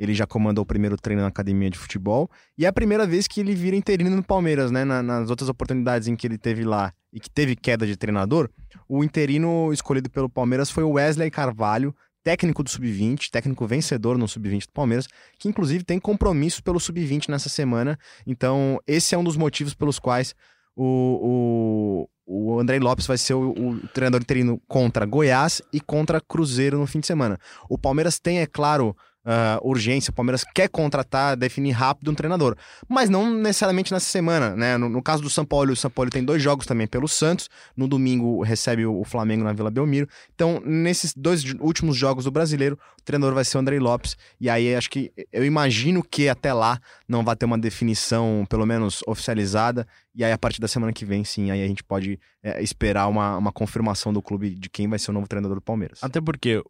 Ele 0.00 0.14
já 0.14 0.26
comandou 0.26 0.62
o 0.62 0.66
primeiro 0.66 0.96
treino 0.96 1.20
na 1.22 1.28
academia 1.28 1.68
de 1.68 1.78
futebol. 1.78 2.30
E 2.56 2.64
é 2.64 2.68
a 2.68 2.72
primeira 2.72 3.06
vez 3.06 3.28
que 3.28 3.38
ele 3.40 3.54
vira 3.54 3.76
interino 3.76 4.08
no 4.10 4.22
Palmeiras, 4.22 4.70
né? 4.70 4.82
Na- 4.84 5.02
nas 5.02 5.28
outras 5.28 5.48
oportunidades 5.50 6.08
em 6.08 6.16
que 6.16 6.26
ele 6.26 6.38
teve 6.38 6.64
lá 6.64 6.92
e 7.12 7.20
que 7.20 7.28
teve 7.28 7.54
queda 7.54 7.86
de 7.86 7.96
treinador, 7.96 8.48
o 8.88 9.04
interino 9.04 9.70
escolhido 9.72 10.08
pelo 10.08 10.28
Palmeiras 10.30 10.70
foi 10.70 10.82
o 10.84 10.92
Wesley 10.92 11.30
Carvalho, 11.30 11.94
técnico 12.22 12.62
do 12.62 12.70
Sub-20, 12.70 13.28
técnico 13.30 13.66
vencedor 13.66 14.16
no 14.16 14.26
Sub-20 14.26 14.66
do 14.66 14.72
Palmeiras, 14.72 15.06
que 15.38 15.48
inclusive 15.48 15.84
tem 15.84 15.98
compromisso 15.98 16.62
pelo 16.62 16.80
Sub-20 16.80 17.28
nessa 17.28 17.48
semana. 17.50 17.98
Então, 18.26 18.78
esse 18.86 19.14
é 19.14 19.18
um 19.18 19.24
dos 19.24 19.36
motivos 19.36 19.74
pelos 19.74 19.98
quais 19.98 20.34
o, 20.76 22.06
o, 22.26 22.52
o 22.54 22.60
Andrei 22.60 22.78
Lopes 22.78 23.06
vai 23.06 23.18
ser 23.18 23.34
o, 23.34 23.50
o 23.50 23.88
treinador 23.88 24.20
interino 24.20 24.60
contra 24.68 25.04
Goiás 25.04 25.60
e 25.72 25.80
contra 25.80 26.20
Cruzeiro 26.20 26.78
no 26.78 26.86
fim 26.86 27.00
de 27.00 27.06
semana. 27.06 27.38
O 27.68 27.76
Palmeiras 27.78 28.18
tem, 28.18 28.38
é 28.40 28.46
claro, 28.46 28.96
ah, 29.24 29.58
urgência, 29.62 30.10
o 30.10 30.14
Palmeiras 30.14 30.44
quer 30.54 30.68
contratar, 30.68 31.36
definir 31.36 31.72
rápido 31.72 32.10
um 32.10 32.14
treinador, 32.14 32.56
mas 32.88 33.10
não 33.10 33.30
necessariamente 33.30 33.92
nessa 33.92 34.06
semana, 34.06 34.56
né? 34.56 34.76
No, 34.78 34.88
no 34.88 35.02
caso 35.02 35.22
do 35.22 35.28
São 35.28 35.44
Paulo, 35.44 35.72
o 35.72 35.76
São 35.76 35.90
Paulo 35.90 36.10
tem 36.10 36.24
dois 36.24 36.42
jogos 36.42 36.66
também 36.66 36.86
pelo 36.86 37.06
Santos, 37.06 37.48
no 37.76 37.86
domingo 37.86 38.42
recebe 38.42 38.86
o, 38.86 39.04
Flamengo 39.04 39.44
na 39.44 39.52
Vila 39.52 39.70
Belmiro, 39.70 40.08
então 40.34 40.62
nesses 40.64 41.12
dois 41.14 41.44
últimos 41.60 41.96
jogos 41.96 42.24
do 42.24 42.30
Brasileiro, 42.30 42.78
o 42.98 43.02
treinador 43.02 43.34
vai 43.34 43.44
ser 43.44 43.56
o 43.56 43.60
Andrei 43.60 43.78
Lopes, 43.78 44.16
e 44.40 44.48
aí 44.48 44.74
acho 44.74 44.88
que, 44.88 45.12
eu 45.32 45.44
imagino 45.44 46.02
que 46.02 46.28
até 46.28 46.52
lá 46.52 46.80
não 47.08 47.24
vai 47.24 47.36
ter 47.36 47.44
uma 47.44 47.58
definição, 47.58 48.46
pelo 48.48 48.64
menos 48.64 49.02
oficializada, 49.06 49.86
e 50.14 50.24
aí 50.24 50.32
a 50.32 50.38
partir 50.38 50.60
da 50.60 50.68
semana 50.68 50.92
que 50.92 51.04
vem, 51.04 51.24
sim, 51.24 51.50
aí 51.50 51.62
a 51.62 51.66
gente 51.66 51.84
pode 51.84 52.18
é, 52.42 52.62
esperar 52.62 53.08
uma, 53.08 53.36
uma 53.36 53.52
confirmação 53.52 54.12
do 54.12 54.22
clube 54.22 54.50
de 54.50 54.68
quem 54.68 54.88
vai 54.88 54.98
ser 54.98 55.10
o 55.10 55.14
novo 55.14 55.28
treinador 55.28 55.56
do 55.56 55.62
Palmeiras. 55.62 55.98
Até 56.02 56.20
porque, 56.20 56.62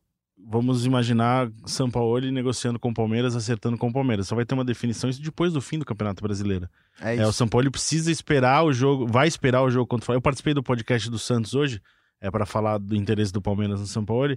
vamos 0.46 0.84
imaginar 0.84 1.50
São 1.64 1.90
Paulo 1.90 2.20
negociando 2.30 2.78
com 2.78 2.90
o 2.90 2.94
Palmeiras, 2.94 3.36
acertando 3.36 3.78
com 3.78 3.88
o 3.88 3.92
Palmeiras. 3.92 4.28
Só 4.28 4.34
vai 4.34 4.44
ter 4.44 4.54
uma 4.54 4.64
definição 4.64 5.08
isso 5.08 5.22
depois 5.22 5.52
do 5.52 5.60
fim 5.60 5.78
do 5.78 5.84
Campeonato 5.84 6.22
Brasileiro. 6.22 6.68
É 7.00 7.16
É, 7.16 7.26
o 7.26 7.32
São 7.32 7.48
Paulo 7.48 7.70
precisa 7.70 8.10
esperar 8.10 8.64
o 8.64 8.72
jogo, 8.72 9.06
vai 9.06 9.28
esperar 9.28 9.62
o 9.62 9.70
jogo 9.70 9.86
contra 9.86 10.12
o. 10.12 10.14
Eu 10.14 10.20
participei 10.20 10.54
do 10.54 10.62
podcast 10.62 11.08
do 11.10 11.18
Santos 11.18 11.54
hoje, 11.54 11.80
é 12.20 12.30
para 12.30 12.44
falar 12.44 12.78
do 12.78 12.96
interesse 12.96 13.32
do 13.32 13.40
Palmeiras 13.40 13.80
no 13.80 13.86
São 13.86 14.04
Paulo, 14.04 14.36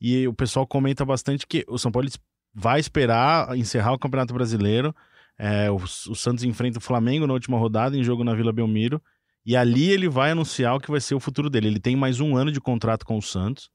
e 0.00 0.26
o 0.28 0.34
pessoal 0.34 0.66
comenta 0.66 1.04
bastante 1.04 1.46
que 1.46 1.64
o 1.68 1.78
São 1.78 1.90
Paulo 1.90 2.08
vai 2.54 2.78
esperar 2.78 3.56
encerrar 3.56 3.92
o 3.92 3.98
Campeonato 3.98 4.32
Brasileiro. 4.34 4.94
É, 5.36 5.70
o, 5.70 5.76
o 5.76 6.14
Santos 6.14 6.44
enfrenta 6.44 6.78
o 6.78 6.82
Flamengo 6.82 7.26
na 7.26 7.32
última 7.32 7.58
rodada, 7.58 7.96
em 7.96 8.04
jogo 8.04 8.22
na 8.22 8.34
Vila 8.34 8.52
Belmiro, 8.52 9.02
e 9.44 9.56
ali 9.56 9.90
ele 9.90 10.08
vai 10.08 10.30
anunciar 10.30 10.76
o 10.76 10.80
que 10.80 10.90
vai 10.90 11.00
ser 11.00 11.14
o 11.14 11.20
futuro 11.20 11.50
dele. 11.50 11.66
Ele 11.66 11.80
tem 11.80 11.96
mais 11.96 12.20
um 12.20 12.36
ano 12.36 12.52
de 12.52 12.60
contrato 12.60 13.04
com 13.04 13.18
o 13.18 13.22
Santos, 13.22 13.68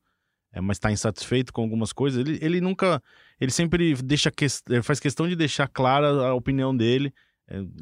é, 0.52 0.62
mas 0.62 0.78
está 0.78 0.92
insatisfeito 0.92 1.54
com 1.54 1.62
algumas 1.62 1.94
coisas. 1.94 2.20
Ele, 2.20 2.40
ele 2.42 2.62
nunca. 2.62 3.02
Ele 3.40 3.52
sempre 3.52 3.94
deixa 3.96 4.32
que, 4.32 4.48
faz 4.84 5.00
questão 5.00 5.28
de 5.28 5.36
deixar 5.36 5.68
clara 5.68 6.08
a 6.08 6.34
opinião 6.34 6.76
dele 6.76 7.14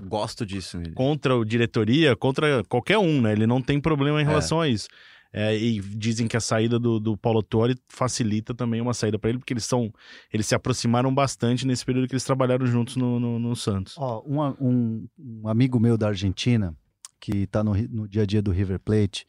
Gosto 0.08 0.46
disso. 0.46 0.78
Ele. 0.78 0.94
contra 0.94 1.36
o 1.36 1.44
diretoria, 1.44 2.16
contra 2.16 2.64
qualquer 2.66 2.98
um, 2.98 3.22
né? 3.22 3.34
Ele 3.34 3.46
não 3.46 3.62
tem 3.62 3.80
problema 3.80 4.22
em 4.22 4.26
relação 4.26 4.62
a 4.62 4.68
isso. 4.68 4.88
É, 5.34 5.56
e 5.56 5.82
dizem 5.82 6.26
que 6.26 6.38
a 6.38 6.40
saída 6.40 6.80
do, 6.80 7.00
do 7.00 7.18
Paulo 7.18 7.44
Torre 7.44 7.76
facilita 7.90 8.54
também 8.54 8.80
uma 8.80 8.94
saída 8.94 9.20
para 9.20 9.30
ele, 9.30 9.40
porque 9.40 9.54
eles 9.54 9.66
são. 9.66 9.92
Eles 10.32 10.48
se 10.48 10.56
aproximaram 10.56 11.14
bastante 11.14 11.68
nesse 11.68 11.86
período 11.86 12.08
que 12.08 12.14
eles 12.14 12.24
trabalharam 12.24 12.66
juntos 12.66 12.96
no, 12.96 13.20
no, 13.20 13.38
no 13.38 13.56
Santos. 13.56 13.96
Ó, 13.98 14.24
um, 14.26 14.42
um, 14.60 15.08
um 15.20 15.50
amigo 15.50 15.80
meu 15.80 15.98
da 15.98 16.08
Argentina, 16.08 16.74
que 17.20 17.40
está 17.40 17.62
no, 17.62 17.74
no 17.74 18.08
dia 18.08 18.24
a 18.24 18.26
dia 18.26 18.42
do 18.42 18.52
River 18.52 18.80
Plate, 18.80 19.28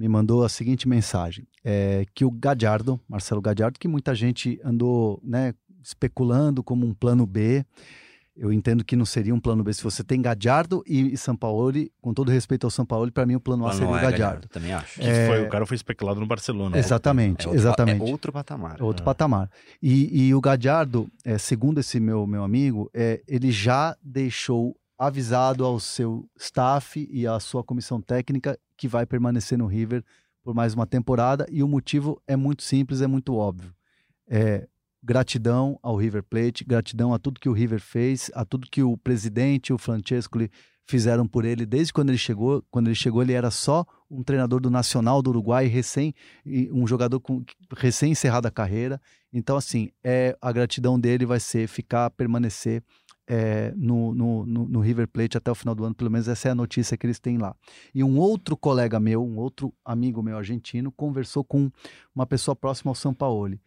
me 0.00 0.08
mandou 0.08 0.42
a 0.42 0.48
seguinte 0.48 0.88
mensagem: 0.88 1.46
é, 1.62 2.06
que 2.14 2.24
o 2.24 2.30
Gadiardo, 2.30 2.98
Marcelo 3.06 3.42
Gadiardo, 3.42 3.78
que 3.78 3.86
muita 3.86 4.14
gente 4.14 4.58
andou 4.64 5.20
né, 5.22 5.52
especulando 5.82 6.62
como 6.62 6.86
um 6.86 6.94
plano 6.94 7.26
B, 7.26 7.64
Eu 8.34 8.50
entendo 8.50 8.82
que 8.82 8.96
não 8.96 9.04
seria 9.04 9.34
um 9.34 9.40
plano 9.40 9.62
B. 9.62 9.70
Se 9.74 9.82
você 9.82 10.02
tem 10.02 10.22
Gadiardo 10.22 10.82
e 10.86 11.14
Sampaoli, 11.18 11.92
com 12.00 12.14
todo 12.14 12.30
respeito 12.30 12.66
ao 12.66 12.70
Sampaoli, 12.70 13.10
para 13.10 13.26
mim 13.26 13.34
o 13.34 13.40
plano 13.40 13.66
A 13.66 13.72
seria 13.72 13.88
o 13.88 13.94
A 13.94 13.98
é 13.98 14.02
Gadiardo. 14.02 14.48
Também 14.48 14.72
acho. 14.72 14.98
Que 14.98 15.26
foi, 15.26 15.42
o 15.42 15.48
cara 15.50 15.66
foi 15.66 15.74
especulado 15.74 16.18
no 16.18 16.26
Barcelona. 16.26 16.78
Exatamente, 16.78 17.44
É 17.44 17.48
outro, 17.48 17.60
exatamente. 17.60 18.00
É 18.00 18.10
outro 18.10 18.32
patamar. 18.32 18.80
É 18.80 18.82
outro 18.82 19.04
patamar. 19.04 19.50
E, 19.82 20.28
e 20.28 20.34
o 20.34 20.40
Gadiardo, 20.40 21.10
é, 21.22 21.36
segundo 21.36 21.80
esse 21.80 22.00
meu, 22.00 22.26
meu 22.26 22.42
amigo, 22.42 22.90
é, 22.94 23.20
ele 23.28 23.52
já 23.52 23.94
deixou 24.02 24.74
avisado 25.00 25.64
ao 25.64 25.80
seu 25.80 26.28
staff 26.38 27.08
e 27.10 27.26
à 27.26 27.40
sua 27.40 27.64
comissão 27.64 28.02
técnica 28.02 28.58
que 28.76 28.86
vai 28.86 29.06
permanecer 29.06 29.56
no 29.56 29.64
River 29.64 30.04
por 30.44 30.54
mais 30.54 30.74
uma 30.74 30.86
temporada. 30.86 31.46
E 31.50 31.62
o 31.62 31.68
motivo 31.68 32.20
é 32.26 32.36
muito 32.36 32.62
simples, 32.62 33.00
é 33.00 33.06
muito 33.06 33.34
óbvio. 33.34 33.72
É, 34.28 34.68
gratidão 35.02 35.78
ao 35.82 35.96
River 35.96 36.22
Plate, 36.22 36.64
gratidão 36.64 37.14
a 37.14 37.18
tudo 37.18 37.40
que 37.40 37.48
o 37.48 37.52
River 37.54 37.80
fez, 37.80 38.30
a 38.34 38.44
tudo 38.44 38.68
que 38.70 38.82
o 38.82 38.94
presidente, 38.98 39.72
o 39.72 39.78
Francescoli, 39.78 40.50
fizeram 40.86 41.26
por 41.26 41.46
ele 41.46 41.64
desde 41.64 41.94
quando 41.94 42.10
ele 42.10 42.18
chegou. 42.18 42.62
Quando 42.70 42.88
ele 42.88 42.94
chegou, 42.94 43.22
ele 43.22 43.32
era 43.32 43.50
só 43.50 43.86
um 44.10 44.22
treinador 44.22 44.60
do 44.60 44.68
Nacional 44.68 45.22
do 45.22 45.30
Uruguai, 45.30 45.66
recém, 45.66 46.12
um 46.70 46.86
jogador 46.86 47.20
com 47.20 47.42
recém 47.74 48.12
encerrada 48.12 48.48
a 48.48 48.52
carreira. 48.52 49.00
Então, 49.32 49.56
assim, 49.56 49.92
é, 50.04 50.36
a 50.42 50.52
gratidão 50.52 51.00
dele 51.00 51.24
vai 51.24 51.40
ser 51.40 51.66
ficar, 51.68 52.10
permanecer 52.10 52.82
é, 53.32 53.72
no, 53.76 54.12
no, 54.12 54.44
no, 54.44 54.80
River 54.80 55.06
Plate 55.06 55.38
até 55.38 55.52
o 55.52 55.54
final 55.54 55.72
do 55.72 55.84
ano, 55.84 55.94
pelo 55.94 56.10
menos 56.10 56.26
essa 56.26 56.48
é 56.48 56.50
a 56.50 56.54
notícia 56.54 56.96
que 56.96 57.06
eles 57.06 57.20
têm 57.20 57.38
lá. 57.38 57.54
E 57.94 58.02
um 58.02 58.18
outro 58.18 58.56
colega 58.56 58.98
meu, 58.98 59.24
um 59.24 59.36
outro 59.36 59.72
amigo 59.84 60.20
meu 60.20 60.36
argentino, 60.36 60.90
conversou 60.90 61.44
com 61.44 61.70
uma 62.12 62.26
pessoa 62.26 62.56
próxima 62.56 62.90
ao 62.90 62.94
Sampaoli. 62.96 63.60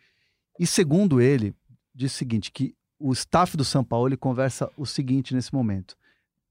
E 0.59 0.67
segundo 0.67 1.21
ele, 1.21 1.55
disse 1.95 2.15
o 2.15 2.17
seguinte, 2.17 2.51
que 2.51 2.75
o 2.99 3.13
staff 3.13 3.55
do 3.55 3.63
Sampaoli 3.63 4.17
conversa 4.17 4.69
o 4.75 4.85
seguinte 4.85 5.33
nesse 5.33 5.53
momento. 5.53 5.95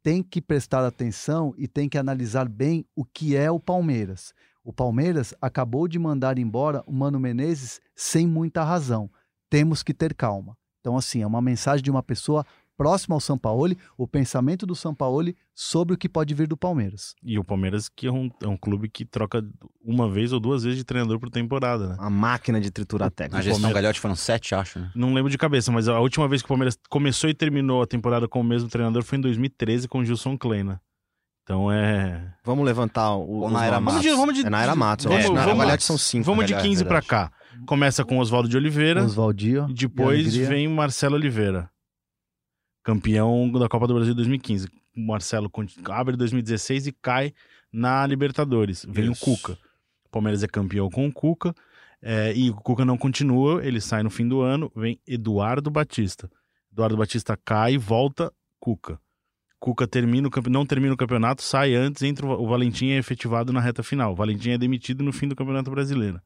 Tem 0.02 0.22
que 0.22 0.40
prestar 0.40 0.82
atenção 0.82 1.52
e 1.58 1.68
tem 1.68 1.90
que 1.90 1.98
analisar 1.98 2.48
bem 2.48 2.82
o 2.96 3.04
que 3.04 3.36
é 3.36 3.50
o 3.50 3.60
Palmeiras. 3.60 4.32
O 4.64 4.72
Palmeiras 4.72 5.34
acabou 5.38 5.86
de 5.86 5.98
mandar 5.98 6.38
embora 6.38 6.82
o 6.86 6.92
Mano 6.94 7.20
Menezes 7.20 7.78
sem 7.94 8.26
muita 8.26 8.64
razão. 8.64 9.10
Temos 9.50 9.82
que 9.82 9.92
ter 9.92 10.14
calma. 10.14 10.56
Então, 10.80 10.96
assim, 10.96 11.20
é 11.22 11.26
uma 11.26 11.42
mensagem 11.42 11.82
de 11.82 11.90
uma 11.90 12.02
pessoa 12.02 12.44
próxima 12.82 13.14
ao 13.14 13.20
Sampaoli, 13.20 13.78
o 13.96 14.06
pensamento 14.08 14.66
do 14.66 14.74
Sampaoli 14.74 15.36
sobre 15.54 15.94
o 15.94 15.96
que 15.98 16.08
pode 16.08 16.34
vir 16.34 16.46
do 16.48 16.56
Palmeiras. 16.56 17.14
E 17.22 17.38
o 17.38 17.44
Palmeiras, 17.44 17.88
que 17.88 18.06
é 18.06 18.12
um, 18.12 18.28
é 18.42 18.48
um 18.48 18.56
clube 18.56 18.88
que 18.88 19.04
troca 19.04 19.44
uma 19.84 20.08
vez 20.10 20.32
ou 20.32 20.40
duas 20.40 20.64
vezes 20.64 20.78
de 20.78 20.84
treinador 20.84 21.18
por 21.20 21.30
temporada, 21.30 21.88
né? 21.90 21.96
A 21.98 22.10
máquina 22.10 22.60
de 22.60 22.70
triturar 22.70 23.06
Na 23.06 23.10
técnica. 23.10 23.42
gestão 23.42 23.60
Palmeiras- 23.60 23.82
Galhote 23.82 24.00
foram 24.00 24.16
sete, 24.16 24.54
acho, 24.54 24.78
né? 24.80 24.90
Não 24.94 25.14
lembro 25.14 25.30
de 25.30 25.38
cabeça, 25.38 25.70
mas 25.70 25.88
a 25.88 26.00
última 26.00 26.26
vez 26.28 26.42
que 26.42 26.46
o 26.46 26.48
Palmeiras 26.48 26.76
começou 26.90 27.30
e 27.30 27.34
terminou 27.34 27.82
a 27.82 27.86
temporada 27.86 28.26
com 28.26 28.40
o 28.40 28.44
mesmo 28.44 28.68
treinador 28.68 29.02
foi 29.04 29.18
em 29.18 29.20
2013 29.20 29.86
com 29.86 30.00
o 30.00 30.04
Gilson 30.04 30.36
Kleina. 30.36 30.80
Então 31.44 31.70
é. 31.72 32.32
Vamos 32.44 32.64
levantar 32.64 33.16
o. 33.16 33.50
Na 33.50 33.64
era 33.66 33.80
nomes. 33.80 33.94
Vamos 33.94 34.02
de- 34.02 34.16
vamos 34.16 34.34
de- 34.34 34.46
É 34.46 34.50
na 34.50 34.62
era 34.62 34.76
Matos. 34.76 35.06
vamos- 35.06 35.24
é, 35.24 35.28
na 35.30 35.44
vamos- 35.44 35.58
Galhote 35.64 35.82
são 35.82 35.98
cinco. 35.98 36.24
Vamos 36.24 36.46
de 36.46 36.52
verdade, 36.52 36.68
15 36.68 36.84
pra 36.84 37.00
verdade. 37.00 37.08
cá. 37.08 37.32
Começa 37.66 38.04
com 38.04 38.18
Oswaldo 38.18 38.48
de 38.48 38.56
Oliveira 38.56 39.02
Oswaldinho. 39.04 39.66
e 39.68 39.74
depois 39.74 40.20
Alegria. 40.26 40.48
vem 40.48 40.68
Marcelo 40.68 41.16
Oliveira, 41.16 41.68
campeão 42.82 43.50
da 43.52 43.68
Copa 43.68 43.86
do 43.86 43.94
Brasil 43.94 44.14
2015. 44.14 44.68
O 44.96 45.00
Marcelo 45.00 45.50
abre 45.90 46.16
2016 46.16 46.88
e 46.88 46.92
cai 46.92 47.32
na 47.72 48.06
Libertadores. 48.06 48.84
Vem 48.88 49.10
Isso. 49.10 49.22
o 49.22 49.36
Cuca. 49.36 49.58
O 50.04 50.08
Palmeiras 50.10 50.42
é 50.42 50.46
campeão 50.46 50.90
com 50.90 51.06
o 51.06 51.12
Cuca 51.12 51.54
é, 52.02 52.34
e 52.34 52.50
o 52.50 52.54
Cuca 52.54 52.84
não 52.84 52.98
continua, 52.98 53.64
ele 53.64 53.80
sai 53.80 54.02
no 54.02 54.10
fim 54.10 54.26
do 54.26 54.40
ano. 54.40 54.70
Vem 54.74 54.98
Eduardo 55.06 55.70
Batista. 55.70 56.30
Eduardo 56.72 56.96
Batista 56.96 57.38
cai 57.42 57.74
e 57.74 57.78
volta 57.78 58.32
Cuca. 58.58 58.98
Cuca 59.60 59.86
termina 59.86 60.28
o 60.28 60.50
não 60.50 60.66
termina 60.66 60.92
o 60.92 60.96
campeonato, 60.96 61.40
sai 61.40 61.74
antes, 61.74 62.02
entra 62.02 62.26
o 62.26 62.42
o 62.42 62.48
Valentim 62.48 62.90
é 62.90 62.98
efetivado 62.98 63.52
na 63.52 63.60
reta 63.60 63.82
final. 63.82 64.12
O 64.12 64.16
Valentim 64.16 64.50
é 64.50 64.58
demitido 64.58 65.04
no 65.04 65.12
fim 65.12 65.28
do 65.28 65.36
Campeonato 65.36 65.70
Brasileiro. 65.70 66.20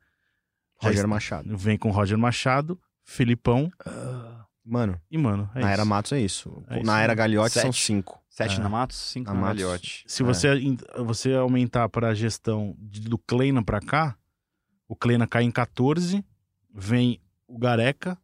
Roger 0.77 1.07
Machado. 1.07 1.57
Vem 1.57 1.77
com 1.77 1.91
Roger 1.91 2.17
Machado, 2.17 2.79
Filipão 3.05 3.71
Mano, 4.69 5.01
e, 5.11 5.17
mano, 5.17 5.49
é 5.55 5.61
na 5.61 5.67
isso. 5.67 5.69
era 5.75 5.85
Matos 5.85 6.13
é 6.13 6.21
isso. 6.21 6.65
É 6.69 6.77
isso 6.79 6.87
na 6.87 7.01
era 7.01 7.13
aí. 7.13 7.17
Galhote 7.17 7.55
são 7.55 7.73
Sete. 7.73 7.85
cinco. 7.85 8.21
Sete 8.29 8.59
É. 8.59 8.63
na 8.63 8.69
Matos, 8.69 8.97
cinco 8.97 9.29
Na 9.29 9.35
na 9.35 9.41
Matos. 9.41 9.63
Galhote. 9.63 10.05
Se 10.09 10.23
É. 10.23 10.27
você, 10.27 10.55
in- 10.59 10.77
você 11.05 11.33
aumentar 11.35 11.89
para 11.89 12.09
a 12.09 12.15
gestão 12.15 12.75
de- 12.79 13.03
do 13.03 13.17
Kleina 13.17 13.63
para 13.65 13.81
cá, 13.81 14.17
o 14.89 14.97
Kleina 14.97 15.27
cai 15.27 15.45
em 15.45 15.51
14, 15.53 16.25
vem 16.75 17.21
o 17.47 17.57
Gareca, 17.59 18.19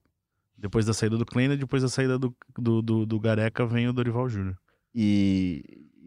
depois 0.59 0.85
da 0.85 0.93
saída 0.93 1.17
do 1.17 1.25
Kleina, 1.25 1.57
depois 1.57 1.83
da 1.83 1.89
saída 1.89 2.19
do, 2.19 2.35
do, 2.59 2.83
do, 2.83 3.07
do 3.07 3.21
Gareca 3.21 3.65
vem 3.65 3.87
o 3.89 3.93
Dorival 3.93 4.29
Júnior. 4.29 4.59
E. 4.95 5.65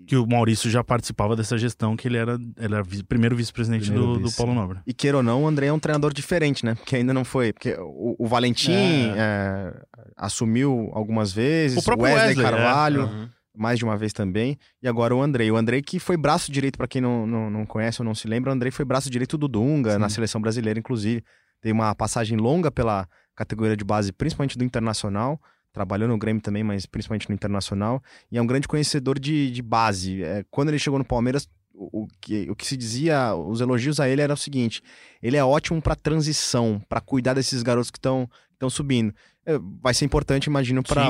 Que 0.08 0.16
o 0.16 0.28
Maurício 0.28 0.70
já 0.70 0.84
participava 0.84 1.36
dessa 1.36 1.58
gestão, 1.58 1.95
que 1.97 2.08
ele 2.08 2.18
era, 2.18 2.34
ele 2.34 2.74
era 2.76 2.84
vice- 2.84 3.03
primeiro 3.03 3.36
vice-presidente 3.36 3.91
do, 3.91 4.14
do 4.20 4.26
vice. 4.26 4.38
Paulo 4.38 4.53
Nobre. 4.53 4.80
E 4.86 4.93
queira 4.93 5.18
ou 5.18 5.24
não, 5.24 5.43
o 5.43 5.47
André 5.47 5.68
é 5.68 5.74
um 5.74 5.80
treinador 5.80 6.14
diferente, 6.14 6.64
né? 6.66 6.76
Porque 6.76 6.95
ainda 6.95 7.14
não 7.14 7.26
foi. 7.26 7.51
Porque 7.53 7.76
o, 7.80 8.16
o 8.20 8.28
Valentim 8.28 8.72
é, 9.16 9.74
assumiu 10.16 10.89
algumas 10.93 11.32
vezes, 11.34 11.78
O 11.78 11.84
próprio 11.84 12.06
Wesley, 12.06 12.28
Wesley, 12.30 12.45
é. 12.45 12.49
Carvalho, 12.49 13.01
Uhum. 13.06 13.30
mais 13.58 13.78
de 13.80 13.86
uma 13.86 13.97
vez 13.97 14.14
também. 14.14 14.58
E 14.82 14.88
agora 14.88 15.16
o 15.16 15.22
Andrei. 15.22 15.49
O 15.51 15.56
Andrei 15.58 15.82
que 15.82 15.99
foi 15.99 16.18
braço 16.18 16.51
direito, 16.51 16.78
pra 16.78 16.88
quem 16.88 17.01
não, 17.01 17.26
não, 17.26 17.49
não 17.49 17.66
conhece 17.66 18.01
ou 18.01 18.06
não 18.06 18.14
se 18.16 18.28
lembra, 18.28 18.51
o 18.51 18.53
Andrei 18.53 18.72
foi 18.72 18.86
braço 18.86 19.10
direito 19.10 19.38
do 19.38 19.47
Dunga, 19.47 19.97
na 19.97 20.10
seleção 20.10 20.39
brasileira, 20.41 20.80
inclusive. 20.80 21.24
Tem 21.62 21.72
uma 21.72 21.95
passagem 21.95 22.38
longa 22.38 22.70
pela 22.70 23.08
categoria 23.36 23.76
de 23.76 23.84
base, 23.84 24.12
principalmente 24.14 24.58
do 24.58 24.64
Internacional. 24.64 25.39
Trabalhou 25.76 26.07
no 26.07 26.17
Grêmio 26.17 26.41
também, 26.41 26.63
mas 26.63 26.86
principalmente 26.86 27.28
no 27.28 27.36
Internacional. 27.36 28.01
E 28.32 28.38
é 28.38 28.41
um 28.41 28.47
grande 28.47 28.65
conhecedor 28.65 29.19
de, 29.19 29.51
de 29.51 29.61
base. 29.61 30.23
É, 30.23 30.45
quando 30.49 30.69
ele 30.69 30.80
chegou 30.80 30.97
no 30.97 31.03
Palmeiras, 31.03 31.49
o, 31.73 32.03
o 32.03 32.07
que, 32.21 32.49
o 32.49 32.55
que 32.55 32.65
se 32.65 32.78
dizia, 32.78 33.36
os 33.36 33.59
elogios 33.59 33.99
a 33.99 34.07
ele 34.07 34.21
era 34.21 34.34
o 34.34 34.38
seguinte: 34.38 34.82
ele 35.21 35.36
é 35.36 35.43
ótimo 35.43 35.82
para 35.82 35.93
transição, 35.93 36.82
para 36.88 37.01
cuidar 37.01 37.34
desses 37.34 37.61
garotos 37.61 37.91
que 37.91 37.97
estão 37.97 38.30
subindo. 38.69 39.13
É, 39.45 39.59
vai 39.82 39.93
ser 39.93 40.05
importante, 40.05 40.45
imagino, 40.45 40.82
para 40.82 41.01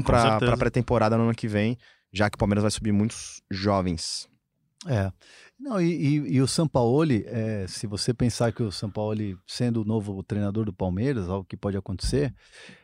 a 0.54 0.58
pré-temporada 0.58 1.16
no 1.16 1.26
ano 1.26 1.36
que 1.36 1.48
vem, 1.48 1.78
já 2.12 2.28
que 2.28 2.36
o 2.36 2.40
Palmeiras 2.40 2.64
vai 2.64 2.72
subir 2.72 2.92
muitos 2.92 3.44
jovens. 3.52 4.28
É. 4.88 5.12
Não, 5.60 5.80
e, 5.80 5.86
e- 5.86 6.34
e 6.36 6.42
o 6.42 6.48
Sampaoli, 6.48 7.24
é, 7.28 7.66
se 7.68 7.86
você 7.88 8.14
pensar 8.16 8.52
que 8.52 8.62
o 8.64 8.72
Sampaoli, 8.72 9.38
sendo 9.48 9.84
o 9.84 9.86
novo 9.86 10.22
treinador 10.24 10.66
do 10.66 10.74
Palmeiras, 10.74 11.30
algo 11.30 11.46
que 11.46 11.56
pode 11.56 11.78
acontecer, 11.78 12.34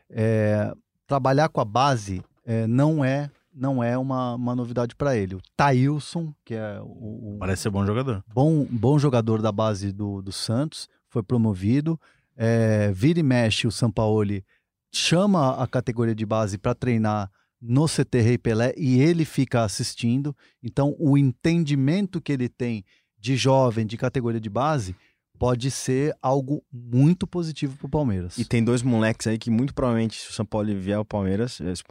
é, 0.10 0.72
trabalhar 1.12 1.50
com 1.50 1.60
a 1.60 1.66
base 1.66 2.24
é, 2.46 2.66
não 2.66 3.04
é 3.04 3.30
não 3.54 3.84
é 3.84 3.98
uma, 3.98 4.36
uma 4.36 4.56
novidade 4.56 4.96
para 4.96 5.14
ele. 5.18 5.36
O 5.36 5.42
Thailson, 5.58 6.34
que 6.46 6.54
é 6.54 6.80
o, 6.80 7.34
o 7.34 7.38
Parece 7.38 7.64
ser 7.64 7.70
bom 7.70 7.86
jogador. 7.86 8.24
bom, 8.34 8.66
bom 8.70 8.98
jogador 8.98 9.42
da 9.42 9.52
base 9.52 9.92
do, 9.92 10.22
do 10.22 10.32
Santos, 10.32 10.88
foi 11.10 11.22
promovido. 11.22 12.00
É, 12.38 12.94
vira 12.94 13.20
e 13.20 13.24
mexe, 13.24 13.68
o 13.68 13.72
Sampaoli 13.72 14.42
chama 14.90 15.62
a 15.62 15.68
categoria 15.68 16.16
de 16.16 16.26
base 16.26 16.58
para 16.58 16.74
treinar 16.74 17.30
no 17.62 17.88
CT 17.88 18.22
Rei 18.22 18.38
Pelé 18.38 18.74
e 18.78 19.02
ele 19.02 19.26
fica 19.26 19.66
assistindo. 19.66 20.34
Então, 20.64 20.96
o 20.98 21.18
entendimento 21.18 22.22
que 22.22 22.32
ele 22.32 22.48
tem 22.48 22.86
de 23.20 23.36
jovem, 23.36 23.86
de 23.86 23.98
categoria 23.98 24.40
de 24.40 24.50
base, 24.50 24.96
pode 25.42 25.72
ser 25.72 26.16
algo 26.22 26.64
muito 26.72 27.26
positivo 27.26 27.76
para 27.76 27.88
o 27.88 27.90
Palmeiras. 27.90 28.38
E 28.38 28.46
tem 28.46 28.64
dois 28.64 28.84
moleques 28.84 29.26
aí 29.26 29.40
que 29.40 29.50
muito 29.50 29.74
provavelmente, 29.74 30.22
se 30.22 30.30
o 30.30 30.34
São 30.34 30.46
Paulo 30.46 30.68
vier 30.76 30.96
ao 30.96 31.04
Palmeiras, 31.04 31.60
eh, 31.60 31.74
se, 31.74 31.84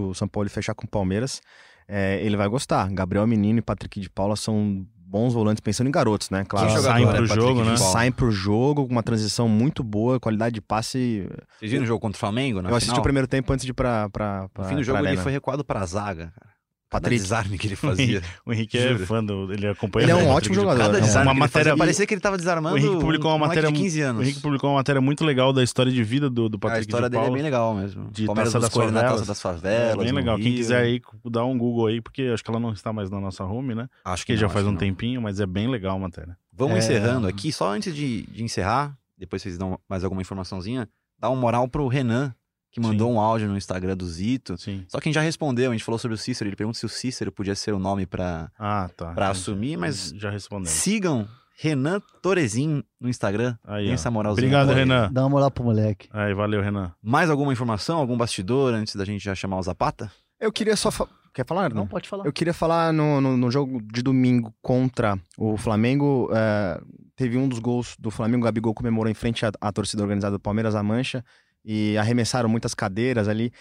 o 0.00 0.12
São 0.12 0.26
Paulo 0.26 0.50
fechar 0.50 0.74
com 0.74 0.86
o 0.86 0.88
Palmeiras, 0.88 1.40
eh, 1.86 2.20
ele 2.24 2.36
vai 2.36 2.48
gostar. 2.48 2.90
Gabriel 2.90 3.24
Menino 3.24 3.60
e 3.60 3.62
Patrick 3.62 4.00
de 4.00 4.10
Paula 4.10 4.34
são 4.34 4.84
bons 4.96 5.34
volantes, 5.34 5.60
pensando 5.60 5.86
em 5.86 5.92
garotos, 5.92 6.30
né? 6.30 6.44
Claro. 6.44 6.66
Que 6.66 6.74
jogador 6.74 6.94
saem 6.94 7.04
é 7.04 7.12
pro 7.12 7.28
Patrick 7.28 7.46
jogo, 7.46 7.64
né? 7.64 7.76
Saem 7.76 8.10
pro 8.10 8.30
jogo 8.32 8.86
com 8.86 8.90
uma 8.92 9.04
transição 9.04 9.48
muito 9.48 9.84
boa, 9.84 10.18
qualidade 10.18 10.56
de 10.56 10.60
passe. 10.60 11.28
Vocês 11.60 11.70
viram 11.70 11.84
o 11.84 11.86
jogo 11.86 12.00
contra 12.00 12.16
o 12.16 12.18
Flamengo? 12.18 12.58
Eu 12.58 12.70
assisti 12.70 12.86
final? 12.86 12.98
o 12.98 13.02
primeiro 13.04 13.28
tempo 13.28 13.52
antes 13.52 13.64
de 13.64 13.70
ir 13.70 13.74
pra. 13.74 14.10
pra, 14.10 14.48
pra 14.48 14.64
No 14.64 14.68
fim 14.68 14.74
do 14.74 14.82
jogo 14.82 14.98
ele 15.06 15.16
foi 15.16 15.30
recuado 15.30 15.64
pra 15.64 15.86
zaga, 15.86 16.32
cara. 16.34 16.55
Cada 16.88 17.02
Patrick. 17.02 17.20
desarme 17.22 17.58
que 17.58 17.66
ele 17.68 17.74
fazia. 17.76 18.22
O 18.44 18.52
Henrique 18.52 18.78
é 18.78 18.88
Juro. 18.92 19.06
fã 19.06 19.22
do. 19.24 19.52
Ele 19.52 19.66
acompanha 19.66 20.04
Ele 20.04 20.12
é 20.12 20.14
um 20.14 20.18
bem 20.18 20.26
o 20.28 20.30
ótimo 20.30 20.54
jogador. 20.54 20.78
Cada 20.78 21.00
desarme 21.00 21.26
Uma 21.30 21.34
que 21.34 21.40
ele 21.40 21.48
fazia, 21.48 21.60
matéria. 21.72 21.76
parecia 21.76 22.06
que 22.06 22.14
ele 22.14 22.20
tava 22.20 22.36
desarmando 22.36 22.76
O 22.76 22.78
Henrique 22.78 22.96
publicou 23.00 23.30
uma 23.32 23.36
um 23.36 23.48
matéria 23.48 23.72
de 23.72 23.78
15 23.78 24.00
O 24.02 24.06
anos. 24.08 24.22
Henrique 24.22 24.40
publicou 24.40 24.70
uma 24.70 24.76
matéria 24.76 25.00
muito 25.00 25.24
legal 25.24 25.52
da 25.52 25.62
história 25.64 25.90
de 25.90 26.02
vida 26.04 26.30
do, 26.30 26.48
do 26.48 26.56
a 26.56 26.60
Patrick 26.60 26.82
história 26.86 27.10
de 27.10 27.16
dele 27.16 27.28
é 27.28 27.32
bem 27.32 27.42
legal 27.42 27.74
mesmo. 27.74 28.08
De 28.10 28.24
Palmeiras 28.26 28.52
Taça 28.52 28.66
das 28.68 28.76
ele 28.76 28.92
na 28.92 29.00
Favelas. 29.00 29.26
Taça 29.26 29.26
das 29.26 29.38
É 29.38 29.42
Favelas. 29.42 29.96
bem 30.04 30.12
no 30.12 30.18
legal. 30.18 30.36
Quem 30.36 30.44
Rio. 30.46 30.56
quiser 30.56 30.80
aí 30.82 31.00
dar 31.30 31.44
um 31.44 31.58
Google 31.58 31.86
aí, 31.86 32.00
porque 32.00 32.22
acho 32.32 32.44
que 32.44 32.50
ela 32.50 32.60
não 32.60 32.72
está 32.72 32.92
mais 32.92 33.10
na 33.10 33.20
nossa 33.20 33.44
home, 33.44 33.74
né? 33.74 33.88
Acho 34.04 34.24
Que 34.24 34.32
não, 34.34 34.40
já 34.40 34.48
faz 34.48 34.64
um 34.64 34.70
não. 34.70 34.78
tempinho, 34.78 35.20
mas 35.20 35.40
é 35.40 35.46
bem 35.46 35.68
legal 35.68 35.96
a 35.96 35.98
matéria. 35.98 36.36
Vamos 36.52 36.76
É. 36.76 36.78
encerrando 36.78 37.26
aqui, 37.26 37.52
só 37.52 37.68
antes 37.72 37.94
de, 37.94 38.22
de 38.26 38.44
encerrar, 38.44 38.96
depois 39.18 39.42
vocês 39.42 39.58
dão 39.58 39.78
mais 39.88 40.04
alguma 40.04 40.22
informaçãozinha, 40.22 40.88
dá 41.18 41.28
uma 41.28 41.40
moral 41.40 41.66
pro 41.68 41.88
Renan, 41.88 42.32
que 42.80 42.80
mandou 42.86 43.10
um 43.12 43.18
áudio 43.18 43.48
no 43.48 43.56
Instagram 43.56 43.96
do 43.96 44.06
Zito. 44.06 44.56
Sim. 44.58 44.84
Só 44.88 44.98
que 45.00 45.08
a 45.08 45.10
gente 45.10 45.14
já 45.14 45.20
respondeu, 45.22 45.70
a 45.70 45.74
gente 45.74 45.84
falou 45.84 45.98
sobre 45.98 46.14
o 46.14 46.18
Cícero, 46.18 46.48
ele 46.48 46.56
pergunta 46.56 46.78
se 46.78 46.84
o 46.84 46.88
Cícero 46.88 47.32
podia 47.32 47.54
ser 47.54 47.72
o 47.72 47.78
nome 47.78 48.04
pra, 48.06 48.50
Ah, 48.58 48.88
tá. 48.96 49.12
pra 49.14 49.30
assumir, 49.30 49.76
mas 49.78 50.10
Já 50.16 50.30
respondemos. 50.30 50.70
sigam 50.70 51.26
Renan 51.58 52.00
Torezin 52.20 52.84
no 53.00 53.08
Instagram. 53.08 53.56
Aí, 53.64 53.88
essa 53.90 54.10
moralzinha. 54.10 54.46
Obrigado. 54.46 54.72
Renan. 54.76 55.10
Dá 55.10 55.22
uma 55.22 55.30
moral 55.30 55.50
pro 55.50 55.64
moleque. 55.64 56.06
Aí, 56.12 56.34
valeu, 56.34 56.60
Renan. 56.60 56.92
Mais 57.02 57.30
alguma 57.30 57.52
informação, 57.52 57.96
algum 57.98 58.16
bastidor 58.16 58.74
antes 58.74 58.94
da 58.94 59.04
gente 59.06 59.24
já 59.24 59.34
chamar 59.34 59.58
o 59.58 59.62
Zapata? 59.62 60.12
Eu 60.38 60.52
queria 60.52 60.76
só 60.76 60.90
fa- 60.90 61.08
Quer 61.32 61.46
falar? 61.46 61.72
Não, 61.74 61.86
pode 61.86 62.08
falar. 62.08 62.24
Eu 62.26 62.32
queria 62.32 62.54
falar 62.54 62.92
no, 62.94 63.20
no, 63.20 63.36
no 63.36 63.50
jogo 63.50 63.80
de 63.92 64.02
domingo 64.02 64.54
contra 64.62 65.18
o 65.38 65.56
Flamengo. 65.58 66.30
é, 66.34 66.80
teve 67.14 67.36
um 67.38 67.46
dos 67.48 67.58
gols 67.58 67.94
do 67.98 68.10
Flamengo, 68.10 68.42
o 68.42 68.44
Gabigol 68.44 68.72
comemorou 68.74 69.10
em 69.10 69.14
frente 69.14 69.44
à, 69.46 69.50
à 69.60 69.70
torcida 69.72 70.02
organizada 70.02 70.36
do 70.36 70.40
Palmeiras, 70.40 70.74
a 70.74 70.82
Mancha, 70.82 71.22
e 71.66 71.98
arremessaram 71.98 72.48
muitas 72.48 72.72
cadeiras 72.72 73.26
ali. 73.26 73.52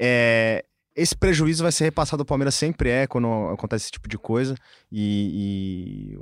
É, 0.00 0.64
esse 0.96 1.14
prejuízo 1.14 1.62
vai 1.62 1.70
ser 1.70 1.84
repassado 1.84 2.22
ao 2.22 2.26
Palmeiras, 2.26 2.54
sempre 2.54 2.88
é 2.88 3.06
quando 3.06 3.28
acontece 3.50 3.84
esse 3.84 3.92
tipo 3.92 4.08
de 4.08 4.16
coisa. 4.16 4.54
E, 4.90 6.14
e 6.14 6.18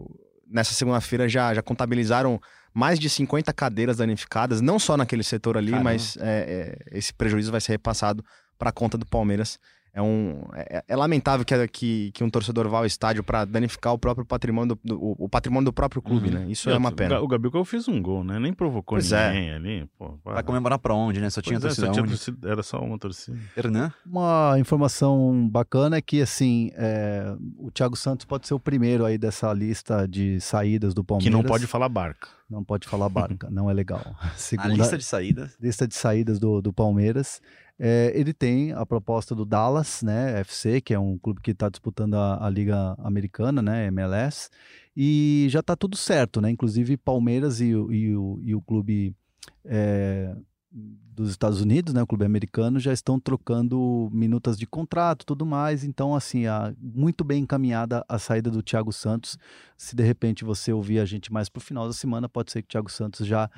nessa 0.51 0.74
segunda-feira 0.74 1.28
já, 1.28 1.55
já 1.55 1.62
contabilizaram 1.62 2.41
mais 2.74 2.99
de 2.99 3.09
50 3.09 3.53
cadeiras 3.53 3.97
danificadas, 3.97 4.61
não 4.61 4.78
só 4.78 4.97
naquele 4.97 5.22
setor 5.22 5.57
ali, 5.57 5.70
Caramba. 5.70 5.91
mas 5.91 6.16
é, 6.18 6.76
é, 6.93 6.99
esse 6.99 7.14
prejuízo 7.14 7.51
vai 7.53 7.61
ser 7.61 7.72
repassado 7.72 8.24
para 8.59 8.70
a 8.70 8.72
conta 8.72 8.99
do 8.99 9.07
Palmeiras. 9.07 9.59
É, 9.93 10.01
um, 10.01 10.41
é, 10.55 10.84
é 10.86 10.97
lamentável 10.97 11.45
que, 11.45 11.66
que, 11.68 12.11
que 12.12 12.22
um 12.22 12.30
torcedor 12.30 12.68
vá 12.68 12.78
ao 12.78 12.86
estádio 12.86 13.24
para 13.24 13.45
danificar 13.45 13.93
o 13.93 13.99
próprio 13.99 14.24
patrimônio 14.24 14.76
do, 14.76 14.80
do- 14.97 15.16
o 15.18 15.28
patrimônio 15.28 15.64
do 15.64 15.72
próprio 15.72 16.01
clube, 16.01 16.28
Uhum. 16.28 16.34
né? 16.34 16.47
Isso 16.49 16.70
é 16.70 16.76
uma 16.76 16.91
O 16.91 16.93
pena. 16.93 17.20
O 17.20 17.26
Gabigol 17.26 17.64
fez 17.64 17.88
um 17.88 18.01
gol, 18.01 18.22
né? 18.22 18.38
Nem 18.38 18.53
provocou 18.53 18.97
Pois 18.97 19.11
é. 19.11 19.32
ninguém 19.32 19.51
ali. 19.53 19.86
Pô, 19.99 20.16
Vai 20.24 20.43
comemorar 20.45 20.78
pra 20.78 20.95
onde, 20.95 21.20
né? 21.20 21.28
Só 21.28 21.43
tinha 21.43 21.57
é, 21.57 21.61
torcida 21.61 21.86
só 21.88 21.93
tinha 21.93 22.07
torcida- 22.07 22.49
Era 22.49 22.62
só 22.62 22.78
uma 22.80 22.99
torcida. 22.99 23.36
Hernan? 23.57 23.93
Uma 24.07 24.55
informação 24.61 25.49
bacana 25.49 25.97
é 25.97 26.01
que, 26.01 26.22
assim, 26.22 26.70
é, 26.74 27.34
o 27.59 27.70
Thiago 27.72 27.97
Santos 27.97 28.24
pode 28.24 28.47
ser 28.47 28.55
o 28.55 28.61
primeiro 28.61 29.05
aí 29.05 29.18
dessa 29.18 29.53
lista 29.53 30.07
de 30.07 30.41
saídas 30.41 30.95
do 30.95 31.03
Que 31.03 31.09
Palmeiras. 31.09 31.32
não 31.34 31.43
pode 31.43 31.66
falar 31.66 31.88
barca. 31.88 32.28
Não 32.49 32.64
pode 32.64 32.88
falar 32.88 33.09
barca, 33.09 33.49
não 33.51 33.70
é 33.70 33.72
legal. 33.72 34.01
A 34.20 34.28
Segunda, 34.36 34.74
lista 34.74 34.99
de 34.99 35.05
saídas. 35.05 35.57
lista 35.61 35.86
de 35.86 35.95
saídas 35.95 36.38
do, 36.38 36.61
do 36.61 36.72
Palmeiras. 36.72 37.41
É, 37.83 38.12
ele 38.14 38.35
tem 38.35 38.72
a 38.72 38.85
proposta 38.85 39.35
do 39.35 39.47
Dallas, 39.47 40.03
né, 40.03 40.39
FC, 40.41 40.83
que 40.83 40.93
é 40.93 40.99
um 40.99 41.16
clube 41.16 41.41
que 41.41 41.53
está 41.53 41.70
disputando 41.70 42.12
a, 42.14 42.47
a 42.47 42.51
Liga 42.51 42.95
Americana, 42.99 43.62
né, 43.62 43.87
MLS, 43.87 44.51
e 44.95 45.47
já 45.49 45.61
está 45.61 45.74
tudo 45.74 45.97
certo, 45.97 46.43
né, 46.43 46.51
inclusive 46.51 46.95
Palmeiras 46.99 47.59
e, 47.62 47.74
o- 47.74 47.91
e, 47.91 48.14
o, 48.14 48.39
e 48.43 48.55
o 48.55 48.61
clube 48.61 49.16
é, 49.64 50.37
dos 50.70 51.31
Estados 51.31 51.62
Unidos, 51.62 51.95
né, 51.95 52.03
o 52.03 52.07
clube 52.07 52.26
americano, 52.26 52.78
já 52.78 52.93
estão 52.93 53.18
trocando 53.18 54.11
minutas 54.12 54.59
de 54.59 54.66
contrato, 54.66 55.24
tudo 55.24 55.47
mais, 55.47 55.83
então, 55.83 56.14
assim, 56.14 56.45
a, 56.47 56.74
muito 56.78 57.24
bem 57.24 57.45
encaminhada 57.45 58.05
a 58.07 58.18
saída 58.18 58.51
do 58.51 58.62
Thiago 58.62 58.93
Santos, 58.93 59.39
se 59.74 59.97
de 59.97 60.03
repente 60.03 60.45
você 60.45 60.70
ouvir 60.70 60.99
a 61.01 61.07
gente 61.07 61.33
mais 61.33 61.49
pro 61.49 61.62
final 61.62 61.87
da 61.87 61.95
semana, 61.95 62.28
pode 62.28 62.53
ser 62.53 62.61
que 62.61 62.66
o 62.66 62.70
Thiago 62.72 62.91
Santos 62.91 63.26
já 63.26 63.51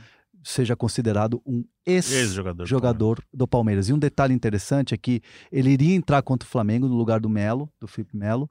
seja 0.42 0.74
considerado 0.76 1.40
um 1.46 1.64
ex 1.86 2.10
Ex-jogador. 2.10 2.64
do 2.64 2.68
jogador 2.68 3.24
do 3.32 3.46
Palmeiras. 3.46 3.88
E 3.88 3.92
um 3.92 3.98
detalhe 3.98 4.34
interessante 4.34 4.94
é 4.94 4.96
que 4.96 5.22
ele 5.50 5.70
iria 5.70 5.94
entrar 5.94 6.22
contra 6.22 6.46
o 6.46 6.50
Flamengo 6.50 6.88
no 6.88 6.94
lugar 6.94 7.20
do 7.20 7.28
Melo, 7.28 7.70
do 7.80 7.86
Felipe 7.86 8.16
Melo, 8.16 8.50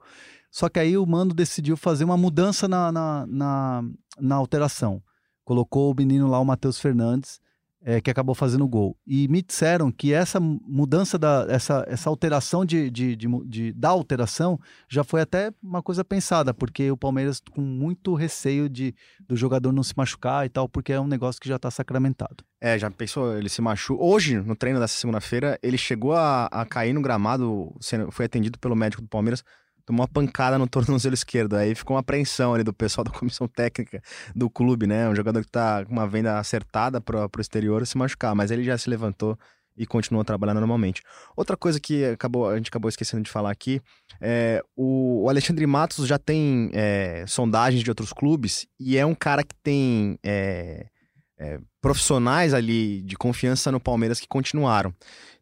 só 0.50 0.68
que 0.68 0.78
aí 0.78 0.96
o 0.96 1.06
Mano 1.06 1.32
decidiu 1.32 1.76
fazer 1.76 2.04
uma 2.04 2.16
mudança 2.16 2.68
na, 2.68 2.92
na, 2.92 3.26
na, 3.26 3.84
na 4.20 4.34
alteração. 4.36 5.02
Colocou 5.44 5.90
o 5.90 5.94
menino 5.94 6.28
lá, 6.28 6.38
o 6.38 6.44
Matheus 6.44 6.78
Fernandes, 6.78 7.40
eh, 7.84 8.00
que 8.00 8.10
acabou 8.10 8.34
fazendo 8.34 8.64
o 8.64 8.68
gol. 8.68 8.96
E 9.06 9.26
me 9.28 9.42
disseram 9.42 9.90
que 9.90 10.12
essa 10.12 10.38
mudança, 10.40 11.18
da, 11.18 11.46
essa, 11.48 11.84
essa 11.88 12.08
alteração 12.08 12.64
de, 12.64 12.90
de, 12.90 13.16
de, 13.16 13.26
de- 13.46 13.72
da 13.72 13.88
alteração 13.90 14.58
já 14.88 15.02
foi 15.04 15.20
até 15.20 15.52
uma 15.62 15.82
coisa 15.82 16.04
pensada, 16.04 16.54
porque 16.54 16.90
o 16.90 16.96
Palmeiras 16.96 17.40
com 17.50 17.60
muito 17.60 18.14
receio 18.14 18.68
de 18.68 18.94
do 19.28 19.36
jogador 19.36 19.72
não 19.72 19.82
se 19.82 19.94
machucar 19.96 20.44
e 20.46 20.48
tal, 20.48 20.68
porque 20.68 20.92
é 20.92 21.00
um 21.00 21.06
negócio 21.06 21.40
que 21.40 21.48
já 21.48 21.56
está 21.56 21.70
sacramentado. 21.70 22.44
É, 22.60 22.78
já 22.78 22.90
pensou, 22.90 23.36
ele 23.36 23.48
se 23.48 23.60
machucou. 23.60 24.08
Hoje, 24.12 24.38
no 24.38 24.54
treino 24.54 24.78
dessa 24.78 24.96
segunda-feira, 24.96 25.58
ele 25.62 25.76
chegou 25.78 26.12
a, 26.12 26.46
a 26.46 26.64
cair 26.64 26.92
no 26.92 27.02
gramado, 27.02 27.74
foi 28.10 28.26
atendido 28.26 28.58
pelo 28.58 28.76
médico 28.76 29.02
do 29.02 29.08
Palmeiras, 29.08 29.42
tomou 29.84 30.02
uma 30.02 30.08
pancada 30.08 30.58
no 30.58 30.66
tornozelo 30.68 31.14
esquerdo. 31.14 31.56
Aí 31.56 31.74
ficou 31.74 31.94
uma 31.94 32.00
apreensão 32.00 32.54
ali 32.54 32.64
do 32.64 32.72
pessoal 32.72 33.04
da 33.04 33.10
comissão 33.10 33.46
técnica 33.48 34.02
do 34.34 34.48
clube, 34.48 34.86
né? 34.86 35.08
Um 35.08 35.14
jogador 35.14 35.44
que 35.44 35.50
tá 35.50 35.84
com 35.84 35.92
uma 35.92 36.06
venda 36.06 36.38
acertada 36.38 37.00
pro, 37.00 37.28
pro 37.28 37.40
exterior 37.40 37.86
se 37.86 37.96
machucar, 37.96 38.34
mas 38.34 38.50
ele 38.50 38.64
já 38.64 38.76
se 38.76 38.88
levantou 38.88 39.38
e 39.76 39.86
continuou 39.86 40.24
trabalhando 40.24 40.60
normalmente. 40.60 41.02
Outra 41.36 41.56
coisa 41.56 41.80
que 41.80 42.04
acabou, 42.04 42.48
a 42.48 42.56
gente 42.56 42.68
acabou 42.68 42.88
esquecendo 42.88 43.22
de 43.22 43.30
falar 43.30 43.50
aqui, 43.50 43.80
é, 44.20 44.62
o, 44.76 45.24
o 45.24 45.28
Alexandre 45.28 45.66
Matos 45.66 46.06
já 46.06 46.18
tem 46.18 46.70
é, 46.72 47.24
sondagens 47.26 47.82
de 47.82 47.90
outros 47.90 48.12
clubes 48.12 48.66
e 48.78 48.98
é 48.98 49.06
um 49.06 49.14
cara 49.14 49.42
que 49.42 49.54
tem 49.62 50.18
é, 50.22 50.86
é, 51.38 51.58
profissionais 51.80 52.54
ali 52.54 53.02
de 53.02 53.16
confiança 53.16 53.72
no 53.72 53.80
Palmeiras 53.80 54.20
que 54.20 54.28
continuaram. 54.28 54.94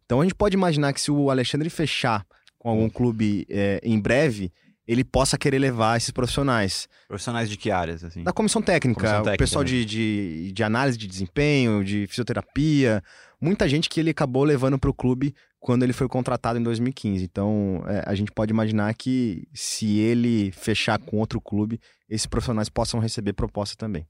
Então 0.05 0.21
a 0.21 0.23
gente 0.23 0.35
pode 0.35 0.55
imaginar 0.55 0.93
que 0.93 1.01
se 1.01 1.11
o 1.11 1.29
Alexandre 1.29 1.69
fechar 1.69 2.25
com 2.61 2.69
algum 2.69 2.87
clube 2.87 3.43
é, 3.49 3.79
em 3.83 3.99
breve, 3.99 4.51
ele 4.87 5.03
possa 5.03 5.35
querer 5.35 5.57
levar 5.57 5.97
esses 5.97 6.11
profissionais. 6.11 6.87
Profissionais 7.07 7.49
de 7.49 7.57
que 7.57 7.71
áreas, 7.71 8.03
assim? 8.03 8.21
Da 8.23 8.31
comissão 8.31 8.61
técnica, 8.61 8.99
Comissão 9.01 9.21
o 9.21 9.23
técnica, 9.23 9.43
pessoal 9.43 9.63
né? 9.63 9.69
de, 9.69 9.83
de, 9.85 10.51
de 10.51 10.63
análise 10.63 10.95
de 10.95 11.07
desempenho, 11.07 11.83
de 11.83 12.05
fisioterapia, 12.07 13.03
muita 13.41 13.67
gente 13.67 13.89
que 13.89 13.99
ele 13.99 14.11
acabou 14.11 14.43
levando 14.43 14.77
para 14.77 14.91
o 14.91 14.93
clube 14.93 15.33
quando 15.59 15.81
ele 15.81 15.93
foi 15.93 16.07
contratado 16.07 16.59
em 16.59 16.63
2015. 16.63 17.23
Então 17.23 17.83
é, 17.87 18.03
a 18.05 18.13
gente 18.13 18.31
pode 18.31 18.51
imaginar 18.51 18.93
que 18.93 19.47
se 19.55 19.97
ele 19.97 20.51
fechar 20.51 20.99
com 20.99 21.17
outro 21.17 21.41
clube, 21.41 21.79
esses 22.07 22.27
profissionais 22.27 22.69
possam 22.69 22.99
receber 22.99 23.33
proposta 23.33 23.75
também. 23.75 24.05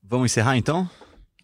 Vamos 0.00 0.30
encerrar 0.30 0.56
então? 0.56 0.88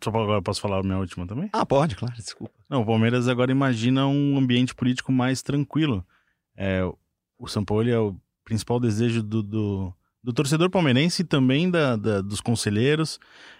Só 0.02 0.10
pra- 0.12 0.22
agora 0.22 0.42
posso 0.42 0.60
falar 0.60 0.78
a 0.78 0.82
minha 0.82 0.98
última 0.98 1.26
também? 1.26 1.48
Ah, 1.52 1.66
pode, 1.66 1.96
claro, 1.96 2.14
desculpa. 2.14 2.54
Não, 2.68 2.82
o 2.82 2.86
Palmeiras 2.86 3.26
agora 3.28 3.50
imagina 3.50 4.06
um 4.06 4.38
ambiente 4.38 4.74
político 4.74 5.10
mais 5.12 5.42
tranquilo. 5.42 6.04
É, 6.56 6.82
o 7.38 7.64
Paulo 7.66 7.88
é 7.88 7.98
o 7.98 8.16
principal 8.44 8.78
desejo 8.80 9.22
do, 9.22 9.42
do, 9.42 9.94
do 10.22 10.32
torcedor 10.32 10.68
palmeirense 10.70 11.22
e 11.22 11.24
também 11.24 11.70
da, 11.70 11.96
da- 11.96 12.20
dos 12.20 12.40
conselheiros. 12.40 13.18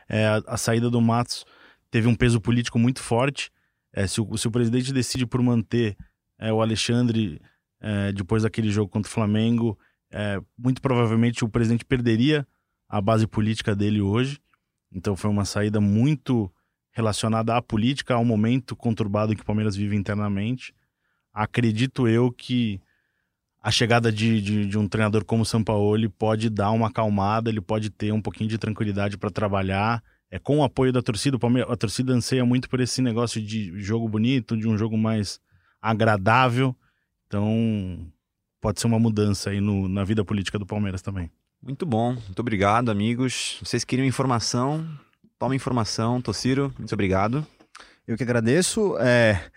É, 0.08 0.26
a, 0.26 0.42
a 0.48 0.56
saída 0.56 0.90
do 0.90 1.00
Matos 1.00 1.44
teve 1.90 2.08
um 2.08 2.14
peso 2.14 2.40
político 2.40 2.78
muito 2.78 3.00
forte. 3.00 3.50
É, 3.92 4.06
se, 4.06 4.20
o, 4.20 4.36
se 4.36 4.46
o 4.46 4.50
presidente 4.50 4.92
decide 4.92 5.26
por 5.26 5.42
manter 5.42 5.96
é, 6.38 6.52
o 6.52 6.60
Alexandre 6.60 7.40
é, 7.80 8.12
depois 8.12 8.42
daquele 8.42 8.70
jogo 8.70 8.90
contra 8.90 9.08
o 9.08 9.12
Flamengo, 9.12 9.78
é, 10.10 10.40
muito 10.58 10.82
provavelmente 10.82 11.44
o 11.44 11.48
presidente 11.48 11.84
perderia 11.84 12.46
a 12.88 13.00
base 13.00 13.26
política 13.26 13.74
dele 13.74 14.00
hoje. 14.00 14.38
Então 14.92 15.16
foi 15.16 15.30
uma 15.30 15.44
saída 15.44 15.80
muito 15.80 16.52
relacionada 16.92 17.56
à 17.56 17.62
política, 17.62 18.14
ao 18.14 18.24
momento 18.24 18.74
conturbado 18.74 19.34
que 19.34 19.42
o 19.42 19.44
Palmeiras 19.44 19.76
vive 19.76 19.96
internamente. 19.96 20.74
Acredito 21.32 22.08
eu 22.08 22.32
que 22.32 22.80
a 23.62 23.70
chegada 23.70 24.10
de, 24.10 24.40
de, 24.40 24.66
de 24.66 24.78
um 24.78 24.88
treinador 24.88 25.24
como 25.24 25.42
o 25.42 25.46
Sampaoli 25.46 26.08
pode 26.08 26.48
dar 26.48 26.70
uma 26.70 26.88
acalmada, 26.88 27.50
ele 27.50 27.60
pode 27.60 27.90
ter 27.90 28.12
um 28.12 28.20
pouquinho 28.20 28.48
de 28.48 28.58
tranquilidade 28.58 29.18
para 29.18 29.30
trabalhar. 29.30 30.02
É 30.30 30.38
com 30.38 30.58
o 30.58 30.64
apoio 30.64 30.92
da 30.92 31.02
torcida, 31.02 31.36
o 31.36 31.40
Palmeiras, 31.40 31.70
a 31.70 31.76
torcida 31.76 32.12
anseia 32.12 32.44
muito 32.44 32.68
por 32.68 32.80
esse 32.80 33.02
negócio 33.02 33.42
de 33.42 33.78
jogo 33.80 34.08
bonito, 34.08 34.56
de 34.56 34.68
um 34.68 34.78
jogo 34.78 34.96
mais 34.96 35.40
agradável. 35.82 36.74
Então, 37.26 38.06
pode 38.60 38.80
ser 38.80 38.86
uma 38.86 38.98
mudança 38.98 39.50
aí 39.50 39.60
no, 39.60 39.88
na 39.88 40.04
vida 40.04 40.24
política 40.24 40.58
do 40.58 40.66
Palmeiras 40.66 41.02
também. 41.02 41.30
Muito 41.62 41.84
bom, 41.84 42.12
muito 42.14 42.40
obrigado, 42.40 42.90
amigos. 42.90 43.58
Vocês 43.62 43.84
queriam 43.84 44.06
informação? 44.06 44.88
Toma 45.38 45.54
informação. 45.54 46.20
Tociro, 46.20 46.72
muito 46.78 46.92
obrigado. 46.94 47.46
Eu 48.06 48.16
que 48.16 48.22
agradeço. 48.22 48.96
É, 48.98 49.50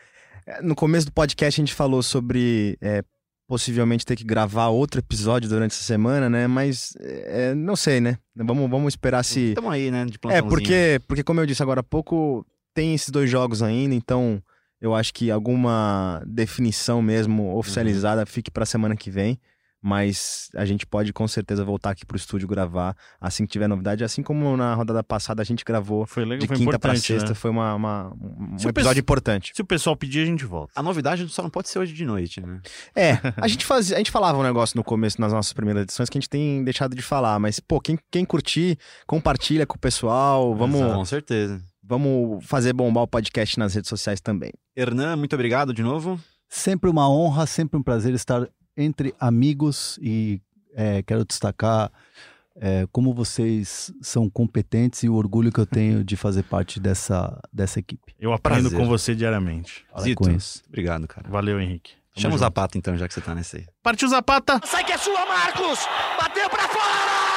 no 0.61 0.75
começo 0.75 1.05
do 1.05 1.11
podcast 1.11 1.59
a 1.59 1.63
gente 1.63 1.73
falou 1.73 2.03
sobre 2.03 2.77
é, 2.81 3.03
possivelmente 3.47 4.05
ter 4.05 4.15
que 4.15 4.23
gravar 4.23 4.67
outro 4.67 4.99
episódio 4.99 5.49
durante 5.49 5.71
essa 5.71 5.83
semana, 5.83 6.29
né? 6.29 6.47
Mas 6.47 6.93
é, 6.99 7.53
não 7.53 7.75
sei, 7.75 7.99
né? 7.99 8.17
Vamos, 8.35 8.69
vamos 8.69 8.93
esperar 8.93 9.23
se. 9.23 9.49
Estamos 9.49 9.71
aí, 9.71 9.91
né, 9.91 10.05
de 10.05 10.17
É, 10.29 10.41
porque, 10.41 10.99
porque, 11.07 11.23
como 11.23 11.39
eu 11.39 11.45
disse 11.45 11.61
agora 11.61 11.81
há 11.81 11.83
pouco, 11.83 12.45
tem 12.73 12.93
esses 12.93 13.09
dois 13.09 13.29
jogos 13.29 13.61
ainda, 13.61 13.93
então 13.93 14.41
eu 14.81 14.93
acho 14.93 15.13
que 15.13 15.31
alguma 15.31 16.21
definição 16.25 17.01
mesmo 17.01 17.55
oficializada 17.55 18.25
fique 18.25 18.51
pra 18.51 18.65
semana 18.65 18.95
que 18.95 19.09
vem. 19.09 19.39
Mas 19.85 20.49
a 20.55 20.63
gente 20.63 20.85
pode 20.85 21.11
com 21.11 21.27
certeza 21.27 21.65
voltar 21.65 21.89
aqui 21.89 22.05
pro 22.05 22.15
estúdio 22.15 22.47
gravar 22.47 22.95
assim 23.19 23.45
que 23.45 23.51
tiver 23.51 23.67
novidade. 23.67 24.01
Assim 24.01 24.23
como 24.23 24.55
na 24.55 24.73
rodada 24.73 25.03
passada 25.03 25.41
a 25.41 25.45
gente 25.45 25.65
gravou 25.65 26.05
Foi 26.05 26.23
legal, 26.23 26.39
de 26.39 26.47
foi 26.47 26.55
quinta 26.55 26.79
pra 26.79 26.91
importante, 26.91 27.05
sexta. 27.05 27.29
né? 27.29 27.35
Foi 27.35 27.51
uma, 27.51 27.75
uma- 27.75 28.13
um 28.13 28.57
Se 28.57 28.65
episódio 28.67 29.01
importante. 29.01 29.51
Se 29.53 29.61
o 29.61 29.65
pessoal 29.65 29.95
pedir, 29.97 30.21
a 30.21 30.25
gente 30.25 30.45
volta. 30.45 30.71
A 30.73 30.81
novidade 30.81 31.27
só 31.27 31.43
não 31.43 31.49
pode 31.49 31.67
ser 31.67 31.79
hoje 31.79 31.93
de 31.93 32.05
noite, 32.05 32.39
né? 32.39 32.61
É, 32.95 33.19
a 33.35 33.47
gente, 33.49 33.65
fazia, 33.65 33.97
a 33.97 33.99
gente 33.99 34.09
falava 34.09 34.37
um 34.37 34.43
negócio 34.43 34.77
no 34.77 34.83
começo, 34.85 35.19
nas 35.19 35.33
nossas 35.33 35.51
primeiras 35.51 35.83
edições, 35.83 36.09
que 36.09 36.17
a 36.17 36.21
gente 36.21 36.29
tem 36.29 36.63
deixado 36.63 36.95
de 36.95 37.01
falar. 37.01 37.37
Mas, 37.39 37.59
pô, 37.59 37.81
quem, 37.81 37.99
quem 38.09 38.23
curtir, 38.23 38.77
compartilha 39.05 39.65
com 39.67 39.75
o 39.75 39.79
pessoal. 39.79 40.55
Vamos, 40.55 40.79
Com 40.81 41.03
certeza. 41.03 41.61
vamos 41.83 42.45
fazer 42.45 42.71
bombar 42.71 43.03
o 43.03 43.07
podcast 43.07 43.59
nas 43.59 43.73
redes 43.73 43.89
sociais 43.89 44.21
também. 44.21 44.51
Hernan, 44.77 45.17
muito 45.17 45.33
obrigado 45.33 45.73
de 45.73 45.83
novo. 45.83 46.17
Sempre 46.47 46.89
uma 46.89 47.09
honra, 47.09 47.45
sempre 47.45 47.77
um 47.77 47.83
prazer 47.83 48.13
estar 48.13 48.47
entre 48.75 49.13
amigos 49.19 49.99
e 50.01 50.41
é, 50.73 51.03
quero 51.03 51.25
destacar 51.25 51.91
é, 52.55 52.87
como 52.91 53.13
vocês 53.13 53.91
são 54.01 54.29
competentes 54.29 55.03
e 55.03 55.09
o 55.09 55.15
orgulho 55.15 55.51
que 55.51 55.59
eu 55.59 55.65
tenho 55.65 56.03
de 56.03 56.15
fazer 56.15 56.43
parte 56.43 56.79
dessa, 56.79 57.39
dessa 57.51 57.79
equipe. 57.79 58.15
Eu 58.19 58.31
aprendo 58.33 58.69
Prazer. 58.69 58.79
com 58.79 58.87
você 58.87 59.15
diariamente. 59.15 59.85
Zito. 60.01 60.23
com 60.23 60.29
isso. 60.29 60.61
Obrigado, 60.67 61.07
cara. 61.07 61.29
Valeu, 61.29 61.59
Henrique. 61.59 61.93
Chama 62.15 62.35
o 62.35 62.37
junto. 62.37 62.39
Zapata 62.41 62.77
então, 62.77 62.95
já 62.95 63.07
que 63.07 63.13
você 63.13 63.21
tá 63.21 63.33
nesse 63.33 63.57
aí. 63.57 63.65
Partiu 63.81 64.07
Zapata! 64.07 64.61
Sai 64.65 64.83
que 64.83 64.91
é 64.91 64.97
sua, 64.97 65.25
Marcos! 65.25 65.79
Bateu 66.19 66.47
pra 66.49 66.67
fora! 66.67 67.32